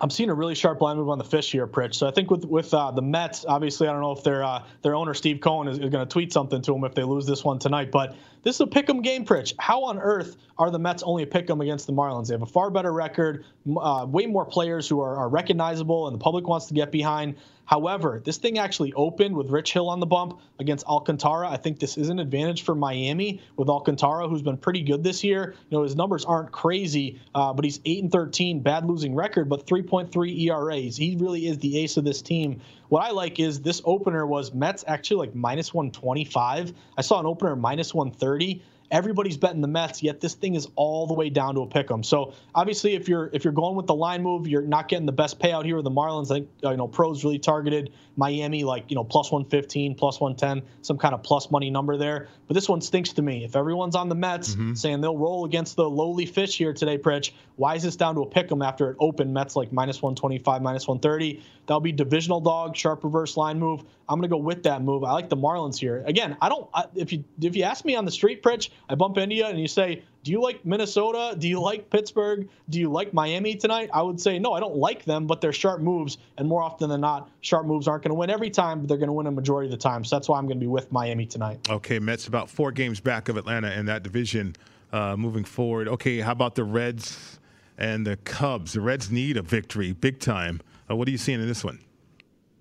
I'm 0.00 0.10
seeing 0.10 0.30
a 0.30 0.34
really 0.34 0.54
sharp 0.54 0.80
line 0.80 0.96
move 0.96 1.08
on 1.08 1.18
the 1.18 1.24
fish 1.24 1.50
here, 1.50 1.66
Pritch. 1.66 1.94
So 1.94 2.06
I 2.06 2.12
think 2.12 2.30
with 2.30 2.44
with 2.44 2.72
uh, 2.72 2.92
the 2.92 3.02
Mets, 3.02 3.44
obviously, 3.46 3.88
I 3.88 3.92
don't 3.92 4.00
know 4.00 4.12
if 4.12 4.22
their 4.22 4.44
uh, 4.44 4.64
their 4.82 4.94
owner 4.94 5.14
Steve 5.14 5.40
Cohen 5.40 5.66
is, 5.66 5.78
is 5.78 5.90
going 5.90 6.06
to 6.06 6.10
tweet 6.10 6.32
something 6.32 6.62
to 6.62 6.72
them 6.72 6.84
if 6.84 6.94
they 6.94 7.02
lose 7.02 7.26
this 7.26 7.44
one 7.44 7.58
tonight. 7.58 7.90
But 7.90 8.14
this 8.42 8.56
is 8.56 8.60
a 8.60 8.66
pick'em 8.66 9.02
game, 9.02 9.24
Pritch. 9.24 9.54
How 9.58 9.84
on 9.84 9.98
earth 9.98 10.36
are 10.58 10.70
the 10.70 10.78
Mets 10.78 11.02
only 11.02 11.24
a 11.24 11.26
pick'em 11.26 11.60
against 11.60 11.86
the 11.86 11.92
Marlins? 11.92 12.28
They 12.28 12.34
have 12.34 12.42
a 12.42 12.46
far 12.46 12.70
better 12.70 12.92
record, 12.92 13.44
uh, 13.76 14.06
way 14.08 14.26
more 14.26 14.44
players 14.44 14.88
who 14.88 15.00
are, 15.00 15.16
are 15.16 15.28
recognizable, 15.28 16.06
and 16.06 16.14
the 16.14 16.20
public 16.22 16.46
wants 16.46 16.66
to 16.66 16.74
get 16.74 16.92
behind. 16.92 17.34
However, 17.70 18.20
this 18.24 18.36
thing 18.36 18.58
actually 18.58 18.92
opened 18.94 19.36
with 19.36 19.48
Rich 19.48 19.72
Hill 19.72 19.88
on 19.88 20.00
the 20.00 20.06
bump 20.06 20.40
against 20.58 20.84
Alcantara. 20.86 21.48
I 21.48 21.56
think 21.56 21.78
this 21.78 21.96
is 21.96 22.08
an 22.08 22.18
advantage 22.18 22.62
for 22.62 22.74
Miami 22.74 23.40
with 23.56 23.68
Alcantara, 23.68 24.26
who's 24.26 24.42
been 24.42 24.56
pretty 24.56 24.82
good 24.82 25.04
this 25.04 25.22
year. 25.22 25.54
You 25.68 25.78
know, 25.78 25.84
his 25.84 25.94
numbers 25.94 26.24
aren't 26.24 26.50
crazy, 26.50 27.20
uh, 27.32 27.52
but 27.52 27.64
he's 27.64 27.78
8 27.84 28.02
and 28.02 28.10
13, 28.10 28.58
bad 28.58 28.86
losing 28.86 29.14
record, 29.14 29.48
but 29.48 29.68
3.3 29.68 30.48
ERAs. 30.48 30.96
He 30.96 31.16
really 31.20 31.46
is 31.46 31.58
the 31.58 31.78
ace 31.78 31.96
of 31.96 32.02
this 32.02 32.22
team. 32.22 32.60
What 32.88 33.04
I 33.04 33.12
like 33.12 33.38
is 33.38 33.60
this 33.60 33.80
opener 33.84 34.26
was 34.26 34.52
Mets 34.52 34.82
actually 34.88 35.18
like 35.18 35.36
minus 35.36 35.72
125. 35.72 36.72
I 36.98 37.02
saw 37.02 37.20
an 37.20 37.26
opener 37.26 37.54
minus 37.54 37.94
130 37.94 38.64
everybody's 38.90 39.36
betting 39.36 39.60
the 39.60 39.68
Mets, 39.68 40.02
yet 40.02 40.20
this 40.20 40.34
thing 40.34 40.54
is 40.54 40.68
all 40.74 41.06
the 41.06 41.14
way 41.14 41.30
down 41.30 41.54
to 41.54 41.62
a 41.62 41.66
pick 41.66 41.90
'em. 41.90 42.02
So 42.02 42.32
obviously, 42.54 42.94
if 42.94 43.08
you're 43.08 43.30
if 43.32 43.44
you're 43.44 43.52
going 43.52 43.76
with 43.76 43.86
the 43.86 43.94
line 43.94 44.22
move, 44.22 44.46
you're 44.48 44.62
not 44.62 44.88
getting 44.88 45.06
the 45.06 45.12
best 45.12 45.38
payout 45.38 45.64
here 45.64 45.76
with 45.76 45.84
the 45.84 45.90
Marlins. 45.90 46.30
I 46.30 46.34
think 46.36 46.48
you 46.62 46.76
know 46.76 46.88
pros 46.88 47.24
really 47.24 47.38
targeted 47.38 47.90
Miami 48.20 48.64
like 48.64 48.90
you 48.90 48.94
know 48.94 49.02
plus 49.02 49.32
115, 49.32 49.94
plus 49.94 50.20
110, 50.20 50.68
some 50.82 50.98
kind 50.98 51.14
of 51.14 51.22
plus 51.22 51.50
money 51.50 51.70
number 51.70 51.96
there. 51.96 52.28
But 52.46 52.54
this 52.54 52.68
one 52.68 52.82
stinks 52.82 53.14
to 53.14 53.22
me. 53.22 53.44
If 53.44 53.56
everyone's 53.56 53.96
on 53.96 54.10
the 54.10 54.14
Mets 54.14 54.50
mm-hmm. 54.50 54.74
saying 54.74 55.00
they'll 55.00 55.16
roll 55.16 55.46
against 55.46 55.74
the 55.74 55.88
lowly 55.88 56.26
fish 56.26 56.58
here 56.58 56.74
today, 56.74 56.98
Pritch, 56.98 57.32
why 57.56 57.76
is 57.76 57.82
this 57.82 57.96
down 57.96 58.16
to 58.16 58.20
a 58.20 58.26
pick 58.26 58.52
'em 58.52 58.60
after 58.60 58.90
it 58.90 58.96
opened 59.00 59.32
Mets 59.32 59.56
like 59.56 59.72
minus 59.72 60.02
125, 60.02 60.60
minus 60.60 60.86
130? 60.86 61.42
That'll 61.66 61.80
be 61.80 61.92
divisional 61.92 62.40
dog, 62.40 62.76
sharp 62.76 63.02
reverse 63.04 63.36
line 63.38 63.58
move. 63.58 63.82
I'm 64.08 64.18
going 64.18 64.28
to 64.28 64.36
go 64.36 64.42
with 64.42 64.64
that 64.64 64.82
move. 64.82 65.02
I 65.04 65.12
like 65.12 65.30
the 65.30 65.36
Marlins 65.36 65.78
here. 65.78 66.02
Again, 66.04 66.36
I 66.42 66.48
don't. 66.50 66.68
I, 66.74 66.84
if 66.94 67.12
you 67.12 67.24
if 67.40 67.56
you 67.56 67.62
ask 67.62 67.84
me 67.84 67.96
on 67.96 68.04
the 68.04 68.10
street, 68.10 68.42
Pritch, 68.42 68.70
I 68.88 68.96
bump 68.96 69.16
into 69.16 69.34
you 69.36 69.46
and 69.46 69.58
you 69.58 69.68
say, 69.68 70.02
"Do 70.22 70.30
you 70.30 70.42
like 70.42 70.64
Minnesota? 70.64 71.34
Do 71.38 71.48
you 71.48 71.60
like 71.60 71.90
Pittsburgh? 71.90 72.48
Do 72.68 72.78
you 72.78 72.90
like 72.90 73.12
Miami 73.12 73.54
tonight?" 73.54 73.90
I 73.92 74.02
would 74.02 74.20
say, 74.20 74.38
"No, 74.38 74.52
I 74.52 74.60
don't 74.60 74.76
like 74.76 75.04
them, 75.04 75.26
but 75.26 75.40
they're 75.40 75.52
sharp 75.52 75.80
moves, 75.80 76.18
and 76.38 76.48
more 76.48 76.62
often 76.62 76.88
than 76.88 77.00
not, 77.00 77.30
sharp 77.40 77.66
moves 77.66 77.88
aren't 77.88 78.02
going 78.02 78.10
to 78.10 78.14
win 78.14 78.30
every 78.30 78.50
time, 78.50 78.80
but 78.80 78.88
they're 78.88 78.98
going 78.98 79.08
to 79.08 79.12
win 79.12 79.26
a 79.26 79.30
majority 79.30 79.66
of 79.66 79.72
the 79.72 79.82
time. 79.82 80.04
So 80.04 80.16
that's 80.16 80.28
why 80.28 80.38
I'm 80.38 80.46
going 80.46 80.58
to 80.58 80.64
be 80.64 80.68
with 80.68 80.90
Miami 80.92 81.26
tonight." 81.26 81.68
Okay, 81.68 81.98
Mets 81.98 82.26
about 82.26 82.50
four 82.50 82.72
games 82.72 83.00
back 83.00 83.28
of 83.28 83.36
Atlanta 83.36 83.72
in 83.72 83.86
that 83.86 84.02
division. 84.02 84.54
Uh, 84.92 85.16
moving 85.16 85.44
forward, 85.44 85.86
okay, 85.86 86.18
how 86.18 86.32
about 86.32 86.56
the 86.56 86.64
Reds 86.64 87.38
and 87.78 88.04
the 88.04 88.16
Cubs? 88.16 88.72
The 88.72 88.80
Reds 88.80 89.08
need 89.08 89.36
a 89.36 89.42
victory, 89.42 89.92
big 89.92 90.18
time. 90.18 90.60
Uh, 90.90 90.96
what 90.96 91.06
are 91.06 91.12
you 91.12 91.18
seeing 91.18 91.40
in 91.40 91.46
this 91.46 91.62
one? 91.62 91.78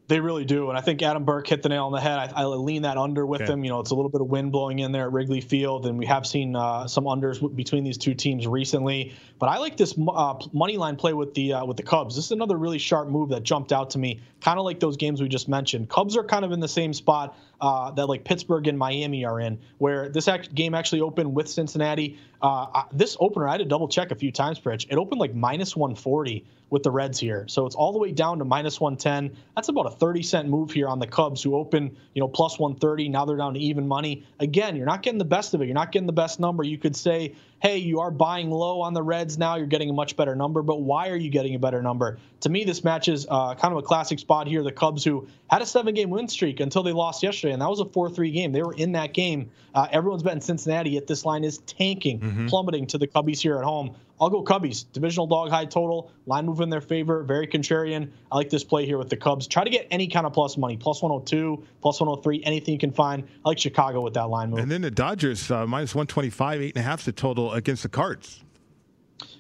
They 0.10 0.20
really 0.20 0.43
do, 0.43 0.70
and 0.70 0.78
I 0.78 0.82
think 0.82 1.03
Adam 1.03 1.24
Burke 1.24 1.47
hit 1.47 1.62
the 1.62 1.70
nail 1.70 1.86
on 1.86 1.91
the 1.91 2.01
head. 2.01 2.18
I, 2.18 2.41
I 2.41 2.45
lean 2.45 2.82
that 2.82 2.97
under 2.97 3.28
with 3.28 3.41
Yeah. 3.41 3.51
him. 3.51 3.64
You 3.64 3.70
know, 3.70 3.80
it's 3.80 3.91
a 3.91 3.95
little 3.95 4.10
bit 4.10 4.22
of 4.22 4.28
wind 4.28 4.51
blowing 4.51 4.80
in 4.80 4.91
there 4.91 5.03
at 5.03 5.12
Wrigley 5.14 5.39
Field, 5.39 5.86
and 5.86 5.99
we 5.99 6.07
have 6.07 6.26
seen 6.26 6.55
uh, 6.55 6.88
some 6.88 7.03
unders 7.03 7.39
between 7.55 7.84
these 7.84 7.99
two 7.99 8.16
teams 8.16 8.47
recently. 8.47 9.14
But 9.38 9.49
I 9.49 9.60
like 9.60 9.78
this 9.78 9.93
uh, 9.99 10.34
money 10.51 10.78
line 10.78 10.95
play 10.95 11.14
with 11.14 11.36
the 11.36 11.53
uh, 11.53 11.66
with 11.66 11.78
the 11.78 11.84
Cubs. 11.84 12.16
This 12.16 12.26
is 12.26 12.32
another 12.32 12.57
really 12.57 12.80
sharp 12.80 13.07
move 13.07 13.30
that 13.30 13.43
jumped 13.43 13.72
out 13.72 13.91
to 13.91 13.99
me, 13.99 14.20
kind 14.41 14.57
of 14.57 14.66
like 14.66 14.80
those 14.80 14.97
games 14.97 15.22
we 15.22 15.30
just 15.30 15.47
mentioned. 15.47 15.89
Cubs 15.89 16.18
are 16.18 16.24
kind 16.24 16.43
of 16.43 16.51
in 16.51 16.60
the 16.60 16.68
same 16.68 16.91
spot 16.91 17.38
uh, 17.62 17.91
that 17.91 18.07
like 18.07 18.24
Pittsburgh 18.24 18.68
and 18.68 18.78
Miami 18.78 19.26
are 19.26 19.39
in, 19.39 19.60
where 19.78 20.10
this 20.10 20.28
act- 20.28 20.53
game 20.53 20.74
actually 20.74 21.01
opened 21.01 21.34
with 21.34 21.47
Cincinnati. 21.49 22.18
Uh, 22.41 22.84
this 22.91 23.18
opener, 23.20 23.47
I 23.47 23.51
had 23.51 23.57
to 23.57 23.66
double 23.66 23.88
check 23.88 24.12
a 24.12 24.16
few 24.16 24.32
times, 24.32 24.60
Pritch. 24.60 24.88
It 24.89 24.97
opened 24.97 25.20
like 25.20 25.36
minus 25.36 25.76
140 25.76 26.45
with 26.70 26.84
the 26.84 26.91
Reds 26.91 27.20
here. 27.20 27.45
So 27.47 27.66
it's 27.66 27.76
all 27.76 27.91
the 27.91 27.97
way 27.97 28.12
down 28.12 28.39
to 28.39 28.45
minus 28.45 28.80
110. 28.80 29.36
That's 29.55 29.70
about 29.70 29.88
a 29.88 29.91
30 29.91 30.24
cent 30.24 30.47
move 30.49 30.72
here 30.72 30.88
on 30.88 30.99
the 30.99 31.07
Cubs, 31.07 31.41
who 31.41 31.55
open, 31.55 31.95
you 32.14 32.20
know, 32.22 32.28
plus 32.28 32.60
130. 32.60 33.10
Now 33.10 33.26
they're 33.26 33.38
down 33.38 33.55
to 33.55 33.60
even 33.60 33.88
money. 33.88 34.24
Again, 34.39 34.76
you're 34.76 34.86
not 34.86 35.01
getting 35.01 35.18
the 35.18 35.26
best 35.26 35.53
of 35.53 35.62
it. 35.62 35.66
You're 35.66 35.74
not 35.74 35.91
getting 35.91 36.07
the 36.07 36.14
best 36.14 36.39
number. 36.39 36.64
You 36.64 36.78
could 36.78 36.95
say, 36.95 37.36
hey, 37.62 37.78
you 37.78 37.99
are 37.99 38.12
buying 38.12 38.49
low 38.49 38.82
on 38.82 38.93
the 38.93 39.01
Reds 39.03 39.38
now. 39.38 39.55
You're 39.55 39.68
getting 39.68 39.89
a 39.89 39.93
much 39.93 40.16
better 40.16 40.36
number. 40.36 40.62
But 40.62 40.82
why 40.82 41.10
are 41.10 41.16
you 41.16 41.30
getting 41.30 41.55
a 41.55 41.60
better 41.60 41.82
number? 41.82 42.20
To 42.41 42.49
me, 42.49 42.64
this 42.64 42.84
matches 42.84 43.28
uh, 43.30 43.55
kind 43.55 43.74
of 43.74 43.80
a 43.80 43.82
classic 43.82 44.20
spot 44.20 44.47
here. 44.47 44.64
The 44.64 44.72
Cubs, 44.72 45.03
who 45.03 45.28
had 45.49 45.62
a 45.62 45.66
seven 45.66 45.93
game 45.93 46.10
win 46.10 46.28
streak 46.28 46.60
until 46.60 46.84
they 46.84 46.93
lost 46.93 47.22
yesterday, 47.22 47.53
and 47.53 47.62
that 47.62 47.70
was 47.70 47.80
a 47.80 47.86
4 47.86 48.10
3 48.10 48.32
game. 48.32 48.51
They 48.51 48.62
were 48.64 48.74
in 48.74 48.93
that 48.93 49.14
game. 49.14 49.51
Uh, 49.76 49.88
everyone's 49.91 50.24
betting 50.24 50.41
Cincinnati, 50.41 50.91
yet 50.91 51.07
this 51.07 51.26
line 51.26 51.43
is 51.43 51.60
tanking, 51.60 52.47
plummeting 52.47 52.88
to 52.88 52.97
the 52.97 53.07
Cubbies 53.07 53.39
here 53.39 53.57
at 53.57 53.64
home. 53.64 53.95
I'll 54.20 54.30
go 54.30 54.43
Cubbies. 54.43 54.86
Divisional 54.91 55.28
dog 55.28 55.49
high 55.49 55.65
total. 55.65 56.11
Line 56.26 56.45
move 56.45 56.61
in 56.61 56.70
their 56.70 56.82
favor. 56.82 57.24
Very 57.24 57.47
contrarian. 57.47 58.11
I 58.32 58.36
like 58.36 58.49
this 58.49 58.63
play 58.63 58.86
here 58.86 58.97
with 58.97 59.09
the 59.09 59.17
Cubs. 59.17 59.47
Try 59.47 59.63
to 59.63 59.70
get 59.70 59.88
any 59.91 60.07
kind 60.07 60.26
of 60.26 60.34
plus 60.34 60.57
money. 60.57 60.78
Plus 60.78 61.01
102, 61.01 61.63
plus 61.82 61.99
103, 61.99 62.43
anything 62.43 62.74
you 62.74 62.80
can 62.80 62.91
find. 62.91 63.24
I 63.45 63.49
like 63.49 63.59
Chicago 63.59 64.01
with 64.01 64.13
that 64.15 64.30
line 64.30 64.51
move. 64.51 64.59
And 64.59 64.72
then 64.72 64.82
the 64.82 64.91
Dodgers 64.91 65.49
uh, 65.49 65.65
minus 65.65 65.95
125, 65.95 66.61
eight 66.61 66.76
and 66.76 66.84
a 66.86 66.88
half 66.88 67.05
the 67.05 67.11
total 67.11 67.53
against 67.53 67.84
the 67.84 67.89
Cards. 67.89 68.43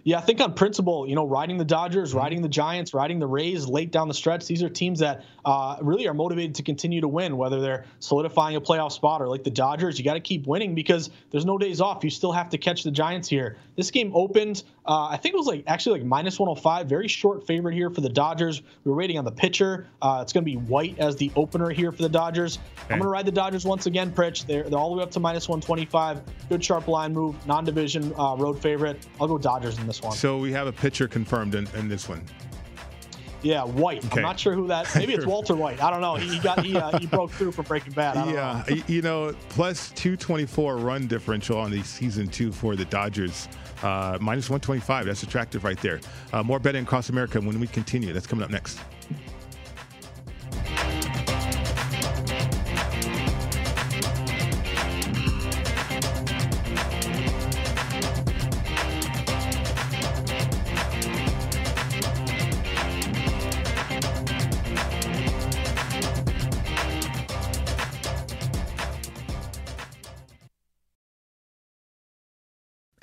Yeah, 0.09 0.17
I 0.17 0.21
think 0.21 0.41
on 0.41 0.55
principle, 0.55 1.07
you 1.07 1.13
know, 1.13 1.27
riding 1.27 1.59
the 1.59 1.65
Dodgers, 1.65 2.15
riding 2.15 2.41
the 2.41 2.49
Giants, 2.49 2.95
riding 2.95 3.19
the 3.19 3.27
Rays 3.27 3.67
late 3.67 3.91
down 3.91 4.07
the 4.07 4.15
stretch, 4.15 4.47
these 4.47 4.63
are 4.63 4.69
teams 4.69 4.97
that 5.01 5.23
uh, 5.45 5.77
really 5.83 6.07
are 6.07 6.15
motivated 6.15 6.55
to 6.55 6.63
continue 6.63 6.99
to 6.99 7.07
win, 7.07 7.37
whether 7.37 7.61
they're 7.61 7.85
solidifying 7.99 8.55
a 8.55 8.61
playoff 8.61 8.91
spot 8.91 9.21
or 9.21 9.27
like 9.27 9.43
the 9.43 9.51
Dodgers, 9.51 9.99
you 9.99 10.03
got 10.03 10.15
to 10.15 10.19
keep 10.19 10.47
winning 10.47 10.73
because 10.73 11.11
there's 11.29 11.45
no 11.45 11.59
days 11.59 11.79
off. 11.79 12.03
You 12.03 12.09
still 12.09 12.31
have 12.31 12.49
to 12.49 12.57
catch 12.57 12.81
the 12.81 12.89
Giants 12.89 13.29
here. 13.29 13.57
This 13.75 13.91
game 13.91 14.11
opened, 14.15 14.63
uh, 14.83 15.09
I 15.11 15.17
think 15.17 15.35
it 15.35 15.37
was 15.37 15.45
like 15.45 15.63
actually 15.67 15.99
like 15.99 16.07
minus 16.07 16.39
105, 16.39 16.87
very 16.87 17.07
short 17.07 17.45
favorite 17.45 17.75
here 17.75 17.91
for 17.91 18.01
the 18.01 18.09
Dodgers. 18.09 18.63
We 18.83 18.89
were 18.89 18.97
waiting 18.97 19.19
on 19.19 19.25
the 19.25 19.31
pitcher. 19.31 19.85
Uh, 20.01 20.21
it's 20.23 20.33
going 20.33 20.43
to 20.43 20.51
be 20.51 20.57
White 20.57 20.97
as 20.97 21.17
the 21.17 21.31
opener 21.35 21.69
here 21.69 21.91
for 21.91 22.01
the 22.01 22.09
Dodgers. 22.09 22.57
I'm 22.89 22.97
going 22.97 23.03
to 23.03 23.09
ride 23.09 23.27
the 23.27 23.31
Dodgers 23.31 23.63
once 23.63 23.85
again, 23.85 24.11
Pritch. 24.11 24.47
They're, 24.47 24.63
they're 24.63 24.79
all 24.79 24.89
the 24.89 24.97
way 24.97 25.03
up 25.03 25.11
to 25.11 25.19
minus 25.19 25.47
125. 25.47 26.21
Good 26.49 26.65
sharp 26.65 26.87
line 26.87 27.13
move, 27.13 27.35
non 27.45 27.63
division 27.63 28.11
uh, 28.17 28.35
road 28.35 28.59
favorite. 28.59 29.05
I'll 29.21 29.27
go 29.27 29.37
Dodgers 29.37 29.77
in 29.77 29.85
this 29.85 29.98
one. 30.01 30.13
So 30.13 30.37
we 30.37 30.51
have 30.51 30.67
a 30.67 30.71
pitcher 30.71 31.07
confirmed 31.07 31.55
in, 31.55 31.67
in 31.75 31.87
this 31.87 32.07
one. 32.09 32.23
Yeah, 33.41 33.63
White. 33.63 34.03
Okay. 34.05 34.17
I'm 34.17 34.23
not 34.23 34.37
sure 34.39 34.53
who 34.53 34.67
that. 34.67 34.93
Maybe 34.95 35.13
it's 35.13 35.25
Walter 35.27 35.55
White. 35.55 35.81
I 35.81 35.89
don't 35.89 36.01
know. 36.01 36.15
He, 36.15 36.27
he 36.35 36.39
got 36.39 36.65
he, 36.65 36.75
uh, 36.75 36.97
he 36.99 37.05
broke 37.05 37.31
through 37.31 37.53
from 37.53 37.65
Breaking 37.65 37.93
Bad. 37.93 38.17
I 38.17 38.25
don't 38.25 38.33
Yeah, 38.33 38.63
know. 38.67 38.83
you 38.87 39.01
know, 39.01 39.33
plus 39.49 39.91
224 39.91 40.75
run 40.77 41.07
differential 41.07 41.57
on 41.57 41.71
the 41.71 41.81
season 41.83 42.27
two 42.27 42.51
for 42.51 42.75
the 42.75 42.85
Dodgers. 42.85 43.47
Uh, 43.81 44.17
minus 44.19 44.49
125. 44.49 45.05
That's 45.05 45.23
attractive 45.23 45.63
right 45.63 45.79
there. 45.81 46.01
Uh, 46.33 46.43
more 46.43 46.59
betting 46.59 46.83
across 46.83 47.07
America 47.07 47.39
when 47.39 47.61
we 47.61 47.67
continue. 47.67 48.11
That's 48.11 48.27
coming 48.27 48.43
up 48.43 48.51
next. 48.51 48.77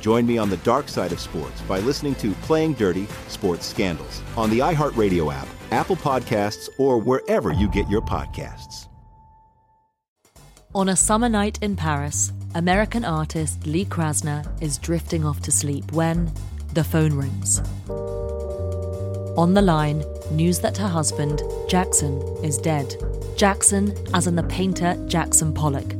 Join 0.00 0.26
me 0.26 0.38
on 0.38 0.48
the 0.48 0.56
dark 0.58 0.88
side 0.88 1.12
of 1.12 1.20
sports 1.20 1.60
by 1.62 1.78
listening 1.80 2.14
to 2.16 2.32
Playing 2.42 2.72
Dirty 2.72 3.06
Sports 3.28 3.66
Scandals 3.66 4.22
on 4.36 4.50
the 4.50 4.60
iHeartRadio 4.60 5.32
app, 5.32 5.46
Apple 5.70 5.96
Podcasts, 5.96 6.68
or 6.78 6.98
wherever 6.98 7.52
you 7.52 7.68
get 7.68 7.88
your 7.88 8.00
podcasts. 8.00 8.88
On 10.74 10.88
a 10.88 10.96
summer 10.96 11.28
night 11.28 11.58
in 11.62 11.76
Paris, 11.76 12.32
American 12.54 13.04
artist 13.04 13.66
Lee 13.66 13.84
Krasner 13.84 14.46
is 14.62 14.78
drifting 14.78 15.24
off 15.24 15.40
to 15.42 15.52
sleep 15.52 15.92
when 15.92 16.32
the 16.74 16.84
phone 16.84 17.12
rings. 17.12 17.60
On 19.36 19.52
the 19.54 19.62
line, 19.62 20.04
news 20.30 20.60
that 20.60 20.76
her 20.76 20.88
husband, 20.88 21.42
Jackson, 21.68 22.20
is 22.42 22.56
dead. 22.56 22.94
Jackson, 23.36 23.94
as 24.14 24.26
in 24.26 24.36
the 24.36 24.42
painter 24.44 24.96
Jackson 25.08 25.52
Pollock. 25.52 25.99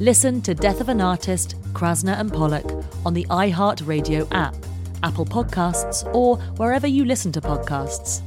Listen 0.00 0.40
to 0.40 0.54
Death 0.54 0.80
of 0.80 0.88
an 0.88 1.02
Artist, 1.02 1.56
Krasner 1.74 2.18
and 2.18 2.32
Pollock 2.32 2.64
on 3.04 3.12
the 3.12 3.26
iHeartRadio 3.28 4.26
app, 4.32 4.54
Apple 5.02 5.26
Podcasts, 5.26 6.10
or 6.14 6.38
wherever 6.56 6.86
you 6.86 7.04
listen 7.04 7.30
to 7.32 7.40
podcasts. 7.42 8.22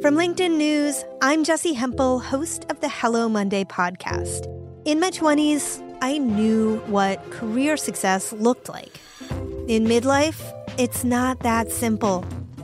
From 0.00 0.14
LinkedIn 0.14 0.56
News, 0.56 1.04
I'm 1.20 1.44
Jessi 1.44 1.74
Hempel, 1.74 2.20
host 2.20 2.64
of 2.70 2.80
the 2.80 2.88
Hello 2.88 3.28
Monday 3.28 3.64
podcast. 3.64 4.46
In 4.86 4.98
my 4.98 5.10
20s, 5.10 5.82
I 6.00 6.16
knew 6.16 6.78
what 6.86 7.30
career 7.30 7.76
success 7.76 8.32
looked 8.32 8.70
like. 8.70 8.98
In 9.68 9.84
midlife, 9.84 10.40
it's 10.78 11.04
not 11.04 11.40
that 11.40 11.70
simple. 11.70 12.24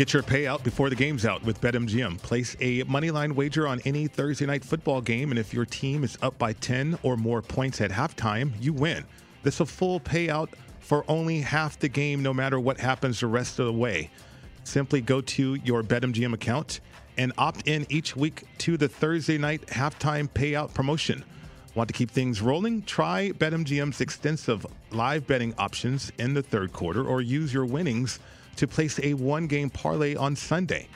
Get 0.00 0.14
your 0.14 0.22
payout 0.22 0.64
before 0.64 0.88
the 0.88 0.96
game's 0.96 1.26
out 1.26 1.42
with 1.42 1.60
BetMGM. 1.60 2.22
Place 2.22 2.56
a 2.58 2.84
moneyline 2.84 3.32
wager 3.32 3.68
on 3.68 3.82
any 3.84 4.06
Thursday 4.06 4.46
night 4.46 4.64
football 4.64 5.02
game, 5.02 5.28
and 5.28 5.38
if 5.38 5.52
your 5.52 5.66
team 5.66 6.04
is 6.04 6.16
up 6.22 6.38
by 6.38 6.54
10 6.54 6.98
or 7.02 7.18
more 7.18 7.42
points 7.42 7.82
at 7.82 7.90
halftime, 7.90 8.52
you 8.58 8.72
win. 8.72 9.04
This 9.42 9.56
is 9.56 9.60
a 9.60 9.66
full 9.66 10.00
payout 10.00 10.54
for 10.78 11.04
only 11.06 11.42
half 11.42 11.78
the 11.78 11.90
game, 11.90 12.22
no 12.22 12.32
matter 12.32 12.58
what 12.58 12.80
happens 12.80 13.20
the 13.20 13.26
rest 13.26 13.58
of 13.58 13.66
the 13.66 13.74
way. 13.74 14.10
Simply 14.64 15.02
go 15.02 15.20
to 15.20 15.56
your 15.56 15.82
BetMGM 15.82 16.32
account 16.32 16.80
and 17.18 17.34
opt 17.36 17.68
in 17.68 17.84
each 17.90 18.16
week 18.16 18.44
to 18.56 18.78
the 18.78 18.88
Thursday 18.88 19.36
night 19.36 19.66
halftime 19.66 20.30
payout 20.30 20.72
promotion. 20.72 21.22
Want 21.74 21.88
to 21.88 21.94
keep 21.94 22.10
things 22.10 22.40
rolling? 22.40 22.84
Try 22.84 23.32
BetMGM's 23.32 24.00
extensive 24.00 24.66
live 24.92 25.26
betting 25.26 25.52
options 25.58 26.10
in 26.16 26.32
the 26.32 26.42
third 26.42 26.72
quarter 26.72 27.04
or 27.04 27.20
use 27.20 27.52
your 27.52 27.66
winnings 27.66 28.18
to 28.56 28.66
place 28.66 29.00
a 29.02 29.14
one 29.14 29.46
game 29.46 29.70
parlay 29.70 30.14
on 30.14 30.36
Sunday. 30.36 30.88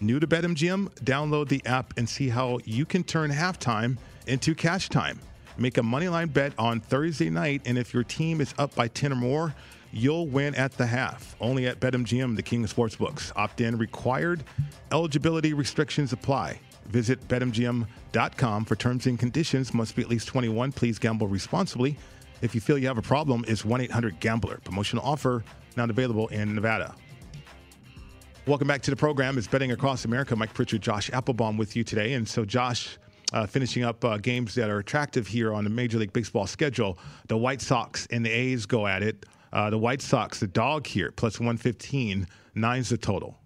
New 0.00 0.18
to 0.18 0.26
BetMGM? 0.26 0.88
Download 1.04 1.48
the 1.48 1.64
app 1.64 1.96
and 1.96 2.08
see 2.08 2.28
how 2.28 2.58
you 2.64 2.84
can 2.84 3.04
turn 3.04 3.30
halftime 3.30 3.98
into 4.26 4.54
cash 4.54 4.88
time. 4.88 5.20
Make 5.56 5.78
a 5.78 5.82
moneyline 5.82 6.32
bet 6.32 6.52
on 6.58 6.80
Thursday 6.80 7.30
night, 7.30 7.62
and 7.66 7.78
if 7.78 7.92
your 7.94 8.02
team 8.02 8.40
is 8.40 8.54
up 8.58 8.74
by 8.74 8.88
10 8.88 9.12
or 9.12 9.16
more, 9.16 9.54
you'll 9.92 10.26
win 10.26 10.54
at 10.54 10.72
the 10.72 10.86
half. 10.86 11.36
Only 11.40 11.66
at 11.66 11.78
BetMGM, 11.78 12.34
the 12.36 12.42
king 12.42 12.64
of 12.64 12.74
sportsbooks. 12.74 13.32
Opt 13.36 13.60
in 13.60 13.78
required. 13.78 14.42
Eligibility 14.90 15.52
restrictions 15.52 16.12
apply. 16.12 16.58
Visit 16.86 17.26
BetMGM.com 17.28 18.64
for 18.64 18.76
terms 18.76 19.06
and 19.06 19.18
conditions. 19.18 19.72
Must 19.72 19.94
be 19.94 20.02
at 20.02 20.08
least 20.08 20.26
21. 20.26 20.72
Please 20.72 20.98
gamble 20.98 21.28
responsibly. 21.28 21.96
If 22.40 22.54
you 22.54 22.60
feel 22.60 22.76
you 22.76 22.88
have 22.88 22.98
a 22.98 23.02
problem, 23.02 23.44
is 23.46 23.64
1 23.64 23.82
800 23.82 24.18
Gambler. 24.18 24.60
Promotional 24.64 25.04
offer 25.04 25.44
not 25.76 25.90
available 25.90 26.28
in 26.28 26.54
Nevada. 26.54 26.94
Welcome 28.46 28.66
back 28.66 28.82
to 28.82 28.90
the 28.90 28.96
program. 28.96 29.38
It's 29.38 29.46
Betting 29.46 29.70
Across 29.70 30.04
America. 30.04 30.34
Mike 30.34 30.52
Pritchard, 30.52 30.82
Josh 30.82 31.10
Applebaum 31.12 31.56
with 31.56 31.76
you 31.76 31.84
today. 31.84 32.14
And 32.14 32.28
so, 32.28 32.44
Josh, 32.44 32.98
uh, 33.32 33.46
finishing 33.46 33.84
up 33.84 34.04
uh, 34.04 34.18
games 34.18 34.54
that 34.56 34.68
are 34.68 34.78
attractive 34.78 35.26
here 35.26 35.54
on 35.54 35.64
the 35.64 35.70
Major 35.70 35.98
League 35.98 36.12
Baseball 36.12 36.46
schedule. 36.46 36.98
The 37.28 37.36
White 37.36 37.60
Sox 37.60 38.06
and 38.10 38.26
the 38.26 38.30
A's 38.30 38.66
go 38.66 38.86
at 38.86 39.02
it. 39.02 39.26
Uh, 39.52 39.70
the 39.70 39.78
White 39.78 40.02
Sox, 40.02 40.40
the 40.40 40.46
dog 40.46 40.86
here, 40.86 41.12
plus 41.12 41.38
115, 41.38 42.26
nine's 42.54 42.88
the 42.88 42.96
total. 42.96 43.38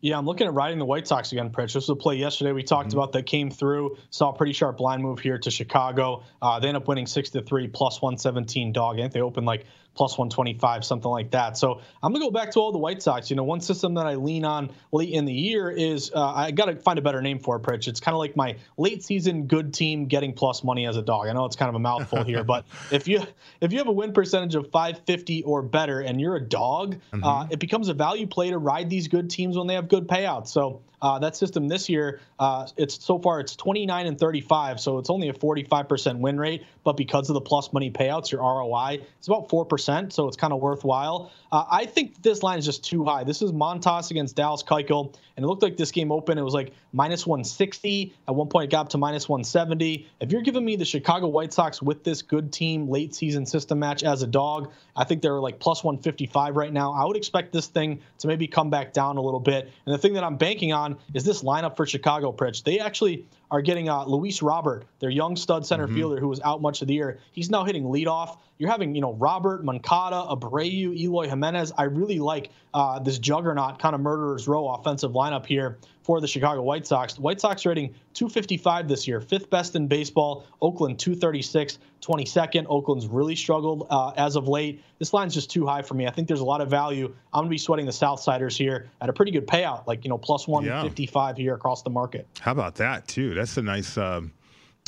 Yeah, 0.00 0.18
I'm 0.18 0.26
looking 0.26 0.46
at 0.46 0.52
riding 0.52 0.78
the 0.78 0.84
White 0.84 1.08
Sox 1.08 1.32
again, 1.32 1.48
Pritch. 1.48 1.72
This 1.72 1.76
was 1.76 1.88
a 1.88 1.96
play 1.96 2.16
yesterday 2.16 2.52
we 2.52 2.62
talked 2.62 2.90
mm-hmm. 2.90 2.98
about 2.98 3.12
that 3.12 3.24
came 3.24 3.50
through. 3.50 3.96
Saw 4.10 4.30
a 4.30 4.32
pretty 4.34 4.52
sharp 4.52 4.78
line 4.78 5.00
move 5.00 5.18
here 5.18 5.38
to 5.38 5.50
Chicago. 5.50 6.22
Uh, 6.42 6.60
they 6.60 6.68
end 6.68 6.76
up 6.76 6.86
winning 6.86 7.06
six 7.06 7.30
to 7.30 7.40
three, 7.40 7.68
plus 7.68 8.02
117 8.02 8.70
dog. 8.72 8.96
I 8.96 9.00
think 9.00 9.14
they 9.14 9.22
opened 9.22 9.46
like 9.46 9.64
plus 9.94 10.18
125, 10.18 10.84
something 10.84 11.10
like 11.10 11.30
that. 11.30 11.56
So 11.56 11.80
I'm 12.02 12.12
going 12.12 12.20
to 12.22 12.26
go 12.26 12.30
back 12.30 12.50
to 12.52 12.60
all 12.60 12.72
the 12.72 12.78
White 12.78 13.02
Sox. 13.02 13.30
You 13.30 13.36
know, 13.36 13.44
one 13.44 13.60
system 13.60 13.94
that 13.94 14.06
I 14.06 14.14
lean 14.14 14.44
on 14.44 14.70
late 14.92 15.10
in 15.10 15.24
the 15.24 15.32
year 15.32 15.70
is 15.70 16.10
uh, 16.14 16.32
I 16.32 16.50
got 16.50 16.66
to 16.66 16.76
find 16.76 16.98
a 16.98 17.02
better 17.02 17.22
name 17.22 17.38
for 17.38 17.56
it, 17.56 17.62
Pritch. 17.62 17.88
It's 17.88 18.00
kind 18.00 18.14
of 18.14 18.18
like 18.18 18.36
my 18.36 18.56
late 18.76 19.02
season 19.02 19.46
good 19.46 19.72
team 19.72 20.06
getting 20.06 20.32
plus 20.32 20.64
money 20.64 20.86
as 20.86 20.96
a 20.96 21.02
dog. 21.02 21.28
I 21.28 21.32
know 21.32 21.44
it's 21.44 21.56
kind 21.56 21.68
of 21.68 21.74
a 21.74 21.80
mouthful 21.80 22.24
here, 22.24 22.44
but 22.44 22.64
if 22.90 23.08
you 23.08 23.22
if 23.60 23.72
you 23.72 23.78
have 23.78 23.88
a 23.88 23.92
win 23.92 24.12
percentage 24.12 24.54
of 24.54 24.70
550 24.70 25.44
or 25.44 25.62
better 25.62 26.00
and 26.00 26.20
you're 26.20 26.36
a 26.36 26.44
dog, 26.44 26.96
mm-hmm. 27.12 27.24
uh, 27.24 27.46
it 27.50 27.58
becomes 27.58 27.88
a 27.88 27.94
value 27.94 28.26
play 28.26 28.50
to 28.50 28.58
ride 28.58 28.90
these 28.90 29.08
good 29.08 29.30
teams 29.30 29.56
when 29.56 29.66
they 29.66 29.74
have 29.74 29.88
good 29.88 30.08
payouts. 30.08 30.48
So 30.48 30.82
uh, 31.04 31.18
that 31.18 31.36
system 31.36 31.68
this 31.68 31.90
year, 31.90 32.20
uh, 32.38 32.66
it's 32.78 33.04
so 33.04 33.18
far 33.18 33.38
it's 33.38 33.54
29 33.56 34.06
and 34.06 34.18
35, 34.18 34.80
so 34.80 34.96
it's 34.96 35.10
only 35.10 35.28
a 35.28 35.34
45% 35.34 36.18
win 36.18 36.38
rate. 36.38 36.64
But 36.82 36.96
because 36.96 37.28
of 37.28 37.34
the 37.34 37.42
plus 37.42 37.74
money 37.74 37.90
payouts, 37.90 38.32
your 38.32 38.40
ROI 38.40 39.02
is 39.20 39.28
about 39.28 39.50
four 39.50 39.66
percent, 39.66 40.14
so 40.14 40.28
it's 40.28 40.38
kind 40.38 40.54
of 40.54 40.60
worthwhile. 40.60 41.30
Uh, 41.52 41.64
I 41.70 41.84
think 41.84 42.22
this 42.22 42.42
line 42.42 42.58
is 42.58 42.64
just 42.64 42.84
too 42.84 43.04
high. 43.04 43.24
This 43.24 43.42
is 43.42 43.52
Montas 43.52 44.10
against 44.10 44.34
Dallas 44.34 44.62
Keuchel, 44.62 45.14
and 45.36 45.44
it 45.44 45.46
looked 45.46 45.62
like 45.62 45.76
this 45.76 45.90
game 45.90 46.10
open. 46.10 46.38
It 46.38 46.42
was 46.42 46.54
like 46.54 46.72
minus 46.94 47.26
160. 47.26 48.14
At 48.26 48.34
one 48.34 48.48
point, 48.48 48.64
it 48.64 48.70
got 48.70 48.82
up 48.82 48.88
to 48.90 48.98
minus 48.98 49.28
170. 49.28 50.08
If 50.20 50.32
you're 50.32 50.42
giving 50.42 50.64
me 50.64 50.76
the 50.76 50.84
Chicago 50.84 51.26
White 51.26 51.52
Sox 51.52 51.82
with 51.82 52.04
this 52.04 52.22
good 52.22 52.52
team 52.52 52.88
late 52.88 53.14
season 53.14 53.44
system 53.44 53.80
match 53.80 54.04
as 54.04 54.22
a 54.22 54.26
dog, 54.26 54.72
I 54.96 55.04
think 55.04 55.20
they're 55.20 55.40
like 55.40 55.58
plus 55.58 55.82
155 55.82 56.56
right 56.56 56.72
now. 56.72 56.92
I 56.92 57.04
would 57.04 57.16
expect 57.16 57.52
this 57.52 57.66
thing 57.66 58.00
to 58.18 58.28
maybe 58.28 58.46
come 58.46 58.70
back 58.70 58.92
down 58.92 59.16
a 59.16 59.20
little 59.20 59.40
bit. 59.40 59.70
And 59.84 59.94
the 59.94 59.98
thing 59.98 60.14
that 60.14 60.24
I'm 60.24 60.36
banking 60.36 60.72
on 60.72 60.96
is 61.12 61.24
this 61.24 61.42
lineup 61.42 61.76
for 61.76 61.84
Chicago, 61.84 62.32
Pritch. 62.32 62.62
They 62.62 62.78
actually 62.78 63.26
are 63.54 63.62
getting 63.62 63.88
uh, 63.88 64.04
Luis 64.04 64.42
Robert, 64.42 64.84
their 64.98 65.10
young 65.10 65.36
stud 65.36 65.64
center 65.64 65.86
mm-hmm. 65.86 65.94
fielder 65.94 66.18
who 66.18 66.26
was 66.26 66.40
out 66.40 66.60
much 66.60 66.82
of 66.82 66.88
the 66.88 66.94
year. 66.94 67.20
He's 67.30 67.50
now 67.50 67.62
hitting 67.62 67.84
leadoff. 67.84 68.38
You're 68.58 68.68
having, 68.68 68.96
you 68.96 69.00
know, 69.00 69.12
Robert, 69.12 69.64
Moncada, 69.64 70.26
Abreu, 70.28 70.98
Eloy 70.98 71.28
Jimenez. 71.28 71.72
I 71.78 71.84
really 71.84 72.18
like 72.18 72.50
uh, 72.74 72.98
this 72.98 73.20
juggernaut 73.20 73.78
kind 73.78 73.94
of 73.94 74.00
murderer's 74.00 74.48
row 74.48 74.66
offensive 74.70 75.12
lineup 75.12 75.46
here 75.46 75.78
for 76.02 76.20
the 76.20 76.26
Chicago 76.26 76.62
White 76.62 76.84
Sox. 76.84 77.14
The 77.14 77.20
White 77.20 77.40
Sox 77.40 77.64
rating 77.64 77.94
255 78.14 78.88
this 78.88 79.06
year, 79.06 79.20
fifth 79.20 79.48
best 79.50 79.76
in 79.76 79.86
baseball. 79.86 80.44
Oakland 80.60 80.98
236, 80.98 81.78
22nd. 82.04 82.66
Oakland's 82.68 83.06
really 83.06 83.36
struggled 83.36 83.86
uh, 83.90 84.12
as 84.16 84.36
of 84.36 84.48
late. 84.48 84.82
This 84.98 85.12
line's 85.12 85.34
just 85.34 85.50
too 85.50 85.66
high 85.66 85.82
for 85.82 85.94
me. 85.94 86.06
I 86.06 86.10
think 86.10 86.28
there's 86.28 86.40
a 86.40 86.44
lot 86.44 86.60
of 86.60 86.68
value. 86.68 87.06
I'm 87.32 87.40
going 87.40 87.46
to 87.46 87.50
be 87.50 87.58
sweating 87.58 87.86
the 87.86 87.92
Southsiders 87.92 88.56
here 88.56 88.88
at 89.00 89.08
a 89.08 89.12
pretty 89.12 89.32
good 89.32 89.46
payout, 89.46 89.86
like, 89.86 90.04
you 90.04 90.10
know, 90.10 90.18
plus 90.18 90.46
155 90.46 91.38
yeah. 91.38 91.42
here 91.42 91.54
across 91.54 91.82
the 91.82 91.90
market. 91.90 92.26
How 92.40 92.52
about 92.52 92.76
that, 92.76 93.08
too? 93.08 93.34
That's 93.34 93.56
a 93.56 93.62
nice. 93.62 93.96
Um 93.96 94.32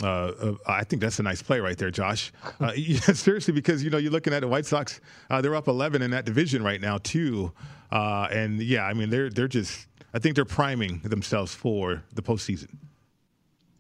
uh, 0.03 0.07
uh, 0.07 0.55
I 0.67 0.85
think 0.85 1.01
that's 1.01 1.19
a 1.19 1.23
nice 1.23 1.43
play 1.43 1.61
right 1.61 1.77
there, 1.77 1.91
Josh. 1.91 2.33
Uh, 2.59 2.73
yeah, 2.77 3.01
seriously, 3.01 3.53
because 3.53 3.85
you 3.85 3.91
know 3.91 3.99
you're 3.99 4.11
looking 4.11 4.33
at 4.33 4.41
the 4.41 4.49
White 4.49 4.65
Sox; 4.65 5.01
uh, 5.29 5.43
they're 5.43 5.55
up 5.55 5.69
11 5.69 6.01
in 6.01 6.11
that 6.13 6.25
division 6.25 6.63
right 6.63 6.81
now 6.81 6.97
too, 6.97 7.53
uh, 7.93 8.29
and 8.31 8.63
yeah, 8.63 8.85
I 8.85 8.95
mean 8.95 9.11
they're 9.11 9.29
they're 9.29 9.49
just. 9.49 9.87
I 10.15 10.19
think 10.19 10.37
they're 10.37 10.47
priming 10.47 11.01
themselves 11.01 11.55
for 11.55 12.03
the 12.15 12.23
postseason. 12.23 12.69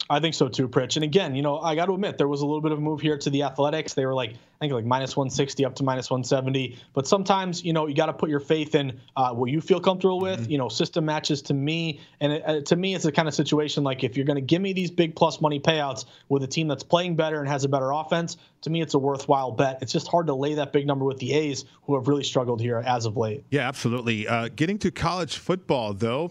I 0.08 0.20
think 0.20 0.34
so 0.34 0.48
too, 0.48 0.68
Pritch. 0.68 0.96
And 0.96 1.04
again, 1.04 1.34
you 1.34 1.42
know, 1.42 1.58
I 1.58 1.74
got 1.74 1.86
to 1.86 1.94
admit 1.94 2.16
there 2.18 2.28
was 2.28 2.40
a 2.40 2.46
little 2.46 2.60
bit 2.60 2.72
of 2.72 2.78
a 2.78 2.80
move 2.80 3.00
here 3.00 3.18
to 3.18 3.30
the 3.30 3.42
Athletics. 3.42 3.94
They 3.94 4.06
were 4.06 4.14
like, 4.14 4.30
I 4.30 4.58
think 4.60 4.72
like 4.72 4.84
minus 4.84 5.16
160 5.16 5.64
up 5.64 5.74
to 5.76 5.82
minus 5.82 6.10
170. 6.10 6.78
But 6.94 7.06
sometimes, 7.06 7.64
you 7.64 7.72
know, 7.72 7.86
you 7.86 7.94
got 7.94 8.06
to 8.06 8.12
put 8.12 8.30
your 8.30 8.40
faith 8.40 8.74
in 8.74 9.00
uh, 9.16 9.32
what 9.32 9.50
you 9.50 9.60
feel 9.60 9.80
comfortable 9.80 10.20
with. 10.20 10.42
Mm-hmm. 10.42 10.50
You 10.50 10.58
know, 10.58 10.68
system 10.68 11.04
matches 11.04 11.42
to 11.42 11.54
me, 11.54 12.00
and 12.20 12.32
it, 12.32 12.42
uh, 12.46 12.60
to 12.62 12.76
me, 12.76 12.94
it's 12.94 13.04
a 13.04 13.12
kind 13.12 13.28
of 13.28 13.34
situation 13.34 13.84
like 13.84 14.04
if 14.04 14.16
you're 14.16 14.26
going 14.26 14.36
to 14.36 14.42
give 14.42 14.62
me 14.62 14.72
these 14.72 14.90
big 14.90 15.16
plus 15.16 15.40
money 15.40 15.60
payouts 15.60 16.04
with 16.28 16.42
a 16.42 16.46
team 16.46 16.68
that's 16.68 16.84
playing 16.84 17.16
better 17.16 17.40
and 17.40 17.48
has 17.48 17.64
a 17.64 17.68
better 17.68 17.90
offense, 17.90 18.36
to 18.62 18.70
me, 18.70 18.80
it's 18.80 18.94
a 18.94 18.98
worthwhile 18.98 19.50
bet. 19.50 19.78
It's 19.82 19.92
just 19.92 20.08
hard 20.08 20.28
to 20.28 20.34
lay 20.34 20.54
that 20.54 20.72
big 20.72 20.86
number 20.86 21.04
with 21.04 21.18
the 21.18 21.34
A's, 21.34 21.64
who 21.82 21.94
have 21.96 22.08
really 22.08 22.24
struggled 22.24 22.60
here 22.60 22.78
as 22.78 23.06
of 23.06 23.16
late. 23.16 23.44
Yeah, 23.50 23.68
absolutely. 23.68 24.26
Uh, 24.26 24.48
getting 24.54 24.78
to 24.78 24.90
college 24.90 25.36
football, 25.36 25.92
though. 25.92 26.30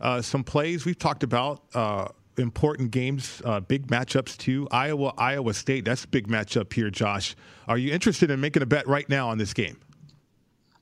Uh, 0.00 0.22
some 0.22 0.44
plays 0.44 0.84
we've 0.84 0.98
talked 0.98 1.24
about 1.24 1.62
uh, 1.74 2.08
important 2.38 2.90
games, 2.90 3.42
uh, 3.44 3.60
big 3.60 3.88
matchups 3.88 4.36
too. 4.36 4.68
Iowa, 4.70 5.14
Iowa 5.18 5.54
State. 5.54 5.84
That's 5.84 6.04
a 6.04 6.08
big 6.08 6.28
matchup 6.28 6.72
here, 6.72 6.90
Josh. 6.90 7.36
Are 7.66 7.78
you 7.78 7.92
interested 7.92 8.30
in 8.30 8.40
making 8.40 8.62
a 8.62 8.66
bet 8.66 8.86
right 8.86 9.08
now 9.08 9.28
on 9.28 9.38
this 9.38 9.52
game? 9.52 9.78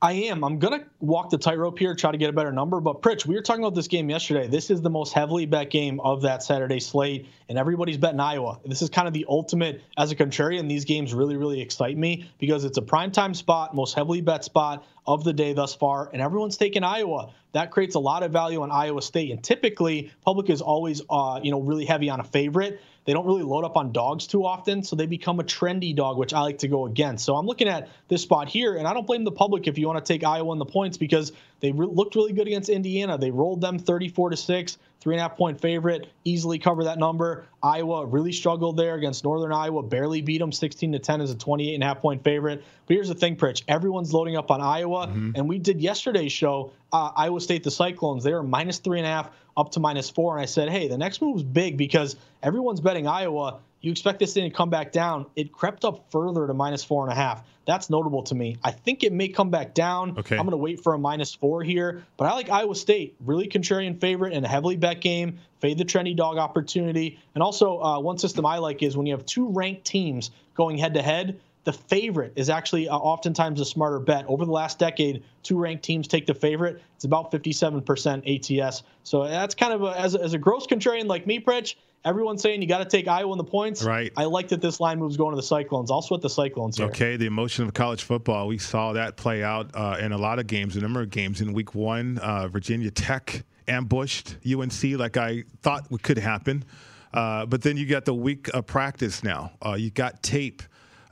I 0.02 0.12
am. 0.12 0.44
I'm 0.44 0.58
going 0.58 0.78
to 0.78 0.86
walk 1.00 1.30
the 1.30 1.38
tightrope 1.38 1.78
here, 1.78 1.94
try 1.94 2.12
to 2.12 2.18
get 2.18 2.28
a 2.28 2.32
better 2.32 2.52
number. 2.52 2.80
But, 2.80 3.00
Pritch, 3.00 3.24
we 3.24 3.34
were 3.34 3.40
talking 3.40 3.64
about 3.64 3.74
this 3.74 3.88
game 3.88 4.10
yesterday. 4.10 4.46
This 4.46 4.70
is 4.70 4.82
the 4.82 4.90
most 4.90 5.14
heavily 5.14 5.46
bet 5.46 5.70
game 5.70 6.00
of 6.00 6.22
that 6.22 6.42
Saturday 6.42 6.80
slate, 6.80 7.26
and 7.48 7.58
everybody's 7.58 7.96
betting 7.96 8.20
Iowa. 8.20 8.60
This 8.66 8.82
is 8.82 8.90
kind 8.90 9.08
of 9.08 9.14
the 9.14 9.24
ultimate, 9.26 9.82
as 9.96 10.12
a 10.12 10.16
contrarian, 10.16 10.68
these 10.68 10.84
games 10.84 11.14
really, 11.14 11.36
really 11.36 11.62
excite 11.62 11.96
me 11.96 12.30
because 12.38 12.64
it's 12.64 12.76
a 12.76 12.82
primetime 12.82 13.34
spot, 13.34 13.74
most 13.74 13.94
heavily 13.94 14.20
bet 14.20 14.44
spot 14.44 14.84
of 15.06 15.24
the 15.24 15.32
day 15.32 15.54
thus 15.54 15.74
far, 15.74 16.10
and 16.12 16.20
everyone's 16.20 16.58
taking 16.58 16.84
Iowa. 16.84 17.32
That 17.52 17.70
creates 17.70 17.94
a 17.94 18.00
lot 18.00 18.22
of 18.22 18.32
value 18.32 18.60
on 18.60 18.70
Iowa 18.70 19.00
State. 19.00 19.30
And 19.30 19.42
typically, 19.42 20.12
public 20.26 20.50
is 20.50 20.60
always, 20.60 21.00
uh, 21.08 21.40
you 21.42 21.50
know, 21.50 21.60
really 21.60 21.86
heavy 21.86 22.10
on 22.10 22.20
a 22.20 22.24
favorite. 22.24 22.80
They 23.06 23.12
don't 23.12 23.24
really 23.24 23.44
load 23.44 23.64
up 23.64 23.76
on 23.76 23.92
dogs 23.92 24.26
too 24.26 24.44
often, 24.44 24.82
so 24.82 24.96
they 24.96 25.06
become 25.06 25.38
a 25.38 25.44
trendy 25.44 25.94
dog, 25.94 26.18
which 26.18 26.34
I 26.34 26.40
like 26.40 26.58
to 26.58 26.68
go 26.68 26.86
against. 26.86 27.24
So 27.24 27.36
I'm 27.36 27.46
looking 27.46 27.68
at 27.68 27.88
this 28.08 28.22
spot 28.22 28.48
here, 28.48 28.76
and 28.76 28.86
I 28.86 28.92
don't 28.92 29.06
blame 29.06 29.22
the 29.22 29.32
public 29.32 29.68
if 29.68 29.78
you 29.78 29.86
want 29.86 30.04
to 30.04 30.12
take 30.12 30.24
Iowa 30.24 30.52
in 30.52 30.58
the 30.58 30.66
points 30.66 30.98
because 30.98 31.32
they 31.60 31.70
re- 31.70 31.86
looked 31.86 32.16
really 32.16 32.32
good 32.32 32.48
against 32.48 32.68
Indiana. 32.68 33.16
They 33.16 33.30
rolled 33.30 33.60
them 33.60 33.78
34 33.78 34.30
to 34.30 34.36
six, 34.36 34.76
three 35.06 35.14
and 35.14 35.20
a 35.20 35.22
half 35.22 35.36
point 35.36 35.60
favorite, 35.60 36.08
easily 36.24 36.58
cover 36.58 36.82
that 36.82 36.98
number. 36.98 37.46
Iowa 37.62 38.04
really 38.06 38.32
struggled 38.32 38.76
there 38.76 38.96
against 38.96 39.22
Northern 39.22 39.52
Iowa, 39.52 39.84
barely 39.84 40.20
beat 40.20 40.38
them 40.38 40.50
16 40.50 40.90
to 40.90 40.98
10 40.98 41.20
as 41.20 41.30
a 41.30 41.36
28 41.36 41.74
and 41.74 41.84
a 41.84 41.86
half 41.86 42.00
point 42.00 42.24
favorite. 42.24 42.64
But 42.88 42.94
here's 42.94 43.06
the 43.06 43.14
thing, 43.14 43.36
Pritch, 43.36 43.62
everyone's 43.68 44.12
loading 44.12 44.36
up 44.36 44.50
on 44.50 44.60
Iowa, 44.60 45.06
mm-hmm. 45.06 45.30
and 45.36 45.48
we 45.48 45.60
did 45.60 45.80
yesterday's 45.80 46.32
show. 46.32 46.72
Uh, 46.92 47.12
Iowa 47.14 47.40
State, 47.40 47.62
the 47.62 47.70
Cyclones, 47.70 48.24
they 48.24 48.32
were 48.32 48.42
minus 48.42 48.80
three 48.80 48.98
and 48.98 49.06
a 49.06 49.10
half 49.10 49.30
up 49.56 49.70
to 49.72 49.80
minus 49.80 50.10
four. 50.10 50.34
And 50.34 50.42
I 50.42 50.46
said, 50.46 50.70
hey, 50.70 50.88
the 50.88 50.98
next 50.98 51.22
move 51.22 51.36
is 51.36 51.44
big 51.44 51.76
because 51.76 52.16
everyone's 52.42 52.80
betting 52.80 53.06
Iowa. 53.06 53.60
You 53.80 53.90
expect 53.92 54.18
this 54.18 54.32
thing 54.34 54.50
to 54.50 54.54
come 54.54 54.70
back 54.70 54.90
down. 54.92 55.26
It 55.36 55.52
crept 55.52 55.84
up 55.84 56.10
further 56.10 56.46
to 56.46 56.54
minus 56.54 56.82
four 56.82 57.04
and 57.04 57.12
a 57.12 57.14
half. 57.14 57.46
That's 57.66 57.90
notable 57.90 58.22
to 58.24 58.34
me. 58.34 58.56
I 58.62 58.70
think 58.70 59.02
it 59.02 59.12
may 59.12 59.28
come 59.28 59.50
back 59.50 59.74
down. 59.74 60.16
Okay. 60.18 60.36
I'm 60.36 60.44
going 60.44 60.52
to 60.52 60.56
wait 60.56 60.82
for 60.82 60.94
a 60.94 60.98
minus 60.98 61.34
four 61.34 61.62
here. 61.62 62.04
But 62.16 62.26
I 62.26 62.32
like 62.32 62.48
Iowa 62.48 62.74
State, 62.74 63.16
really 63.24 63.48
contrarian 63.48 64.00
favorite 64.00 64.32
in 64.32 64.44
a 64.44 64.48
heavily 64.48 64.76
bet 64.76 65.00
game. 65.00 65.38
Fade 65.60 65.78
the 65.78 65.84
trendy 65.84 66.16
dog 66.16 66.38
opportunity. 66.38 67.18
And 67.34 67.42
also, 67.42 67.80
uh, 67.80 68.00
one 68.00 68.18
system 68.18 68.46
I 68.46 68.58
like 68.58 68.82
is 68.82 68.96
when 68.96 69.06
you 69.06 69.14
have 69.14 69.26
two 69.26 69.48
ranked 69.48 69.84
teams 69.84 70.30
going 70.54 70.78
head 70.78 70.94
to 70.94 71.02
head 71.02 71.40
the 71.66 71.72
favorite 71.72 72.32
is 72.36 72.48
actually 72.48 72.88
uh, 72.88 72.96
oftentimes 72.96 73.60
a 73.60 73.64
smarter 73.64 73.98
bet. 73.98 74.24
Over 74.28 74.44
the 74.44 74.52
last 74.52 74.78
decade, 74.78 75.24
two 75.42 75.58
ranked 75.58 75.82
teams 75.82 76.06
take 76.06 76.24
the 76.24 76.32
favorite. 76.32 76.80
It's 76.94 77.04
about 77.04 77.32
57% 77.32 78.60
ATS. 78.62 78.84
So 79.02 79.24
that's 79.24 79.56
kind 79.56 79.72
of 79.72 79.82
a, 79.82 79.98
as, 79.98 80.14
a, 80.14 80.22
as 80.22 80.32
a 80.32 80.38
gross 80.38 80.68
contrarian 80.68 81.06
like 81.06 81.26
me, 81.26 81.40
Pritch, 81.40 81.74
everyone's 82.06 82.40
saying 82.40 82.62
you 82.62 82.68
got 82.68 82.78
to 82.78 82.84
take 82.84 83.08
Iowa 83.08 83.32
in 83.32 83.38
the 83.38 83.44
points. 83.44 83.82
Right. 83.82 84.12
I 84.16 84.24
like 84.24 84.48
that 84.48 84.62
this 84.62 84.80
line 84.80 84.98
moves 84.98 85.16
going 85.16 85.32
to 85.32 85.36
the 85.36 85.42
Cyclones. 85.42 85.90
I'll 85.90 86.00
sweat 86.00 86.22
the 86.22 86.30
Cyclones 86.30 86.78
here. 86.78 86.86
Okay, 86.86 87.16
the 87.16 87.26
emotion 87.26 87.64
of 87.66 87.74
college 87.74 88.04
football. 88.04 88.46
We 88.46 88.58
saw 88.58 88.92
that 88.92 89.16
play 89.16 89.42
out 89.42 89.70
uh, 89.74 89.98
in 90.00 90.12
a 90.12 90.18
lot 90.18 90.38
of 90.38 90.46
games, 90.46 90.76
a 90.76 90.80
number 90.80 91.02
of 91.02 91.10
games 91.10 91.40
in 91.40 91.52
week 91.52 91.74
one. 91.74 92.18
Uh, 92.18 92.48
Virginia 92.48 92.90
Tech 92.90 93.44
ambushed 93.68 94.36
UNC 94.46 94.82
like 94.96 95.16
I 95.16 95.44
thought 95.62 95.88
could 96.02 96.18
happen. 96.18 96.64
Uh, 97.12 97.46
but 97.46 97.62
then 97.62 97.76
you 97.76 97.86
got 97.86 98.04
the 98.04 98.14
week 98.14 98.48
of 98.54 98.66
practice 98.66 99.24
now. 99.24 99.52
Uh, 99.64 99.72
you 99.72 99.90
got 99.90 100.22
tape. 100.22 100.62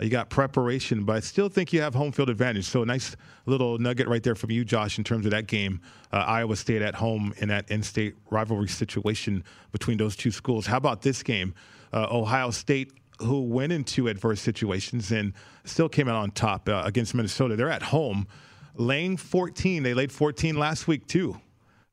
You 0.01 0.11
got 0.11 0.29
preparation, 0.29 1.05
but 1.05 1.17
I 1.17 1.21
still 1.21 1.49
think 1.49 1.73
you 1.73 1.81
have 1.81 1.95
home 1.95 2.11
field 2.11 2.29
advantage. 2.29 2.65
So 2.65 2.83
a 2.83 2.87
nice 2.87 3.17
little 3.47 3.79
nugget 3.79 4.09
right 4.09 4.23
there 4.23 4.35
from 4.35 4.51
you, 4.51 4.65
Josh, 4.65 4.99
in 4.99 5.05
terms 5.05 5.25
of 5.25 5.31
that 5.31 5.47
game. 5.47 5.81
Uh, 6.13 6.17
Iowa 6.17 6.57
State 6.57 6.83
at 6.83 6.97
home 6.97 7.33
in 7.39 7.49
that 7.49 7.71
in-state 7.71 8.17
rivalry 8.31 8.69
situation 8.69 9.45
between 9.71 9.97
those 9.97 10.17
two 10.17 10.31
schools. 10.33 10.67
How 10.67 10.79
about 10.79 11.03
this 11.03 11.23
game? 11.23 11.55
Uh, 11.93 12.09
Ohio 12.11 12.51
State, 12.51 12.93
who 13.21 13.43
went 13.43 13.73
into 13.73 14.09
adverse 14.09 14.41
situations 14.41 15.13
and 15.13 15.33
still 15.65 15.89
came 15.89 16.09
out 16.09 16.17
on 16.17 16.33
top 16.33 16.69
uh, 16.69 16.83
against 16.85 17.15
Minnesota. 17.15 17.55
They're 17.55 17.71
at 17.71 17.83
home, 17.83 18.27
laying 18.75 19.17
14. 19.17 19.85
They 19.85 19.95
laid 19.95 20.11
14 20.11 20.57
last 20.57 20.89
week 20.89 21.07
too. 21.07 21.41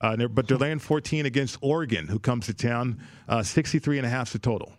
Uh, 0.02 0.16
they're, 0.16 0.28
but 0.28 0.48
they're 0.48 0.58
laying 0.58 0.80
14 0.80 1.28
against 1.28 1.60
Oregon, 1.62 2.08
who 2.08 2.18
comes 2.18 2.48
to 2.48 2.56
town. 2.56 3.00
Uh, 3.30 3.44
63 3.44 4.00
and 4.00 4.08
a 4.08 4.10
half 4.10 4.30
is 4.30 4.34
the 4.34 4.40
total. 4.40 4.74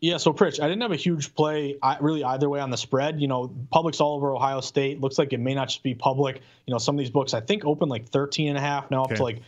Yeah, 0.00 0.18
so 0.18 0.32
Pritch, 0.32 0.60
I 0.60 0.68
didn't 0.68 0.82
have 0.82 0.92
a 0.92 0.96
huge 0.96 1.34
play 1.34 1.78
really 2.00 2.24
either 2.24 2.48
way 2.48 2.60
on 2.60 2.70
the 2.70 2.76
spread. 2.76 3.20
You 3.20 3.28
know, 3.28 3.54
public's 3.70 4.00
all 4.00 4.16
over 4.16 4.34
Ohio 4.34 4.60
State. 4.60 5.00
Looks 5.00 5.18
like 5.18 5.32
it 5.32 5.40
may 5.40 5.54
not 5.54 5.68
just 5.68 5.82
be 5.82 5.94
public. 5.94 6.42
You 6.66 6.72
know, 6.72 6.78
some 6.78 6.94
of 6.94 6.98
these 6.98 7.10
books 7.10 7.34
I 7.34 7.40
think 7.40 7.64
open 7.64 7.88
like 7.88 8.08
13 8.08 8.48
and 8.48 8.58
a 8.58 8.60
half 8.60 8.90
now 8.90 9.02
okay. 9.02 9.14
up 9.14 9.16
to 9.18 9.22
like 9.22 9.42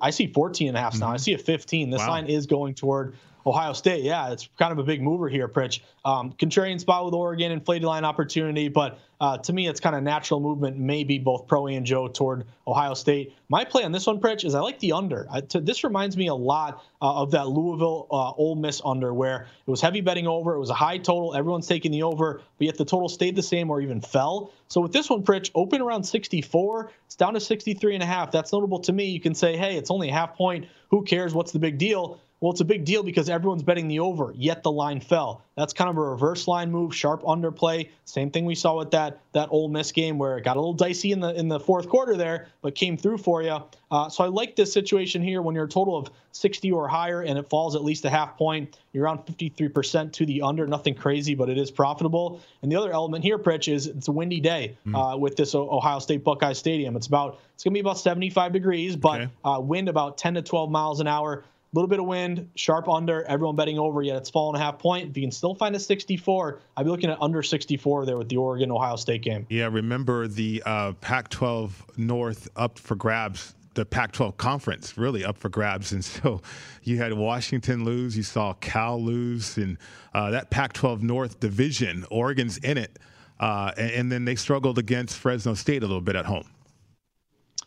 I 0.00 0.10
see 0.10 0.26
14 0.26 0.68
and 0.68 0.76
a 0.76 0.80
half 0.80 0.94
mm-hmm. 0.94 1.00
now. 1.00 1.10
I 1.10 1.16
see 1.16 1.34
a 1.34 1.38
15. 1.38 1.90
This 1.90 2.00
wow. 2.00 2.08
line 2.08 2.26
is 2.26 2.46
going 2.46 2.74
toward 2.74 3.14
Ohio 3.46 3.72
State, 3.72 4.04
yeah, 4.04 4.32
it's 4.32 4.48
kind 4.58 4.72
of 4.72 4.78
a 4.78 4.84
big 4.84 5.02
mover 5.02 5.28
here, 5.28 5.48
Pritch. 5.48 5.80
Um, 6.04 6.32
contrarian 6.32 6.80
spot 6.80 7.04
with 7.04 7.14
Oregon, 7.14 7.52
inflated 7.52 7.86
line 7.86 8.04
opportunity, 8.04 8.68
but 8.68 8.98
uh, 9.20 9.36
to 9.36 9.52
me, 9.52 9.68
it's 9.68 9.80
kind 9.80 9.94
of 9.94 10.02
natural 10.02 10.40
movement, 10.40 10.78
maybe 10.78 11.18
both 11.18 11.46
Pro 11.46 11.66
and 11.66 11.84
Joe 11.84 12.08
toward 12.08 12.46
Ohio 12.66 12.94
State. 12.94 13.34
My 13.50 13.64
play 13.64 13.84
on 13.84 13.92
this 13.92 14.06
one, 14.06 14.18
Pritch, 14.18 14.46
is 14.46 14.54
I 14.54 14.60
like 14.60 14.78
the 14.78 14.92
under. 14.92 15.26
I, 15.30 15.42
to, 15.42 15.60
this 15.60 15.84
reminds 15.84 16.16
me 16.16 16.28
a 16.28 16.34
lot 16.34 16.82
uh, 17.02 17.22
of 17.22 17.32
that 17.32 17.48
Louisville 17.48 18.06
uh, 18.10 18.30
Ole 18.32 18.54
Miss 18.54 18.80
under, 18.82 19.12
where 19.12 19.42
it 19.66 19.70
was 19.70 19.82
heavy 19.82 20.00
betting 20.00 20.26
over. 20.26 20.54
It 20.54 20.58
was 20.58 20.70
a 20.70 20.74
high 20.74 20.96
total. 20.96 21.34
Everyone's 21.34 21.66
taking 21.66 21.92
the 21.92 22.02
over, 22.04 22.40
but 22.56 22.64
yet 22.64 22.78
the 22.78 22.84
total 22.86 23.10
stayed 23.10 23.36
the 23.36 23.42
same 23.42 23.70
or 23.70 23.82
even 23.82 24.00
fell. 24.00 24.52
So 24.68 24.80
with 24.80 24.92
this 24.92 25.10
one, 25.10 25.22
Pritch, 25.22 25.50
open 25.54 25.82
around 25.82 26.04
64. 26.04 26.90
It's 27.04 27.16
down 27.16 27.34
to 27.34 27.40
63 27.40 27.94
and 27.94 28.02
a 28.02 28.06
half. 28.06 28.30
That's 28.30 28.52
notable 28.52 28.78
to 28.80 28.92
me. 28.92 29.06
You 29.06 29.20
can 29.20 29.34
say, 29.34 29.56
hey, 29.56 29.76
it's 29.76 29.90
only 29.90 30.08
a 30.08 30.12
half 30.12 30.34
point. 30.34 30.66
Who 30.90 31.02
cares? 31.02 31.34
What's 31.34 31.52
the 31.52 31.58
big 31.58 31.76
deal? 31.76 32.20
Well, 32.40 32.52
it's 32.52 32.62
a 32.62 32.64
big 32.64 32.86
deal 32.86 33.02
because 33.02 33.28
everyone's 33.28 33.62
betting 33.62 33.88
the 33.88 34.00
over, 34.00 34.32
yet 34.34 34.62
the 34.62 34.70
line 34.70 35.00
fell. 35.00 35.42
That's 35.56 35.74
kind 35.74 35.90
of 35.90 35.98
a 35.98 36.00
reverse 36.00 36.48
line 36.48 36.72
move, 36.72 36.96
sharp 36.96 37.22
underplay. 37.22 37.90
Same 38.06 38.30
thing 38.30 38.46
we 38.46 38.54
saw 38.54 38.78
with 38.78 38.92
that 38.92 39.20
that 39.32 39.48
Ole 39.50 39.68
Miss 39.68 39.92
game 39.92 40.18
where 40.18 40.38
it 40.38 40.44
got 40.44 40.56
a 40.56 40.60
little 40.60 40.72
dicey 40.72 41.12
in 41.12 41.20
the 41.20 41.34
in 41.34 41.48
the 41.48 41.60
fourth 41.60 41.90
quarter 41.90 42.16
there, 42.16 42.48
but 42.62 42.74
came 42.74 42.96
through 42.96 43.18
for 43.18 43.42
you. 43.42 43.58
Uh, 43.90 44.08
so 44.08 44.24
I 44.24 44.28
like 44.28 44.56
this 44.56 44.72
situation 44.72 45.20
here 45.20 45.42
when 45.42 45.54
you're 45.54 45.64
a 45.64 45.68
total 45.68 45.98
of 45.98 46.10
60 46.32 46.72
or 46.72 46.88
higher 46.88 47.22
and 47.22 47.38
it 47.38 47.50
falls 47.50 47.76
at 47.76 47.84
least 47.84 48.06
a 48.06 48.10
half 48.10 48.38
point. 48.38 48.78
You're 48.92 49.04
around 49.04 49.26
53% 49.26 50.12
to 50.12 50.26
the 50.26 50.42
under. 50.42 50.66
Nothing 50.66 50.94
crazy, 50.94 51.34
but 51.34 51.50
it 51.50 51.58
is 51.58 51.70
profitable. 51.70 52.40
And 52.62 52.72
the 52.72 52.76
other 52.76 52.92
element 52.92 53.22
here, 53.22 53.38
Pritch, 53.38 53.70
is 53.70 53.86
it's 53.86 54.08
a 54.08 54.12
windy 54.12 54.40
day 54.40 54.78
mm. 54.86 54.94
uh, 54.94 55.16
with 55.18 55.36
this 55.36 55.54
Ohio 55.54 55.98
State 55.98 56.24
Buckeye 56.24 56.54
Stadium. 56.54 56.96
It's 56.96 57.08
about 57.08 57.40
it's 57.54 57.64
going 57.64 57.72
to 57.72 57.76
be 57.76 57.80
about 57.80 57.98
75 57.98 58.52
degrees, 58.52 58.96
but 58.96 59.20
okay. 59.20 59.30
uh, 59.44 59.60
wind 59.60 59.90
about 59.90 60.16
10 60.16 60.34
to 60.34 60.42
12 60.42 60.70
miles 60.70 61.00
an 61.00 61.06
hour 61.06 61.44
little 61.72 61.88
bit 61.88 62.00
of 62.00 62.06
wind, 62.06 62.50
sharp 62.56 62.88
under, 62.88 63.22
everyone 63.24 63.56
betting 63.56 63.78
over, 63.78 64.02
yet 64.02 64.16
it's 64.16 64.30
fallen 64.30 64.60
a 64.60 64.64
half 64.64 64.78
point. 64.78 65.10
If 65.10 65.16
you 65.16 65.22
can 65.22 65.30
still 65.30 65.54
find 65.54 65.74
a 65.76 65.78
64, 65.78 66.60
I'd 66.76 66.82
be 66.82 66.90
looking 66.90 67.10
at 67.10 67.20
under 67.20 67.42
64 67.42 68.06
there 68.06 68.16
with 68.16 68.28
the 68.28 68.36
Oregon 68.36 68.70
Ohio 68.70 68.96
State 68.96 69.22
game. 69.22 69.46
Yeah, 69.50 69.68
remember 69.70 70.26
the 70.26 70.62
uh, 70.66 70.92
Pac 70.94 71.28
12 71.28 71.86
North 71.96 72.48
up 72.56 72.78
for 72.78 72.96
grabs. 72.96 73.54
The 73.74 73.86
Pac 73.86 74.10
12 74.12 74.36
conference 74.36 74.98
really 74.98 75.24
up 75.24 75.38
for 75.38 75.48
grabs. 75.48 75.92
And 75.92 76.04
so 76.04 76.42
you 76.82 76.98
had 76.98 77.12
Washington 77.12 77.84
lose, 77.84 78.16
you 78.16 78.24
saw 78.24 78.52
Cal 78.54 79.00
lose, 79.00 79.56
and 79.56 79.78
uh, 80.12 80.30
that 80.30 80.50
Pac 80.50 80.72
12 80.72 81.04
North 81.04 81.38
division, 81.38 82.04
Oregon's 82.10 82.58
in 82.58 82.78
it. 82.78 82.98
Uh, 83.38 83.72
and, 83.78 83.90
and 83.92 84.12
then 84.12 84.24
they 84.24 84.34
struggled 84.34 84.78
against 84.78 85.16
Fresno 85.16 85.54
State 85.54 85.82
a 85.82 85.86
little 85.86 86.00
bit 86.00 86.16
at 86.16 86.26
home. 86.26 86.50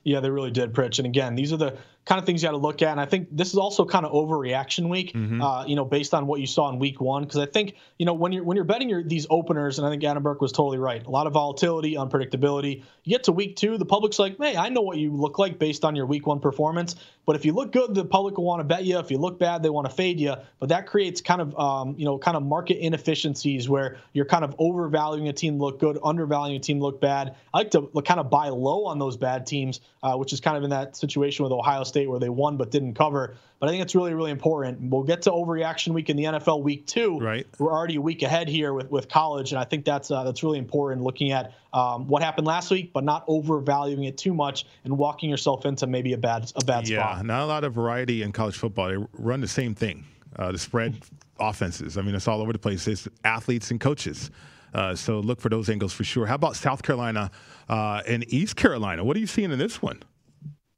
Yeah, 0.04 0.20
they 0.20 0.30
really 0.30 0.52
did, 0.52 0.74
Pritch. 0.74 1.00
And 1.00 1.08
again, 1.08 1.36
these 1.36 1.54
are 1.54 1.58
the 1.58 1.78
kind 2.06 2.20
of 2.20 2.26
things 2.26 2.44
you 2.44 2.48
got 2.48 2.52
to 2.52 2.58
look 2.58 2.82
at. 2.82 2.90
And 2.90 3.00
I 3.00 3.06
think 3.06 3.30
this 3.32 3.50
is 3.50 3.58
also 3.58 3.86
kind 3.86 4.06
of 4.06 4.12
overreaction 4.12 4.90
week, 4.90 5.14
mm-hmm. 5.14 5.42
uh, 5.42 5.66
you 5.66 5.76
know, 5.76 5.86
based 5.86 6.14
on 6.14 6.28
what 6.28 6.40
you 6.40 6.48
saw 6.48 6.70
in 6.70 6.80
week 6.80 7.00
one. 7.00 7.24
Because 7.24 7.40
I 7.40 7.46
think, 7.46 7.76
you 7.98 8.06
know, 8.06 8.14
when 8.14 8.32
you're 8.32 8.44
when 8.44 8.56
you're 8.56 8.66
betting 8.66 8.90
your 8.90 9.04
these 9.04 9.26
openers, 9.30 9.78
and 9.78 9.88
I 9.88 9.90
think 9.90 10.04
Adam 10.04 10.24
Burke 10.24 10.42
was 10.42 10.52
totally 10.52 10.78
right. 10.78 11.06
A 11.06 11.10
lot 11.10 11.28
of 11.28 11.34
volatility, 11.34 11.96
unpredictability. 11.96 12.84
You 13.04 13.10
get 13.10 13.26
to 13.26 13.32
week 13.32 13.56
two, 13.56 13.78
the 13.78 13.86
public's 13.86 14.20
like, 14.20 14.38
hey, 14.38 14.58
I 14.58 14.70
know 14.70 14.82
what 14.82 14.98
you 14.98 15.14
look 15.14 15.40
like 15.40 15.60
based 15.60 15.86
on 15.86 15.96
your 15.96 16.06
week 16.06 16.28
one 16.28 16.40
performance. 16.40 16.96
But 17.26 17.38
if 17.38 17.46
you 17.46 17.54
look 17.54 17.72
good, 17.72 17.96
the 17.96 18.04
public 18.04 18.38
will 18.38 18.44
want 18.44 18.60
to 18.60 18.66
bet 18.66 18.84
you. 18.84 19.00
If 19.00 19.10
you 19.10 19.18
look 19.18 19.40
bad, 19.40 19.64
they 19.64 19.70
want 19.70 19.90
to 19.90 19.96
fade 19.96 20.20
you. 20.20 20.36
But 20.60 20.70
that 20.70 20.88
creates 20.88 21.22
kind 21.22 21.40
of, 21.40 21.58
um, 21.58 21.96
you 21.98 22.04
know, 22.04 22.18
kind 22.18 22.36
of 22.36 22.44
market 22.44 22.80
inefficiencies 22.80 23.70
where 23.70 23.98
you're 24.12 24.26
kind 24.26 24.44
of 24.44 24.56
overvaluing 24.60 25.30
a 25.30 25.34
team 25.34 25.58
look 25.58 25.80
good, 25.80 25.98
undervaluing 26.04 26.58
a 26.58 26.60
team 26.60 26.82
look 26.82 27.00
bad. 27.00 27.36
I 27.54 27.60
like 27.60 27.72
to 27.72 27.90
kind 28.06 28.20
of 28.20 28.30
buy 28.30 28.50
low 28.50 28.88
on 28.88 29.00
those 29.00 29.16
bad 29.16 29.46
teams, 29.46 29.80
uh, 30.02 30.18
which 30.18 30.34
is 30.34 30.42
kind 30.42 30.58
of 30.58 30.64
in 30.64 30.72
that 30.72 30.98
situation 30.98 31.44
with 31.44 31.54
Ohio 31.54 31.86
State 31.86 31.93
where 31.96 32.20
they 32.20 32.30
won 32.30 32.58
but 32.58 32.72
didn't 32.72 32.96
cover. 32.96 33.36
But 33.60 33.70
I 33.70 33.72
think 33.72 33.84
it's 33.84 33.96
really, 33.96 34.14
really 34.14 34.32
important. 34.32 34.80
We'll 34.82 35.04
get 35.04 35.22
to 35.24 35.32
overreaction 35.32 35.94
week 35.94 36.10
in 36.10 36.18
the 36.18 36.26
NFL 36.26 36.64
week 36.64 36.86
two. 36.86 37.18
Right. 37.20 37.48
We're 37.60 37.72
already 37.72 37.96
a 37.96 38.02
week 38.02 38.22
ahead 38.22 38.50
here 38.50 38.74
with, 38.74 38.92
with 38.92 39.08
college, 39.08 39.54
and 39.54 39.60
I 39.60 39.64
think 39.64 39.86
that's 39.86 40.12
uh, 40.12 40.24
that's 40.24 40.44
really 40.44 40.60
important. 40.60 41.02
Looking 41.02 41.32
at 41.32 41.54
um, 41.72 42.08
what 42.08 42.22
happened 42.22 42.46
last 42.46 42.70
week, 42.72 42.92
but 42.92 43.04
not 43.04 43.24
overvaluing 43.28 44.04
it 44.04 44.18
too 44.18 44.34
much 44.34 44.66
and 44.84 44.98
walking 44.98 45.30
yourself 45.30 45.66
into 45.66 45.88
maybe 45.88 46.14
a 46.14 46.18
bad 46.18 46.52
a 46.56 46.66
bad 46.66 46.90
yeah, 46.90 47.00
spot. 47.00 47.18
Yeah, 47.18 47.22
not 47.24 47.44
a 47.44 47.46
lot 47.46 47.64
of 47.64 47.74
variety 47.74 48.22
in 48.24 48.32
college 48.34 48.58
football. 48.58 48.90
They 48.90 48.98
run 49.14 49.40
the 49.40 49.48
same 49.48 49.76
thing. 49.76 50.04
Uh, 50.36 50.52
the 50.52 50.58
spread 50.58 50.98
offenses. 51.40 51.98
I 51.98 52.02
mean, 52.02 52.16
it's 52.16 52.28
all 52.28 52.42
over 52.42 52.52
the 52.52 52.60
place. 52.60 52.88
It's 52.88 53.08
athletes 53.24 53.72
and 53.72 53.80
coaches. 53.80 54.32
Uh, 54.74 54.96
so 54.96 55.20
look 55.20 55.40
for 55.40 55.50
those 55.50 55.70
angles 55.70 55.94
for 55.94 56.04
sure. 56.04 56.26
How 56.26 56.36
about 56.36 56.56
South 56.56 56.82
Carolina 56.84 57.32
uh, 57.70 58.02
and 58.08 58.26
East 58.34 58.56
Carolina? 58.56 59.04
What 59.04 59.16
are 59.16 59.20
you 59.20 59.28
seeing 59.28 59.52
in 59.52 59.60
this 59.60 59.82
one? 59.82 60.02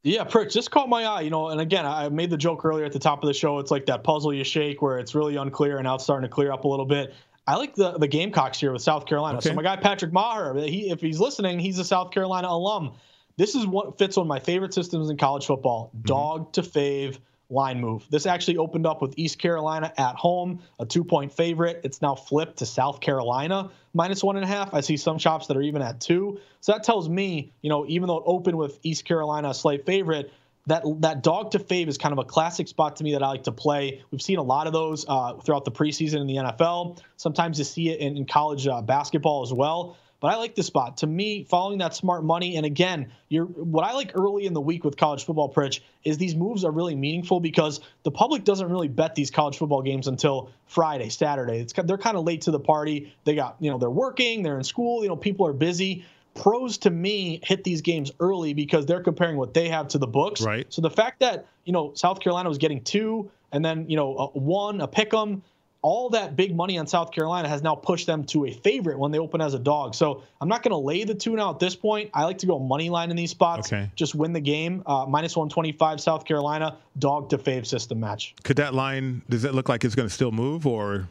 Yeah, 0.06 0.22
Pritch, 0.22 0.52
just 0.52 0.70
caught 0.70 0.88
my 0.88 1.04
eye, 1.04 1.22
you 1.22 1.30
know. 1.30 1.48
And 1.48 1.60
again, 1.60 1.84
I 1.84 2.08
made 2.08 2.30
the 2.30 2.36
joke 2.36 2.64
earlier 2.64 2.84
at 2.84 2.92
the 2.92 2.98
top 3.00 3.24
of 3.24 3.26
the 3.26 3.34
show. 3.34 3.58
It's 3.58 3.72
like 3.72 3.86
that 3.86 4.04
puzzle 4.04 4.32
you 4.32 4.44
shake 4.44 4.80
where 4.80 5.00
it's 5.00 5.16
really 5.16 5.34
unclear 5.34 5.78
and 5.78 5.84
now 5.84 5.96
it's 5.96 6.04
starting 6.04 6.28
to 6.28 6.32
clear 6.32 6.52
up 6.52 6.62
a 6.62 6.68
little 6.68 6.86
bit. 6.86 7.12
I 7.48 7.56
like 7.56 7.74
the 7.74 7.98
the 7.98 8.06
Gamecocks 8.06 8.60
here 8.60 8.72
with 8.72 8.82
South 8.82 9.06
Carolina. 9.06 9.38
Okay. 9.38 9.48
So 9.48 9.54
my 9.54 9.64
guy 9.64 9.74
Patrick 9.74 10.12
Meagher, 10.12 10.64
he, 10.68 10.90
if 10.90 11.00
he's 11.00 11.18
listening, 11.18 11.58
he's 11.58 11.80
a 11.80 11.84
South 11.84 12.12
Carolina 12.12 12.46
alum. 12.48 12.94
This 13.36 13.56
is 13.56 13.66
what 13.66 13.98
fits 13.98 14.16
one 14.16 14.26
of 14.26 14.28
my 14.28 14.38
favorite 14.38 14.72
systems 14.72 15.10
in 15.10 15.16
college 15.16 15.44
football: 15.44 15.88
mm-hmm. 15.88 16.06
dog 16.06 16.52
to 16.52 16.62
fave 16.62 17.18
line 17.48 17.80
move. 17.80 18.06
This 18.10 18.26
actually 18.26 18.56
opened 18.56 18.86
up 18.86 19.00
with 19.00 19.14
East 19.16 19.38
Carolina 19.38 19.92
at 19.96 20.16
home, 20.16 20.60
a 20.78 20.86
two 20.86 21.04
point 21.04 21.32
favorite. 21.32 21.80
It's 21.84 22.02
now 22.02 22.14
flipped 22.14 22.58
to 22.58 22.66
South 22.66 23.00
Carolina 23.00 23.70
minus 23.94 24.22
one 24.22 24.36
and 24.36 24.44
a 24.44 24.48
half. 24.48 24.74
I 24.74 24.80
see 24.80 24.96
some 24.96 25.18
shops 25.18 25.46
that 25.46 25.56
are 25.56 25.62
even 25.62 25.82
at 25.82 26.00
two. 26.00 26.40
So 26.60 26.72
that 26.72 26.82
tells 26.84 27.08
me, 27.08 27.52
you 27.62 27.70
know, 27.70 27.86
even 27.88 28.08
though 28.08 28.18
it 28.18 28.24
opened 28.26 28.58
with 28.58 28.78
East 28.82 29.04
Carolina 29.04 29.50
a 29.50 29.54
slight 29.54 29.86
favorite, 29.86 30.32
that 30.66 30.82
that 31.00 31.22
dog 31.22 31.52
to 31.52 31.58
fave 31.60 31.88
is 31.88 31.96
kind 31.96 32.12
of 32.12 32.18
a 32.18 32.24
classic 32.24 32.66
spot 32.68 32.96
to 32.96 33.04
me 33.04 33.12
that 33.12 33.22
I 33.22 33.28
like 33.28 33.44
to 33.44 33.52
play. 33.52 34.02
We've 34.10 34.22
seen 34.22 34.38
a 34.38 34.42
lot 34.42 34.66
of 34.66 34.72
those 34.72 35.04
uh, 35.08 35.34
throughout 35.34 35.64
the 35.64 35.70
preseason 35.70 36.20
in 36.20 36.26
the 36.26 36.36
NFL. 36.36 36.98
Sometimes 37.16 37.58
you 37.58 37.64
see 37.64 37.90
it 37.90 38.00
in, 38.00 38.16
in 38.16 38.26
college 38.26 38.66
uh, 38.66 38.82
basketball 38.82 39.42
as 39.42 39.52
well. 39.52 39.96
But 40.20 40.28
I 40.28 40.36
like 40.36 40.54
this 40.54 40.66
spot. 40.66 40.98
To 40.98 41.06
me, 41.06 41.44
following 41.44 41.78
that 41.78 41.94
smart 41.94 42.24
money, 42.24 42.56
and 42.56 42.64
again, 42.64 43.12
you're 43.28 43.44
what 43.44 43.84
I 43.84 43.92
like 43.92 44.12
early 44.14 44.46
in 44.46 44.54
the 44.54 44.60
week 44.60 44.84
with 44.84 44.96
college 44.96 45.24
football, 45.24 45.52
Pritch, 45.52 45.80
is 46.04 46.18
these 46.18 46.34
moves 46.34 46.64
are 46.64 46.70
really 46.70 46.94
meaningful 46.94 47.40
because 47.40 47.80
the 48.02 48.10
public 48.10 48.44
doesn't 48.44 48.70
really 48.70 48.88
bet 48.88 49.14
these 49.14 49.30
college 49.30 49.58
football 49.58 49.82
games 49.82 50.06
until 50.06 50.50
Friday, 50.66 51.10
Saturday. 51.10 51.58
It's 51.58 51.72
they're 51.72 51.98
kind 51.98 52.16
of 52.16 52.24
late 52.24 52.42
to 52.42 52.50
the 52.50 52.60
party. 52.60 53.14
They 53.24 53.34
got 53.34 53.56
you 53.60 53.70
know 53.70 53.78
they're 53.78 53.90
working, 53.90 54.42
they're 54.42 54.58
in 54.58 54.64
school, 54.64 55.02
you 55.02 55.08
know 55.08 55.16
people 55.16 55.46
are 55.46 55.52
busy 55.52 56.04
pros 56.36 56.78
to 56.78 56.90
me 56.90 57.40
hit 57.42 57.64
these 57.64 57.80
games 57.80 58.12
early 58.20 58.54
because 58.54 58.86
they're 58.86 59.02
comparing 59.02 59.36
what 59.36 59.54
they 59.54 59.70
have 59.70 59.88
to 59.88 59.98
the 59.98 60.06
books. 60.06 60.42
Right. 60.42 60.66
So 60.68 60.82
the 60.82 60.90
fact 60.90 61.20
that 61.20 61.46
you 61.64 61.72
know 61.72 61.94
South 61.94 62.20
Carolina 62.20 62.48
was 62.48 62.58
getting 62.58 62.82
two 62.82 63.30
and 63.52 63.64
then 63.64 63.88
you 63.88 63.96
know 63.96 64.32
a 64.34 64.38
one 64.38 64.80
a 64.80 64.88
pick 64.88 65.12
'em 65.14 65.42
all 65.82 66.10
that 66.10 66.36
big 66.36 66.54
money 66.54 66.78
on 66.78 66.86
South 66.86 67.12
Carolina 67.12 67.48
has 67.48 67.62
now 67.62 67.74
pushed 67.74 68.06
them 68.06 68.24
to 68.24 68.46
a 68.46 68.50
favorite 68.52 68.98
when 68.98 69.12
they 69.12 69.18
open 69.18 69.40
as 69.40 69.54
a 69.54 69.58
dog. 69.58 69.94
So 69.94 70.22
I'm 70.40 70.48
not 70.48 70.62
going 70.62 70.72
to 70.72 70.78
lay 70.78 71.04
the 71.04 71.14
two 71.14 71.36
now 71.36 71.50
at 71.50 71.58
this 71.58 71.76
point. 71.76 72.10
I 72.12 72.24
like 72.24 72.38
to 72.38 72.46
go 72.46 72.58
money 72.58 72.90
line 72.90 73.10
in 73.10 73.16
these 73.16 73.30
spots. 73.30 73.72
Okay. 73.72 73.90
Just 73.94 74.14
win 74.14 74.32
the 74.32 74.40
game. 74.40 74.82
Uh, 74.86 75.06
minus 75.08 75.36
125 75.36 76.00
South 76.00 76.24
Carolina 76.24 76.76
dog 76.98 77.30
to 77.30 77.38
fave 77.38 77.66
system 77.66 78.00
match. 78.00 78.34
Could 78.42 78.56
that 78.56 78.74
line? 78.74 79.22
Does 79.28 79.44
it 79.44 79.54
look 79.54 79.68
like 79.68 79.84
it's 79.84 79.94
going 79.94 80.08
to 80.08 80.14
still 80.14 80.32
move 80.32 80.66
or? 80.66 81.08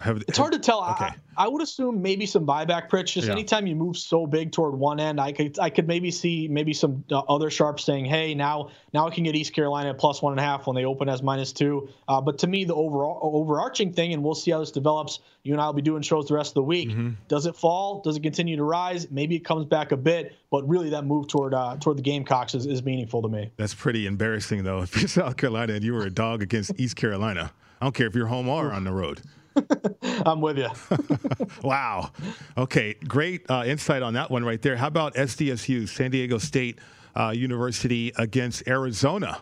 Have, 0.00 0.22
it's 0.28 0.38
hard 0.38 0.52
to 0.52 0.60
tell. 0.60 0.84
Okay. 0.92 1.06
I, 1.06 1.44
I, 1.44 1.48
would 1.48 1.60
assume 1.60 2.00
maybe 2.00 2.24
some 2.24 2.46
buyback, 2.46 2.88
Pritch. 2.88 3.12
Just 3.12 3.26
yeah. 3.26 3.32
anytime 3.32 3.66
you 3.66 3.74
move 3.74 3.96
so 3.96 4.28
big 4.28 4.52
toward 4.52 4.74
one 4.74 5.00
end, 5.00 5.20
I 5.20 5.32
could 5.32 5.58
I 5.58 5.70
could 5.70 5.88
maybe 5.88 6.12
see 6.12 6.46
maybe 6.46 6.72
some 6.72 7.04
uh, 7.10 7.18
other 7.20 7.50
sharps 7.50 7.84
saying, 7.84 8.04
"Hey, 8.04 8.32
now 8.32 8.70
now 8.94 9.08
I 9.08 9.10
can 9.10 9.24
get 9.24 9.34
East 9.34 9.54
Carolina 9.54 9.90
at 9.90 9.98
plus 9.98 10.22
one 10.22 10.32
and 10.32 10.40
a 10.40 10.42
half 10.44 10.68
when 10.68 10.76
they 10.76 10.84
open 10.84 11.08
as 11.08 11.20
minus 11.20 11.52
two. 11.52 11.88
Uh, 12.06 12.20
but 12.20 12.38
to 12.38 12.46
me, 12.46 12.64
the 12.64 12.74
overall 12.74 13.18
overarching 13.22 13.92
thing, 13.92 14.12
and 14.12 14.22
we'll 14.22 14.36
see 14.36 14.52
how 14.52 14.60
this 14.60 14.70
develops. 14.70 15.18
You 15.42 15.52
and 15.54 15.60
I 15.60 15.66
will 15.66 15.72
be 15.72 15.82
doing 15.82 16.02
shows 16.02 16.28
the 16.28 16.34
rest 16.34 16.50
of 16.50 16.54
the 16.54 16.62
week. 16.62 16.90
Mm-hmm. 16.90 17.10
Does 17.26 17.46
it 17.46 17.56
fall? 17.56 18.00
Does 18.02 18.16
it 18.16 18.22
continue 18.22 18.56
to 18.56 18.64
rise? 18.64 19.10
Maybe 19.10 19.34
it 19.34 19.44
comes 19.44 19.64
back 19.64 19.90
a 19.90 19.96
bit, 19.96 20.34
but 20.50 20.68
really 20.68 20.90
that 20.90 21.04
move 21.04 21.26
toward 21.26 21.54
uh, 21.54 21.76
toward 21.80 21.98
the 21.98 22.02
Gamecocks 22.02 22.54
is, 22.54 22.66
is 22.66 22.84
meaningful 22.84 23.22
to 23.22 23.28
me. 23.28 23.50
That's 23.56 23.74
pretty 23.74 24.06
embarrassing 24.06 24.62
though. 24.62 24.82
If 24.88 24.96
you're 24.96 25.08
South 25.08 25.36
Carolina 25.36 25.74
and 25.74 25.84
you 25.84 25.92
were 25.92 26.06
a 26.06 26.10
dog 26.10 26.42
against 26.42 26.72
East 26.78 26.94
Carolina, 26.94 27.52
I 27.80 27.86
don't 27.86 27.94
care 27.94 28.06
if 28.06 28.14
you're 28.14 28.26
home 28.26 28.48
or 28.48 28.72
on 28.72 28.84
the 28.84 28.92
road. 28.92 29.20
I'm 30.26 30.40
with 30.40 30.58
you. 30.58 30.68
wow. 31.62 32.10
Okay, 32.56 32.94
great 33.06 33.48
uh, 33.50 33.64
insight 33.66 34.02
on 34.02 34.14
that 34.14 34.30
one 34.30 34.44
right 34.44 34.60
there. 34.60 34.76
How 34.76 34.88
about 34.88 35.14
SDSU, 35.14 35.88
San 35.88 36.10
Diego 36.10 36.38
State 36.38 36.78
uh, 37.14 37.30
University 37.30 38.12
against 38.16 38.66
Arizona? 38.68 39.40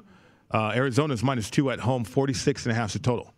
Uh, 0.51 0.73
Arizona's 0.75 1.23
minus 1.23 1.51
two 1.51 1.71
at 1.71 1.81
home, 1.81 2.05
46 2.05 2.67
and 2.67 2.73
a 2.73 2.75
half 2.75 2.93
the 2.93 2.99
total. 2.99 3.36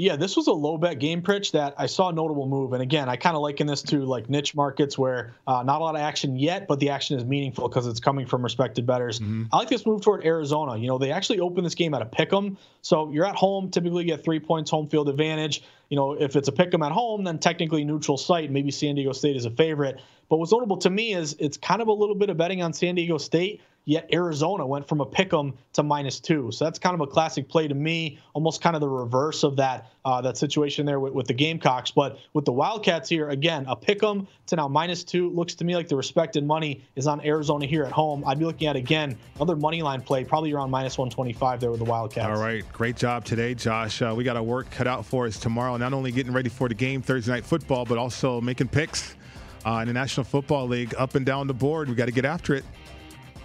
Yeah, 0.00 0.14
this 0.14 0.36
was 0.36 0.46
a 0.46 0.52
low 0.52 0.78
bet 0.78 1.00
game, 1.00 1.22
Pritch, 1.22 1.50
that 1.52 1.74
I 1.76 1.86
saw 1.86 2.10
a 2.10 2.12
notable 2.12 2.46
move. 2.46 2.72
And 2.72 2.80
again, 2.80 3.08
I 3.08 3.16
kind 3.16 3.34
of 3.34 3.42
liken 3.42 3.66
this 3.66 3.82
to 3.82 4.04
like 4.04 4.30
niche 4.30 4.54
markets 4.54 4.96
where 4.96 5.34
uh, 5.44 5.64
not 5.64 5.80
a 5.80 5.84
lot 5.84 5.96
of 5.96 6.00
action 6.00 6.36
yet, 6.36 6.68
but 6.68 6.78
the 6.78 6.90
action 6.90 7.18
is 7.18 7.24
meaningful 7.24 7.68
because 7.68 7.84
it's 7.88 7.98
coming 7.98 8.24
from 8.24 8.44
respected 8.44 8.86
bettors. 8.86 9.18
Mm-hmm. 9.18 9.46
I 9.52 9.56
like 9.56 9.68
this 9.68 9.84
move 9.84 10.02
toward 10.02 10.24
Arizona. 10.24 10.76
You 10.76 10.86
know, 10.86 10.98
they 10.98 11.10
actually 11.10 11.40
opened 11.40 11.66
this 11.66 11.74
game 11.74 11.94
at 11.94 12.02
a 12.02 12.06
pick 12.06 12.32
'em. 12.32 12.58
So 12.80 13.10
you're 13.10 13.26
at 13.26 13.34
home, 13.34 13.72
typically 13.72 14.04
you 14.04 14.08
get 14.08 14.22
three 14.22 14.38
points 14.38 14.70
home 14.70 14.88
field 14.88 15.08
advantage. 15.08 15.64
You 15.88 15.96
know, 15.96 16.12
if 16.12 16.36
it's 16.36 16.46
a 16.46 16.52
pick 16.52 16.72
'em 16.72 16.84
at 16.84 16.92
home, 16.92 17.24
then 17.24 17.40
technically 17.40 17.82
neutral 17.84 18.18
site. 18.18 18.52
Maybe 18.52 18.70
San 18.70 18.94
Diego 18.94 19.10
State 19.10 19.34
is 19.34 19.46
a 19.46 19.50
favorite. 19.50 20.00
But 20.28 20.36
what's 20.36 20.52
notable 20.52 20.76
to 20.76 20.90
me 20.90 21.12
is 21.12 21.34
it's 21.40 21.56
kind 21.56 21.82
of 21.82 21.88
a 21.88 21.92
little 21.92 22.14
bit 22.14 22.30
of 22.30 22.36
betting 22.36 22.62
on 22.62 22.72
San 22.72 22.94
Diego 22.94 23.18
State 23.18 23.62
Yet 23.88 24.10
Arizona 24.12 24.66
went 24.66 24.86
from 24.86 25.00
a 25.00 25.06
pick 25.06 25.32
'em 25.32 25.54
to 25.72 25.82
minus 25.82 26.20
two. 26.20 26.50
So 26.52 26.66
that's 26.66 26.78
kind 26.78 26.92
of 26.92 27.00
a 27.00 27.06
classic 27.06 27.48
play 27.48 27.68
to 27.68 27.74
me, 27.74 28.18
almost 28.34 28.60
kind 28.60 28.76
of 28.76 28.82
the 28.82 28.88
reverse 28.88 29.44
of 29.44 29.56
that 29.56 29.90
uh, 30.04 30.20
that 30.20 30.36
situation 30.36 30.84
there 30.84 31.00
with, 31.00 31.14
with, 31.14 31.26
the 31.26 31.32
Gamecocks. 31.32 31.90
But 31.90 32.18
with 32.34 32.44
the 32.44 32.52
Wildcats 32.52 33.08
here, 33.08 33.30
again, 33.30 33.64
a 33.66 33.74
pick 33.74 34.02
'em 34.02 34.28
to 34.48 34.56
now 34.56 34.68
minus 34.68 35.04
two 35.04 35.30
looks 35.30 35.54
to 35.54 35.64
me 35.64 35.74
like 35.74 35.88
the 35.88 35.96
respected 35.96 36.44
money 36.44 36.82
is 36.96 37.06
on 37.06 37.24
Arizona 37.24 37.64
here 37.64 37.82
at 37.82 37.90
home. 37.90 38.24
I'd 38.26 38.38
be 38.38 38.44
looking 38.44 38.68
at 38.68 38.76
again 38.76 39.16
another 39.36 39.56
money 39.56 39.80
line 39.80 40.02
play, 40.02 40.22
probably 40.22 40.52
around 40.52 40.70
minus 40.70 40.98
125 40.98 41.58
there 41.58 41.70
with 41.70 41.80
the 41.80 41.86
Wildcats. 41.86 42.26
All 42.26 42.44
right, 42.44 42.70
great 42.74 42.96
job 42.98 43.24
today, 43.24 43.54
Josh. 43.54 44.02
Uh, 44.02 44.12
we 44.14 44.22
got 44.22 44.36
our 44.36 44.42
work 44.42 44.70
cut 44.70 44.86
out 44.86 45.06
for 45.06 45.26
us 45.26 45.38
tomorrow. 45.38 45.78
Not 45.78 45.94
only 45.94 46.12
getting 46.12 46.34
ready 46.34 46.50
for 46.50 46.68
the 46.68 46.74
game 46.74 47.00
Thursday 47.00 47.32
night 47.32 47.46
football, 47.46 47.86
but 47.86 47.96
also 47.96 48.38
making 48.42 48.68
picks. 48.68 49.14
Uh, 49.66 49.80
in 49.80 49.88
the 49.88 49.92
National 49.92 50.24
Football 50.24 50.68
League, 50.68 50.94
up 50.96 51.14
and 51.16 51.26
down 51.26 51.46
the 51.46 51.52
board. 51.52 51.88
We 51.88 51.94
got 51.96 52.06
to 52.06 52.12
get 52.12 52.24
after 52.24 52.54
it. 52.54 52.64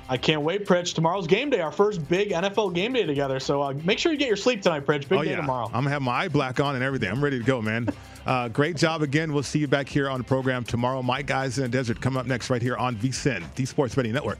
I 0.10 0.18
can't 0.18 0.42
wait, 0.42 0.66
Pritch. 0.66 0.94
Tomorrow's 0.94 1.28
game 1.28 1.50
day, 1.50 1.62
our 1.62 1.72
first 1.72 2.08
big 2.10 2.32
NFL 2.32 2.74
game 2.74 2.94
day 2.94 3.06
together. 3.06 3.40
So 3.40 3.62
uh, 3.62 3.74
make 3.84 4.00
sure 4.00 4.12
you 4.12 4.18
get 4.18 4.28
your 4.28 4.38
sleep 4.38 4.62
tonight, 4.62 4.86
Pritch. 4.86 5.08
Big 5.08 5.20
oh, 5.20 5.24
day 5.24 5.32
yeah. 5.32 5.38
tomorrow. 5.38 5.68
I'm 5.68 5.84
gonna 5.84 5.90
have 5.92 6.02
my 6.02 6.12
eye 6.12 6.28
black 6.28 6.60
on 6.60 6.76
and 6.76 6.84
everything. 6.84 7.10
I'm 7.10 7.24
ready 7.24 7.40
to 7.40 7.46
go, 7.46 7.62
man. 7.62 7.88
uh, 8.26 8.50
great 8.50 8.76
job 8.76 9.02
again. 9.02 9.34
We'll 9.34 9.44
see 9.44 9.60
you 9.60 9.68
back 9.68 9.88
here 9.88 10.10
on 10.10 10.20
the 10.20 10.26
program 10.26 10.64
tomorrow. 10.64 11.02
My 11.02 11.22
guys 11.22 11.58
in 11.58 11.64
the 11.64 11.70
desert 11.70 12.02
come 12.02 12.18
up 12.18 12.26
next 12.26 12.50
right 12.50 12.62
here 12.62 12.76
on 12.76 12.96
VSIN, 12.96 13.44
the 13.56 13.66
Sports 13.66 13.96
Betting 13.96 14.14
Network. 14.14 14.40